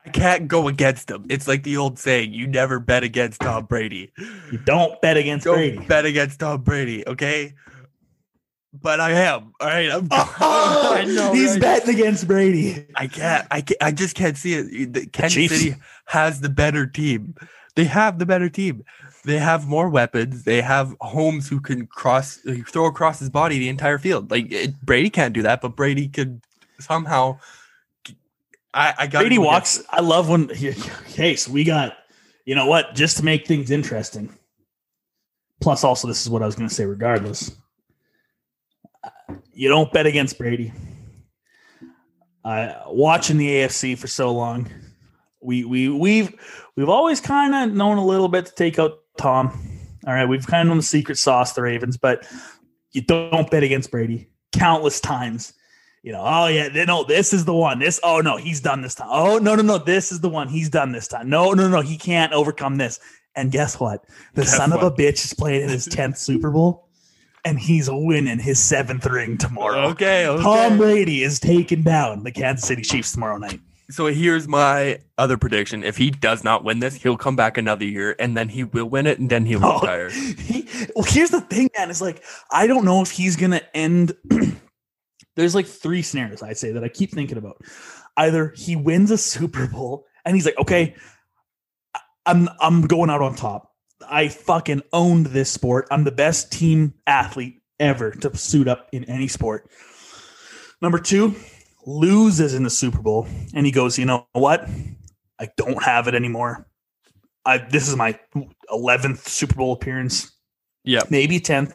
I 0.07 0.11
can't 0.11 0.49
go 0.49 0.69
against 0.69 1.11
him. 1.11 1.25
It's 1.31 1.49
like 1.49 1.63
the 1.63 1.79
old 1.79 1.99
saying, 1.99 2.33
you 2.35 2.47
never 2.47 2.79
bet 2.79 3.03
against 3.03 3.41
Tom 3.41 3.65
Brady. 3.65 4.13
You 4.53 4.59
don't 4.59 5.01
bet 5.01 5.17
against 5.17 5.47
Don't 5.47 5.57
Brady. 5.57 5.79
bet 5.79 6.05
against 6.05 6.41
Tom 6.41 6.61
Brady, 6.63 7.07
okay? 7.09 7.55
But 8.83 9.01
I 9.01 9.13
am. 9.13 9.53
All 9.61 9.69
right. 9.69 9.91
I'm 9.91 10.09
oh, 10.11 10.95
I 10.99 11.05
know, 11.05 11.33
He's 11.33 11.53
right? 11.53 11.61
betting 11.61 11.95
against 11.95 12.27
Brady. 12.27 12.85
I 12.97 13.07
can't, 13.07 13.47
I 13.51 13.61
can't. 13.61 13.83
I 13.83 13.93
just 13.93 14.17
can't 14.17 14.37
see 14.37 14.55
it. 14.55 14.93
The 14.93 15.07
Kansas 15.07 15.35
Chiefs. 15.35 15.57
City 15.57 15.77
has 16.07 16.41
the 16.41 16.49
better 16.49 16.87
team. 16.87 17.35
They 17.77 17.85
have 17.85 18.19
the 18.19 18.27
better 18.27 18.49
team. 18.49 18.85
They 19.25 19.39
have 19.39 19.67
more 19.67 19.89
weapons. 19.89 20.45
They 20.45 20.61
have 20.61 20.95
Holmes 21.01 21.49
who 21.49 21.61
can 21.61 21.87
cross, 21.87 22.41
throw 22.69 22.87
across 22.87 23.19
his 23.21 23.31
body 23.31 23.59
the 23.59 23.69
entire 23.69 23.99
field. 23.99 24.31
Like 24.31 24.53
it, 24.53 24.81
Brady 24.83 25.09
can't 25.09 25.33
do 25.33 25.43
that, 25.43 25.61
but 25.61 25.77
Brady 25.77 26.09
could 26.09 26.41
somehow. 26.79 27.39
I, 28.75 28.95
I 28.99 29.07
got 29.07 29.21
Brady 29.21 29.39
walks. 29.39 29.83
I 29.91 30.01
love 30.01 30.29
when. 30.29 30.51
Okay, 31.11 31.37
so 31.37 31.53
we 31.53 31.65
got. 31.65 31.97
You 32.45 32.55
know 32.55 32.67
what? 32.67 32.95
Just 32.95 33.17
to 33.19 33.25
make 33.25 33.47
things 33.47 33.71
interesting. 33.71 34.37
Plus, 35.61 35.85
also, 35.85 36.09
this 36.09 36.21
is 36.21 36.29
what 36.29 36.43
I 36.43 36.47
was 36.47 36.57
going 36.57 36.69
to 36.69 36.75
say. 36.75 36.85
Regardless, 36.85 37.53
you 39.53 39.69
don't 39.69 39.93
bet 39.93 40.07
against 40.07 40.39
Brady. 40.39 40.73
Uh, 42.45 42.75
watching 42.87 43.39
the 43.39 43.49
AFC 43.49 43.97
for 43.97 44.07
so 44.07 44.31
long, 44.33 44.69
we 45.41 45.65
we 45.65 45.89
we've 45.89 46.35
we've 46.77 46.89
always 46.89 47.21
kind 47.21 47.55
of 47.55 47.75
known 47.75 47.97
a 47.97 48.05
little 48.05 48.29
bit 48.29 48.47
to 48.47 48.55
take 48.55 48.79
out 48.79 48.99
Tom. 49.17 49.71
All 50.07 50.13
right, 50.13 50.29
we've 50.29 50.47
kind 50.47 50.63
of 50.63 50.69
known 50.69 50.77
the 50.79 50.83
secret 50.83 51.17
sauce, 51.17 51.53
the 51.53 51.63
Ravens, 51.63 51.97
but 51.97 52.27
you 52.93 53.01
don't 53.01 53.51
bet 53.51 53.63
against 53.63 53.91
Brady. 53.91 54.29
Countless 54.53 55.01
times, 55.01 55.55
you 56.03 56.13
know. 56.13 56.23
Oh 56.23 56.47
yeah, 56.47 56.69
they 56.69 56.85
no, 56.85 57.05
this 57.05 57.33
is 57.33 57.45
the 57.45 57.55
one. 57.55 57.79
This. 57.79 57.99
Oh 58.03 58.21
no, 58.21 58.37
he's 58.37 58.61
done 58.61 58.83
this 58.83 58.95
time. 58.95 59.09
Oh 59.11 59.39
no, 59.39 59.55
no, 59.55 59.63
no, 59.63 59.79
this 59.79 60.13
is 60.13 60.21
the 60.21 60.29
one. 60.29 60.49
He's 60.49 60.69
done 60.69 60.93
this 60.93 61.09
time. 61.09 61.29
No, 61.29 61.53
no, 61.53 61.69
no, 61.69 61.81
he 61.81 61.97
can't 61.97 62.33
overcome 62.33 62.77
this. 62.77 63.01
And 63.37 63.51
guess 63.51 63.81
what? 63.81 64.05
The 64.35 64.43
Guess 64.43 64.57
son 64.57 64.73
of 64.73 64.83
a 64.83 64.91
bitch 64.91 65.25
is 65.25 65.35
playing 65.35 65.63
in 65.63 65.69
his 65.71 65.87
tenth 65.87 66.19
Super 66.19 66.51
Bowl, 66.51 66.89
and 67.45 67.59
he's 67.59 67.89
winning 67.91 68.39
his 68.39 68.59
seventh 68.59 69.07
ring 69.07 69.37
tomorrow. 69.39 69.89
Okay, 69.89 70.27
okay. 70.27 70.43
Tom 70.43 70.79
Brady 70.79 71.23
is 71.23 71.39
taking 71.39 71.83
down 71.83 72.25
the 72.25 72.33
Kansas 72.33 72.67
City 72.67 72.83
Chiefs 72.83 73.13
tomorrow 73.13 73.37
night. 73.39 73.61
So 73.91 74.07
here's 74.07 74.49
my 74.49 74.99
other 75.19 75.37
prediction. 75.37 75.85
If 75.85 75.99
he 75.99 76.11
does 76.11 76.43
not 76.43 76.65
win 76.65 76.79
this, 76.81 76.95
he'll 76.95 77.19
come 77.19 77.37
back 77.37 77.59
another 77.59 77.85
year 77.85 78.17
and 78.19 78.35
then 78.35 78.49
he 78.49 78.65
will 78.65 78.87
win 78.87 79.07
it 79.07 79.19
and 79.19 79.29
then 79.29 79.45
he 79.45 79.57
will 79.57 79.67
Oh, 79.67 79.81
retire. 79.81 80.09
he, 80.39 80.67
well, 80.97 81.05
here's 81.07 81.29
the 81.31 81.43
thing, 81.43 81.69
man. 81.77 81.91
Is 81.91 82.01
like 82.01 82.23
I 82.51 82.67
don't 82.67 82.87
know 82.87 83.03
if 83.03 83.11
he's 83.11 83.37
gonna 83.37 83.61
end. 83.75 84.15
There's 85.37 85.55
like 85.55 85.67
three 85.67 86.01
scenarios 86.01 86.43
I'd 86.43 86.57
say 86.57 86.73
that 86.73 86.83
I 86.85 86.89
keep 86.89 87.11
thinking 87.11 87.37
about. 87.37 87.61
Either 88.17 88.55
he 88.57 88.75
wins 88.75 89.11
a 89.11 89.19
Super 89.19 89.67
Bowl 89.67 90.07
and 90.25 90.35
he's 90.35 90.47
like, 90.47 90.59
okay, 90.59 90.95
I'm 92.25 92.49
I'm 92.61 92.87
going 92.87 93.11
out 93.11 93.21
on 93.21 93.35
top. 93.35 93.71
I 94.09 94.29
fucking 94.29 94.83
owned 94.93 95.27
this 95.27 95.51
sport. 95.51 95.87
I'm 95.91 96.05
the 96.05 96.13
best 96.13 96.53
team 96.53 96.95
athlete 97.07 97.63
ever 97.79 98.11
to 98.13 98.37
suit 98.37 98.69
up 98.69 98.89
in 98.93 99.05
any 99.05 99.29
sport. 99.29 99.71
Number 100.81 100.99
two, 100.99 101.35
loses 101.87 102.55
in 102.55 102.63
the 102.63 102.71
Super 102.71 103.01
Bowl, 103.01 103.27
and 103.55 103.67
he 103.67 103.73
goes, 103.73 103.99
you 103.99 104.05
know 104.05 104.27
what? 104.33 104.69
I 105.39 105.49
don't 105.57 105.83
have 105.83 106.09
it 106.09 106.15
anymore. 106.15 106.67
I 107.45 107.59
this 107.59 107.89
is 107.89 107.97
my 107.97 108.19
eleventh 108.71 109.29
Super 109.29 109.55
Bowl 109.55 109.73
appearance, 109.73 110.33
Yeah. 110.85 111.03
maybe 111.11 111.41
tenth. 111.41 111.75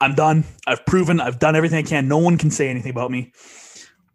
I'm 0.00 0.14
done. 0.14 0.44
I've 0.66 0.84
proven. 0.86 1.20
I've 1.20 1.38
done 1.38 1.56
everything 1.56 1.78
I 1.78 1.88
can. 1.88 2.08
No 2.08 2.18
one 2.18 2.36
can 2.38 2.50
say 2.50 2.68
anything 2.68 2.90
about 2.90 3.10
me. 3.10 3.32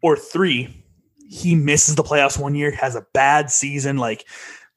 Or 0.01 0.15
three, 0.15 0.85
he 1.27 1.55
misses 1.55 1.95
the 1.95 2.03
playoffs 2.03 2.39
one 2.39 2.55
year, 2.55 2.71
has 2.71 2.95
a 2.95 3.05
bad 3.13 3.49
season, 3.51 3.97
like 3.97 4.25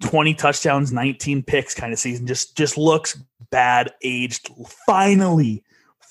20 0.03 0.35
touchdowns, 0.35 0.93
19 0.93 1.43
picks 1.43 1.75
kind 1.75 1.93
of 1.93 1.99
season. 1.99 2.27
Just 2.27 2.57
just 2.57 2.77
looks 2.77 3.19
bad, 3.51 3.93
aged. 4.03 4.51
Finally, 4.87 5.63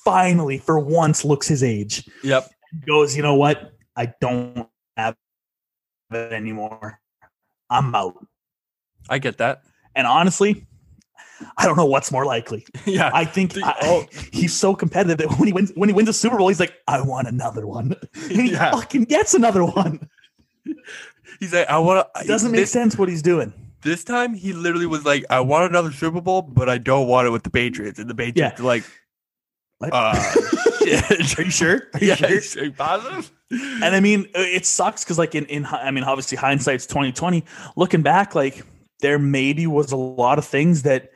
finally, 0.04 0.58
for 0.58 0.80
once, 0.80 1.24
looks 1.24 1.48
his 1.48 1.64
age. 1.64 2.08
Yep. 2.24 2.50
Goes, 2.88 3.16
you 3.16 3.22
know 3.24 3.36
what? 3.36 3.74
I 3.96 4.14
don't 4.22 4.68
have 4.98 5.16
it 6.12 6.34
anymore. 6.34 7.00
I'm 7.70 7.94
out. 7.96 8.26
I 9.10 9.20
get 9.20 9.38
that. 9.40 9.64
And 9.96 10.08
honestly, 10.08 10.66
I 11.58 11.66
don't 11.66 11.76
know 11.76 11.86
what's 11.86 12.12
more 12.12 12.26
likely. 12.26 12.66
yeah. 12.86 13.12
I 13.14 13.26
think 13.26 13.54
The- 13.54 13.66
I- 13.66 13.76
oh. 13.82 14.06
he's 14.32 14.54
so 14.56 14.74
competitive 14.76 15.18
that 15.18 15.38
when 15.38 15.48
he 15.48 15.54
wins 15.54 15.72
when 15.76 15.90
he 15.90 15.94
wins 15.94 16.08
a 16.10 16.14
Super 16.14 16.38
Bowl, 16.38 16.48
he's 16.48 16.60
like, 16.60 16.74
I 16.88 17.02
want 17.02 17.28
another 17.28 17.68
one. 17.68 17.96
And 18.16 18.32
he 18.42 18.52
Yeah. 18.52 18.72
fucking 18.72 19.06
gets 19.06 19.34
another 19.34 19.66
one. 19.66 20.08
He's 21.40 21.54
like, 21.54 21.68
I 21.70 21.80
want 21.80 22.08
to. 22.16 22.22
It 22.22 22.28
doesn't 22.28 22.52
make 22.52 22.62
this, 22.62 22.72
sense 22.72 22.98
what 22.98 23.10
he's 23.10 23.22
doing. 23.24 23.52
This 23.82 24.04
time, 24.04 24.34
he 24.34 24.54
literally 24.54 24.86
was 24.86 25.06
like, 25.06 25.26
I 25.30 25.40
want 25.40 25.70
another 25.70 25.92
Super 25.92 26.22
Bowl, 26.22 26.42
but 26.42 26.70
I 26.70 26.78
don't 26.78 27.08
want 27.08 27.28
it 27.28 27.32
with 27.32 27.44
the 27.44 27.50
Patriots. 27.50 28.00
And 28.00 28.10
the 28.10 28.16
Patriots 28.16 28.60
are 28.60 28.64
like, 28.64 28.84
What? 29.80 29.90
uh, 29.94 30.14
yeah, 30.82 31.02
Are 31.38 31.44
you 31.44 31.52
sure? 31.52 31.88
Are 31.94 32.00
you 32.02 32.08
yeah, 32.10 32.16
sure? 32.16 32.62
are 32.62 32.66
you 32.66 32.72
positive? 32.74 33.32
And 33.52 33.96
I 33.96 34.00
mean, 34.00 34.22
uh, 34.36 34.40
it 34.42 34.66
sucks 34.66 35.04
because 35.04 35.18
like 35.18 35.36
in 35.36 35.46
in 35.48 35.66
I 35.66 35.92
mean, 35.92 36.04
obviously 36.04 36.38
hindsight's 36.38 36.86
twenty 36.86 37.12
twenty. 37.12 37.44
Looking 37.76 38.02
back, 38.02 38.34
like 38.36 38.64
there 39.02 39.20
maybe 39.20 39.68
was 39.68 39.92
a 39.92 39.98
lot 39.98 40.38
of 40.38 40.46
things 40.46 40.84
that 40.84 41.12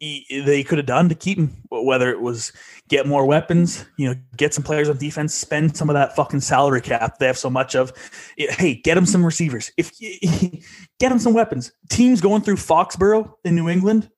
he, 0.00 0.42
they 0.44 0.62
could 0.62 0.78
have 0.78 0.86
done 0.86 1.08
to 1.08 1.14
keep 1.14 1.38
him. 1.38 1.56
Whether 1.70 2.10
it 2.10 2.20
was 2.20 2.52
get 2.88 3.06
more 3.06 3.24
weapons, 3.26 3.84
you 3.96 4.08
know, 4.08 4.14
get 4.36 4.52
some 4.54 4.64
players 4.64 4.88
on 4.88 4.98
defense, 4.98 5.34
spend 5.34 5.76
some 5.76 5.88
of 5.90 5.94
that 5.94 6.14
fucking 6.16 6.40
salary 6.40 6.80
cap 6.80 7.18
they 7.18 7.26
have 7.26 7.38
so 7.38 7.50
much 7.50 7.74
of. 7.74 7.92
It- 8.36 8.50
hey, 8.52 8.74
get 8.74 8.96
him 8.96 9.06
some 9.06 9.24
receivers. 9.24 9.70
If 9.76 9.92
get 10.98 11.12
him 11.12 11.18
some 11.18 11.34
weapons. 11.34 11.72
Teams 11.88 12.20
going 12.20 12.42
through 12.42 12.56
Foxborough 12.56 13.32
in 13.44 13.54
New 13.54 13.68
England. 13.68 14.10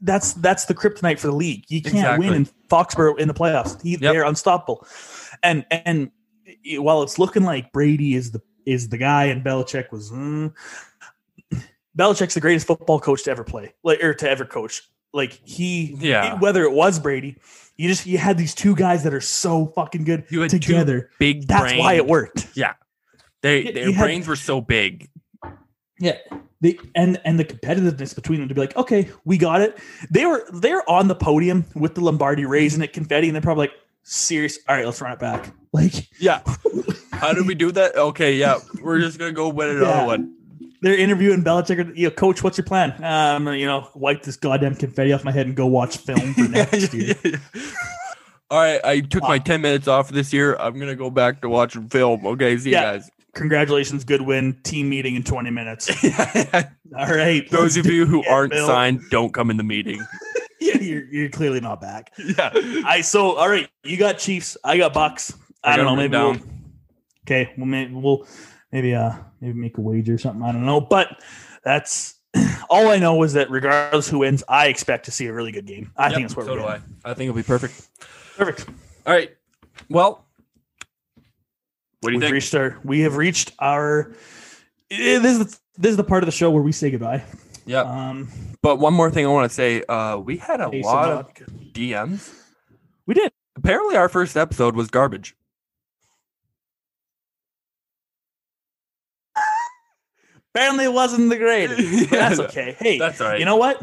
That's 0.00 0.34
that's 0.34 0.66
the 0.66 0.74
kryptonite 0.74 1.18
for 1.18 1.28
the 1.28 1.34
league. 1.34 1.64
You 1.68 1.80
can't 1.80 1.94
Exactly. 1.96 2.26
win 2.26 2.36
in 2.36 2.48
Foxborough 2.68 3.18
in 3.18 3.28
the 3.28 3.34
playoffs. 3.34 3.80
He, 3.82 3.92
Yep. 3.92 4.00
They're 4.00 4.24
unstoppable. 4.24 4.86
And 5.42 5.64
and 5.70 6.10
while 6.78 7.02
it's 7.02 7.18
looking 7.18 7.42
like 7.44 7.72
Brady 7.72 8.14
is 8.14 8.32
the 8.32 8.42
is 8.66 8.88
the 8.90 8.98
guy 8.98 9.24
and 9.26 9.42
Belichick 9.44 9.90
was 9.92 10.10
mm, 10.10 10.52
Belichick's 11.96 12.34
the 12.34 12.40
greatest 12.40 12.66
football 12.66 12.98
coach 12.98 13.22
to 13.24 13.30
ever 13.30 13.44
play, 13.44 13.72
like 13.84 14.02
or 14.02 14.14
to 14.14 14.28
ever 14.28 14.44
coach. 14.44 14.82
Like 15.14 15.40
he, 15.44 15.96
Yeah. 16.00 16.38
whether 16.40 16.64
it 16.64 16.72
was 16.72 16.98
Brady, 16.98 17.38
you 17.76 17.88
just 17.88 18.04
you 18.04 18.18
had 18.18 18.36
these 18.36 18.54
two 18.54 18.74
guys 18.74 19.04
that 19.04 19.14
are 19.14 19.20
so 19.22 19.66
fucking 19.74 20.04
good 20.04 20.24
You 20.28 20.42
had 20.42 20.50
two 20.50 20.58
together. 20.58 21.08
Big 21.18 21.46
That's 21.46 21.62
brain. 21.62 21.78
why 21.78 21.94
it 21.94 22.06
worked. 22.06 22.48
Yeah, 22.54 22.72
they, 23.40 23.64
You- 23.66 23.72
their 23.72 23.86
you 23.88 23.92
had- 23.94 24.02
brains 24.04 24.26
were 24.28 24.36
so 24.36 24.60
big. 24.60 25.08
Yeah. 26.00 26.18
The 26.60 26.80
and 26.94 27.20
and 27.24 27.38
the 27.38 27.44
competitiveness 27.44 28.14
between 28.14 28.40
them 28.40 28.48
to 28.48 28.54
be 28.54 28.60
like, 28.60 28.76
okay, 28.76 29.08
we 29.24 29.36
got 29.38 29.60
it. 29.60 29.78
They 30.10 30.24
were 30.26 30.44
they're 30.52 30.88
on 30.90 31.08
the 31.08 31.14
podium 31.14 31.64
with 31.74 31.94
the 31.94 32.00
Lombardi 32.00 32.44
raising 32.46 32.82
it 32.82 32.92
confetti, 32.92 33.28
and 33.28 33.34
they're 33.34 33.42
probably 33.42 33.64
like, 33.64 33.74
serious. 34.02 34.58
All 34.68 34.74
right, 34.74 34.84
let's 34.86 35.00
run 35.00 35.12
it 35.12 35.18
back. 35.18 35.52
Like 35.72 36.08
Yeah. 36.20 36.40
How 37.12 37.32
did 37.32 37.46
we 37.48 37.54
do 37.56 37.72
that? 37.72 37.96
Okay, 37.96 38.34
yeah. 38.36 38.58
We're 38.80 39.00
just 39.00 39.18
gonna 39.18 39.32
go 39.32 39.48
win 39.48 39.70
another 39.70 39.86
Yeah. 39.90 40.06
one. 40.06 40.34
They're 40.84 40.98
interviewing 40.98 41.42
Belichick. 41.42 41.96
You 41.96 42.08
know, 42.08 42.14
coach, 42.14 42.42
what's 42.44 42.58
your 42.58 42.66
plan? 42.66 43.02
Um, 43.02 43.48
you 43.54 43.64
know, 43.64 43.88
wipe 43.94 44.22
this 44.22 44.36
goddamn 44.36 44.74
confetti 44.74 45.14
off 45.14 45.24
my 45.24 45.32
head 45.32 45.46
and 45.46 45.56
go 45.56 45.66
watch 45.66 45.96
film 45.96 46.34
for 46.34 46.42
next 46.48 46.92
year. 46.92 47.14
All 48.50 48.58
right, 48.60 48.84
I 48.84 49.00
took 49.00 49.22
my 49.22 49.38
10 49.38 49.62
minutes 49.62 49.88
off 49.88 50.10
this 50.10 50.30
year. 50.30 50.54
I'm 50.56 50.74
going 50.74 50.88
to 50.88 50.94
go 50.94 51.08
back 51.08 51.40
to 51.40 51.48
watching 51.48 51.88
film. 51.88 52.26
Okay, 52.26 52.58
see 52.58 52.70
Yeah. 52.72 52.92
you 52.92 52.98
guys. 52.98 53.10
Congratulations, 53.32 54.04
good 54.04 54.20
win. 54.20 54.60
Team 54.62 54.90
meeting 54.90 55.16
in 55.16 55.22
20 55.24 55.50
minutes. 55.50 55.88
All 56.96 57.08
right. 57.08 57.50
Those 57.50 57.78
of 57.78 57.86
you 57.86 58.04
who 58.04 58.20
it, 58.22 58.28
aren't 58.28 58.52
Bill. 58.52 58.66
signed, 58.66 59.00
don't 59.10 59.32
come 59.32 59.50
in 59.50 59.56
the 59.56 59.64
meeting. 59.64 60.06
yeah, 60.60 60.78
you're, 60.78 61.04
you're 61.06 61.30
clearly 61.30 61.60
not 61.60 61.80
back. 61.80 62.12
Yeah. 62.18 62.50
I 62.84 63.00
so 63.00 63.36
all 63.36 63.48
right. 63.48 63.68
You 63.82 63.96
got 63.96 64.18
Chiefs. 64.18 64.56
I 64.62 64.76
got 64.76 64.92
Bucks. 64.92 65.32
I, 65.64 65.72
I 65.72 65.76
don't 65.76 65.86
know. 65.86 65.96
Maybe 65.96 66.16
we'll, 66.16 66.36
okay. 67.26 67.52
Well, 67.56 67.66
maybe 67.66 67.94
we'll 67.94 68.26
maybe 68.74 68.94
uh 68.94 69.12
maybe 69.40 69.58
make 69.58 69.78
a 69.78 69.80
wager 69.80 70.14
or 70.14 70.18
something. 70.18 70.42
I 70.42 70.52
don't 70.52 70.66
know. 70.66 70.80
But 70.82 71.22
that's 71.64 72.16
all 72.68 72.88
I 72.88 72.98
know 72.98 73.22
is 73.22 73.32
that 73.34 73.48
regardless 73.50 74.08
who 74.08 74.18
wins, 74.18 74.42
I 74.48 74.66
expect 74.66 75.04
to 75.06 75.10
see 75.12 75.26
a 75.26 75.32
really 75.32 75.52
good 75.52 75.64
game. 75.66 75.92
I 75.96 76.10
think 76.10 76.22
that's 76.22 76.36
where 76.36 76.44
so 76.44 76.52
we're 76.52 76.58
do 76.58 76.64
going. 76.64 76.82
I. 77.04 77.10
I 77.12 77.14
think 77.14 77.28
it'll 77.30 77.36
be 77.36 77.42
perfect. 77.44 77.88
Perfect. 78.36 78.68
All 79.06 79.14
right. 79.14 79.30
Well, 79.88 80.26
What 82.00 82.10
do 82.10 82.12
you 82.12 82.18
We've 82.18 82.22
think? 82.26 82.32
reached 82.34 82.54
our. 82.54 82.78
We 82.84 83.00
have 83.00 83.16
reached 83.16 83.52
our. 83.60 84.10
eh, 84.90 85.18
This 85.20 85.32
is 85.32 85.38
the, 85.38 85.58
this 85.78 85.90
is 85.92 85.96
the 85.96 86.04
part 86.04 86.22
of 86.22 86.26
the 86.26 86.32
show 86.32 86.50
where 86.50 86.62
we 86.62 86.72
say 86.72 86.90
goodbye. 86.90 87.22
yeah. 87.66 87.82
Um, 87.82 88.28
But 88.60 88.76
one 88.80 88.92
more 88.94 89.10
thing 89.10 89.24
I 89.24 89.28
want 89.28 89.48
to 89.50 89.54
say. 89.54 89.82
Uh, 89.88 90.16
we 90.18 90.36
had 90.38 90.60
a 90.60 90.68
lot 90.68 91.08
of. 91.10 91.32
DMs. 91.72 92.32
we 93.06 93.14
did. 93.14 93.30
Apparently, 93.56 93.96
our 93.96 94.08
first 94.08 94.36
episode 94.36 94.74
was 94.74 94.88
garbage. 94.88 95.36
Apparently, 100.54 100.84
it 100.84 100.92
wasn't 100.92 101.30
the 101.30 101.36
greatest. 101.36 102.10
but 102.10 102.16
that's 102.18 102.38
okay. 102.40 102.76
Hey, 102.78 102.98
That's 102.98 103.20
all 103.20 103.28
right. 103.28 103.38
you 103.40 103.44
know 103.44 103.56
what? 103.56 103.82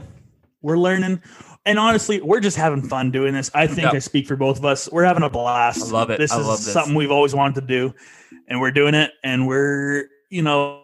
We're 0.62 0.78
learning. 0.78 1.22
And 1.66 1.78
honestly, 1.78 2.22
we're 2.22 2.40
just 2.40 2.58
having 2.58 2.82
fun 2.82 3.12
doing 3.12 3.34
this. 3.34 3.52
I 3.54 3.68
think 3.68 3.82
Yep. 3.82 3.94
I 3.94 4.00
speak 4.00 4.26
for 4.28 4.36
both 4.36 4.58
of 4.58 4.66
us. 4.66 4.90
We're 4.92 5.04
having 5.04 5.24
a 5.24 5.30
blast. 5.30 5.90
I 5.90 5.92
love 5.92 6.10
it. 6.10 6.18
This 6.18 6.32
I 6.32 6.40
is 6.40 6.48
this. 6.48 6.72
something 6.74 6.96
we've 6.96 7.12
always 7.12 7.36
wanted 7.36 7.56
to 7.62 7.68
do, 7.68 7.94
and 8.48 8.60
we're 8.62 8.72
doing 8.72 8.94
it. 8.96 9.12
And 9.24 9.48
we're, 9.48 10.06
you 10.30 10.42
know, 10.42 10.84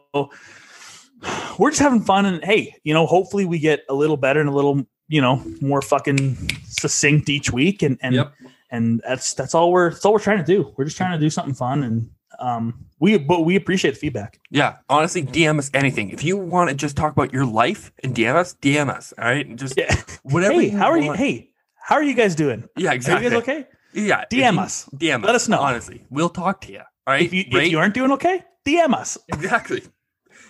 we're 1.57 1.69
just 1.71 1.81
having 1.81 2.01
fun. 2.01 2.25
And 2.25 2.43
hey, 2.43 2.75
you 2.83 2.93
know, 2.93 3.05
hopefully 3.05 3.45
we 3.45 3.57
get 3.57 3.83
a 3.89 3.93
little 3.93 4.17
better 4.17 4.39
and 4.39 4.49
a 4.49 4.53
little, 4.53 4.85
you 5.07 5.21
know, 5.21 5.41
more 5.61 5.81
fucking 5.81 6.35
succinct 6.65 7.29
each 7.29 7.51
week. 7.51 7.81
And 7.81 7.97
and 8.01 8.15
Yep. 8.15 8.33
and 8.71 9.01
that's 9.07 9.33
that's 9.33 9.55
all 9.55 9.71
we're 9.71 9.91
that's 9.91 10.05
all 10.05 10.13
we're 10.13 10.19
trying 10.19 10.39
to 10.39 10.43
do. 10.43 10.73
We're 10.77 10.85
just 10.85 10.97
trying 10.97 11.17
to 11.17 11.19
do 11.19 11.29
something 11.29 11.55
fun. 11.55 11.83
And 11.83 12.09
um, 12.39 12.85
we 12.99 13.17
but 13.17 13.41
we 13.45 13.55
appreciate 13.55 13.91
the 13.91 13.99
feedback. 13.99 14.39
Yeah, 14.49 14.77
honestly, 14.89 15.23
DM 15.23 15.59
us 15.59 15.69
anything. 15.73 16.09
If 16.11 16.23
you 16.23 16.37
want 16.37 16.69
to 16.69 16.75
just 16.75 16.95
talk 16.97 17.11
about 17.11 17.33
your 17.33 17.45
life 17.45 17.91
and 18.03 18.15
DM 18.15 18.35
us, 18.35 18.55
DM 18.61 18.89
us. 18.89 19.13
All 19.17 19.25
right, 19.25 19.55
just 19.55 19.75
Yeah. 19.77 19.95
whatever. 20.23 20.53
Hey, 20.59 20.69
how 20.69 20.87
are 20.87 20.97
you? 20.97 21.13
Hey, 21.13 21.51
how 21.75 21.95
are 21.95 22.03
you 22.03 22.13
guys 22.13 22.35
doing? 22.35 22.67
Yeah, 22.77 22.91
Are 22.91 22.95
exactly. 22.95 23.23
you 23.25 23.29
guys 23.31 23.39
okay? 23.39 23.67
Yeah, 23.93 24.25
DM 24.31 24.53
you- 24.55 24.59
us. 24.59 24.89
DM 24.95 25.19
us. 25.19 25.25
Let 25.25 25.35
us. 25.35 25.43
us 25.43 25.49
know. 25.49 25.59
Honestly, 25.59 26.05
we'll 26.09 26.29
talk 26.29 26.61
to 26.61 26.71
you. 26.73 26.79
All 26.79 27.13
right. 27.13 27.21
If 27.23 27.33
you 27.33 27.45
if 27.47 27.71
you 27.71 27.79
aren't 27.79 27.93
doing 27.93 28.11
okay, 28.13 28.43
DM 28.65 28.93
us. 28.93 29.17
exactly. 29.29 29.83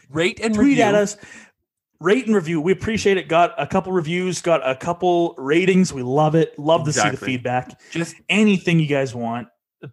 Rate 0.10 0.40
and 0.42 0.54
Tweet 0.56 0.68
review. 0.70 0.84
at 0.84 0.96
us. 0.96 1.18
Rate 2.00 2.28
and 2.28 2.36
review. 2.36 2.62
We 2.62 2.72
appreciate 2.72 3.18
it. 3.18 3.28
Got 3.28 3.54
a 3.58 3.66
couple 3.66 3.92
reviews. 3.92 4.40
Got 4.42 4.68
a 4.68 4.76
couple 4.76 5.34
ratings. 5.38 5.92
We 5.92 6.04
love 6.04 6.36
it. 6.36 6.58
Love 6.60 6.86
to 6.86 6.94
see 6.94 7.10
the 7.10 7.18
feedback. 7.18 7.80
Just 7.92 8.16
Anything 8.30 8.80
you 8.80 8.86
guys 8.88 9.16
want 9.16 9.48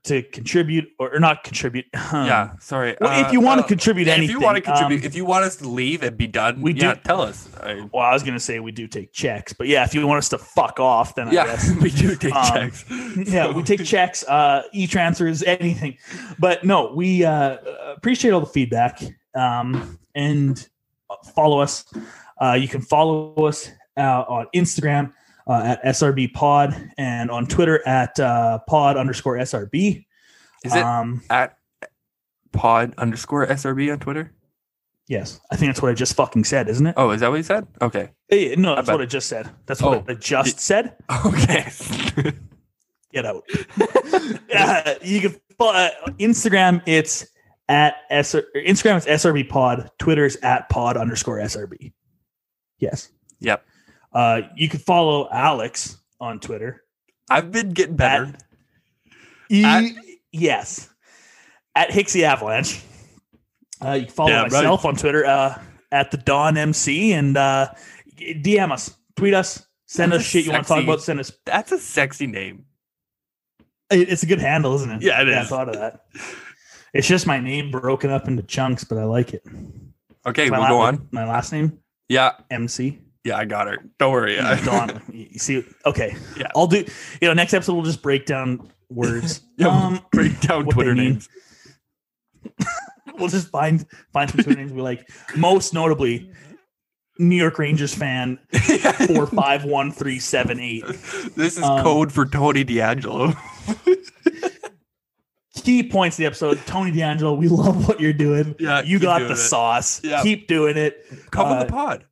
to 0.05 0.22
contribute 0.22 0.89
or, 0.99 1.14
or 1.14 1.20
not 1.20 1.45
contribute. 1.45 1.85
yeah. 1.95 2.57
Sorry. 2.59 2.97
Well, 3.01 3.20
if 3.20 3.28
uh, 3.28 3.30
you 3.32 3.41
want 3.41 3.61
uh, 3.61 3.62
to 3.62 3.68
contribute 3.68 4.09
if 4.09 4.14
anything, 4.16 4.37
you 4.37 4.41
want 4.41 4.57
to 4.57 4.62
contribute, 4.62 5.03
um, 5.03 5.07
if 5.07 5.14
you 5.14 5.24
want 5.24 5.45
us 5.45 5.57
to 5.57 5.68
leave 5.68 6.03
and 6.03 6.16
be 6.16 6.26
done, 6.26 6.61
we 6.62 6.72
yeah, 6.72 6.95
do- 6.95 7.01
tell 7.05 7.20
us. 7.20 7.49
I- 7.62 7.87
well, 7.93 8.03
I 8.03 8.12
was 8.12 8.22
gonna 8.22 8.41
say 8.41 8.61
we 8.61 8.72
do 8.72 8.87
take 8.87 9.12
checks, 9.12 9.53
but 9.53 9.66
yeah, 9.66 9.85
if 9.85 9.95
you 9.95 10.07
want 10.07 10.18
us 10.18 10.28
to 10.30 10.39
fuck 10.39 10.80
off, 10.80 11.14
then 11.14 11.28
I 11.28 11.32
yeah, 11.32 11.47
guess 11.47 11.74
we 11.82 11.91
do 11.91 12.16
take 12.16 12.35
Um, 12.35 12.53
checks. 12.53 12.85
yeah, 13.26 13.53
we 13.53 13.62
take 13.62 13.85
checks, 13.85 14.24
uh, 14.24 14.62
e-transfers, 14.72 15.43
anything. 15.47 15.99
But 16.39 16.64
no, 16.64 16.93
we 16.95 17.24
uh, 17.24 17.59
appreciate 17.95 18.30
all 18.30 18.41
the 18.41 18.47
feedback 18.47 19.03
um, 19.35 19.99
and 20.14 20.66
follow 21.35 21.61
us. 21.61 21.85
Uh, 22.41 22.55
you 22.55 22.68
can 22.68 22.80
follow 22.80 23.35
us 23.47 23.70
uh, 23.97 24.24
on 24.26 24.47
Instagram 24.55 25.12
uh, 25.47 25.62
at 25.64 25.84
SRB 25.84 26.32
Pod 26.32 26.90
and 26.99 27.30
on 27.30 27.47
Twitter 27.47 27.86
at 27.86 28.18
uh, 28.20 28.59
Pod 28.68 28.97
underscore 28.97 29.36
SRB. 29.36 30.05
Is 30.64 30.74
it 30.74 30.82
Um, 30.82 31.22
at 31.28 31.59
pod 32.53 32.95
underscore 32.99 33.47
SRB 33.47 33.92
on 33.92 33.99
Twitter? 33.99 34.32
yes, 35.07 35.38
I 35.51 35.57
think 35.57 35.68
that's 35.70 35.82
what 35.82 35.90
I 35.90 35.95
just 35.95 36.14
fucking 36.16 36.45
said, 36.45 36.68
isn't 36.70 36.86
it? 36.86 36.95
Oh, 36.97 37.11
is 37.11 37.20
that 37.20 37.28
what 37.30 37.36
you 37.36 37.42
said? 37.42 37.66
Okay. 37.82 38.11
Eh, 38.30 38.55
no, 38.57 38.74
that's 38.74 38.88
what 38.88 39.03
I 39.03 39.05
just 39.07 39.28
said. 39.28 39.51
That's 39.66 39.82
what 39.82 39.99
Oh, 39.99 40.05
I 40.09 40.14
just 40.14 40.59
said. 40.61 40.97
Okay. 41.26 41.66
Get 43.12 43.26
out. 43.26 43.45
uh, 44.57 44.95
you 45.03 45.20
can 45.20 45.36
follow 45.59 45.72
uh, 45.74 45.90
Instagram. 46.18 46.80
It's 46.86 47.26
at 47.68 47.97
SR, 48.11 48.45
Instagram 48.57 48.97
is 48.97 49.05
SRB 49.07 49.49
Pod. 49.51 49.90
Twitter's 49.99 50.36
at 50.36 50.68
Pod 50.70 50.97
underscore 50.97 51.36
SRB. 51.38 51.92
Yes. 52.78 53.11
Yep. 53.40 53.64
Uh, 54.15 54.43
you 54.57 54.69
can 54.69 54.81
follow 54.81 55.29
Alex 55.31 55.99
on 56.21 56.39
Twitter. 56.41 56.85
I've 57.29 57.51
been 57.51 57.71
getting 57.71 57.97
better. 57.97 58.25
At- 58.27 58.43
E- 59.51 60.19
yes. 60.33 60.89
At 61.75 61.91
Hixie 61.91 62.23
Avalanche. 62.23 62.81
Uh, 63.85 63.93
you 63.93 64.07
can 64.07 64.15
follow 64.15 64.31
right. 64.33 64.51
myself 64.53 64.85
on 64.85 64.97
Twitter 64.97 65.27
uh, 65.27 65.61
at 65.91 66.11
the 66.11 66.17
Dawn 66.17 66.57
MC 66.57 67.12
and 67.12 67.37
uh, 67.37 67.69
DM 68.19 68.71
us, 68.73 68.95
tweet 69.17 69.35
us, 69.35 69.67
send 69.87 70.12
That's 70.12 70.23
us 70.23 70.27
shit 70.27 70.45
you 70.45 70.53
want 70.53 70.65
to 70.65 70.69
talk 70.69 70.83
about. 70.85 71.03
Send 71.03 71.21
us. 71.21 71.33
That's 71.45 71.73
a 71.73 71.79
sexy 71.79 72.27
name. 72.27 72.65
It- 73.91 74.09
It's 74.09 74.23
a 74.23 74.27
good 74.27 74.41
handle, 74.41 74.75
isn't 74.77 74.91
it? 74.91 75.03
Yeah, 75.03 75.21
it 75.21 75.29
I 75.29 75.43
is. 75.43 75.49
thought 75.49 75.69
of 75.69 75.75
that. 75.75 76.05
It's 76.95 77.09
just 77.09 77.27
my 77.27 77.41
name 77.41 77.71
broken 77.73 78.11
up 78.11 78.29
into 78.29 78.43
chunks, 78.45 78.85
but 78.85 78.97
I 78.99 79.05
like 79.05 79.35
it. 79.35 79.43
Okay, 80.27 80.49
we'll 80.49 80.67
go 80.69 80.81
on. 80.81 81.09
My 81.11 81.27
last 81.29 81.53
name, 81.53 81.81
Yeah, 82.09 82.33
MC. 82.51 83.01
Yeah, 83.25 83.37
I 83.39 83.47
got 83.47 83.66
her. 83.68 83.79
Don't 83.99 84.12
worry. 84.12 84.39
I 84.41 84.62
Dawn. 84.64 85.03
You 85.12 85.39
see, 85.39 85.64
okay. 85.87 86.14
Yeah. 86.39 86.49
I'll 86.55 86.66
do. 86.66 86.85
You 87.20 87.29
know, 87.29 87.35
next 87.35 87.55
episode 87.55 87.75
we'll 87.75 87.83
just 87.85 88.03
break 88.03 88.27
down 88.27 88.70
words. 88.91 89.41
Yeah, 89.57 89.68
um, 89.68 90.01
break 90.12 90.41
down 90.41 90.64
Twitter 90.66 90.95
names. 90.97 91.29
we'll 93.18 93.29
just 93.29 93.49
find 93.51 93.87
find 94.12 94.29
some 94.29 94.43
Twitter 94.43 94.59
names 94.61 94.72
we 94.72 94.83
like. 94.83 95.09
Most 95.37 95.72
notably, 95.72 96.29
New 97.20 97.37
York 97.37 97.57
Rangers 97.61 97.95
fan 97.95 98.41
four 99.07 99.29
five 99.29 99.64
one 99.64 99.93
three 99.93 100.18
seven 100.18 100.59
eight. 100.59 100.85
this 101.37 101.57
is 101.57 101.62
Um, 101.62 101.85
code 101.85 102.11
for 102.12 102.27
Tony 102.27 102.64
DeAngelo. 102.64 103.37
Key 105.55 105.89
points 105.89 106.16
of 106.16 106.18
the 106.18 106.27
episode. 106.27 106.59
Tony 106.66 106.91
DeAngelo, 106.91 107.39
we 107.39 107.47
love 107.49 107.87
what 107.87 108.01
you're 108.01 108.12
doing. 108.12 108.57
Yeah, 108.59 108.83
you 108.83 108.99
got 108.99 109.20
the 109.20 109.33
it. 109.33 109.37
sauce. 109.37 110.03
Yeah. 110.03 110.20
Keep 110.22 110.49
doing 110.49 110.77
it. 110.77 111.07
Come 111.31 111.47
on 111.47 111.59
uh, 111.59 111.64
the 111.64 111.70
pod. 111.70 112.05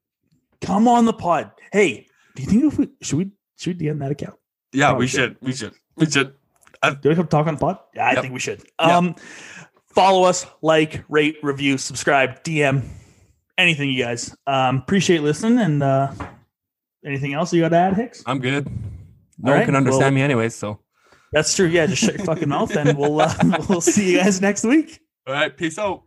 Come 0.63 0.89
on 0.89 1.05
the 1.05 1.13
pod. 1.13 1.51
Hey, 1.73 2.07
do 2.37 2.43
you 2.43 2.49
think 2.49 2.65
if 2.73 2.79
we 2.79 2.89
should 3.03 3.19
we 3.19 3.31
should 3.59 3.79
we 3.81 3.87
DM 3.89 3.99
that 4.01 4.13
account? 4.13 4.35
Yeah, 4.73 4.87
probably 4.89 5.05
we 5.05 5.09
should. 5.09 5.37
We 5.43 5.53
should. 5.53 5.75
We 5.97 6.07
should. 6.07 6.35
Do 7.03 7.09
we 7.09 7.15
come 7.15 7.27
talk 7.29 7.47
on 7.47 7.55
the 7.55 7.61
pod? 7.61 7.79
Yeah, 7.95 8.07
I 8.07 8.13
Yep. 8.15 8.21
think 8.23 8.35
we 8.35 8.41
should. 8.41 8.61
Yep. 8.81 8.89
Um, 8.91 9.15
follow 9.95 10.25
us, 10.25 10.47
like, 10.63 11.05
rate, 11.09 11.37
review, 11.43 11.79
subscribe, 11.79 12.43
DM, 12.43 12.83
anything, 13.59 13.91
you 13.91 14.03
guys. 14.03 14.35
Um, 14.47 14.79
appreciate 14.79 15.23
listening. 15.23 15.59
And 15.61 15.83
uh, 15.83 16.13
anything 17.07 17.35
else 17.35 17.53
you 17.53 17.61
got 17.61 17.69
to 17.69 17.77
add, 17.77 17.95
Hicks? 17.95 18.23
I'm 18.27 18.41
good. 18.41 18.67
No 18.67 18.73
All 18.73 19.51
one 19.51 19.53
right, 19.59 19.65
can 19.67 19.77
understand 19.77 20.01
well- 20.03 20.11
me 20.13 20.23
anyways. 20.23 20.55
So, 20.57 20.81
That's 21.33 21.55
true. 21.55 21.67
Yeah, 21.67 21.87
just 21.87 22.03
shut 22.03 22.17
your 22.17 22.25
fucking 22.25 22.49
mouth, 22.49 22.75
and 22.77 22.97
we'll 22.99 23.21
uh, 23.21 23.33
we'll 23.69 23.81
see 23.81 24.13
you 24.13 24.19
guys 24.19 24.41
next 24.41 24.65
week. 24.65 24.99
all 25.27 25.35
right. 25.35 25.57
Peace 25.57 25.79
out. 25.79 26.03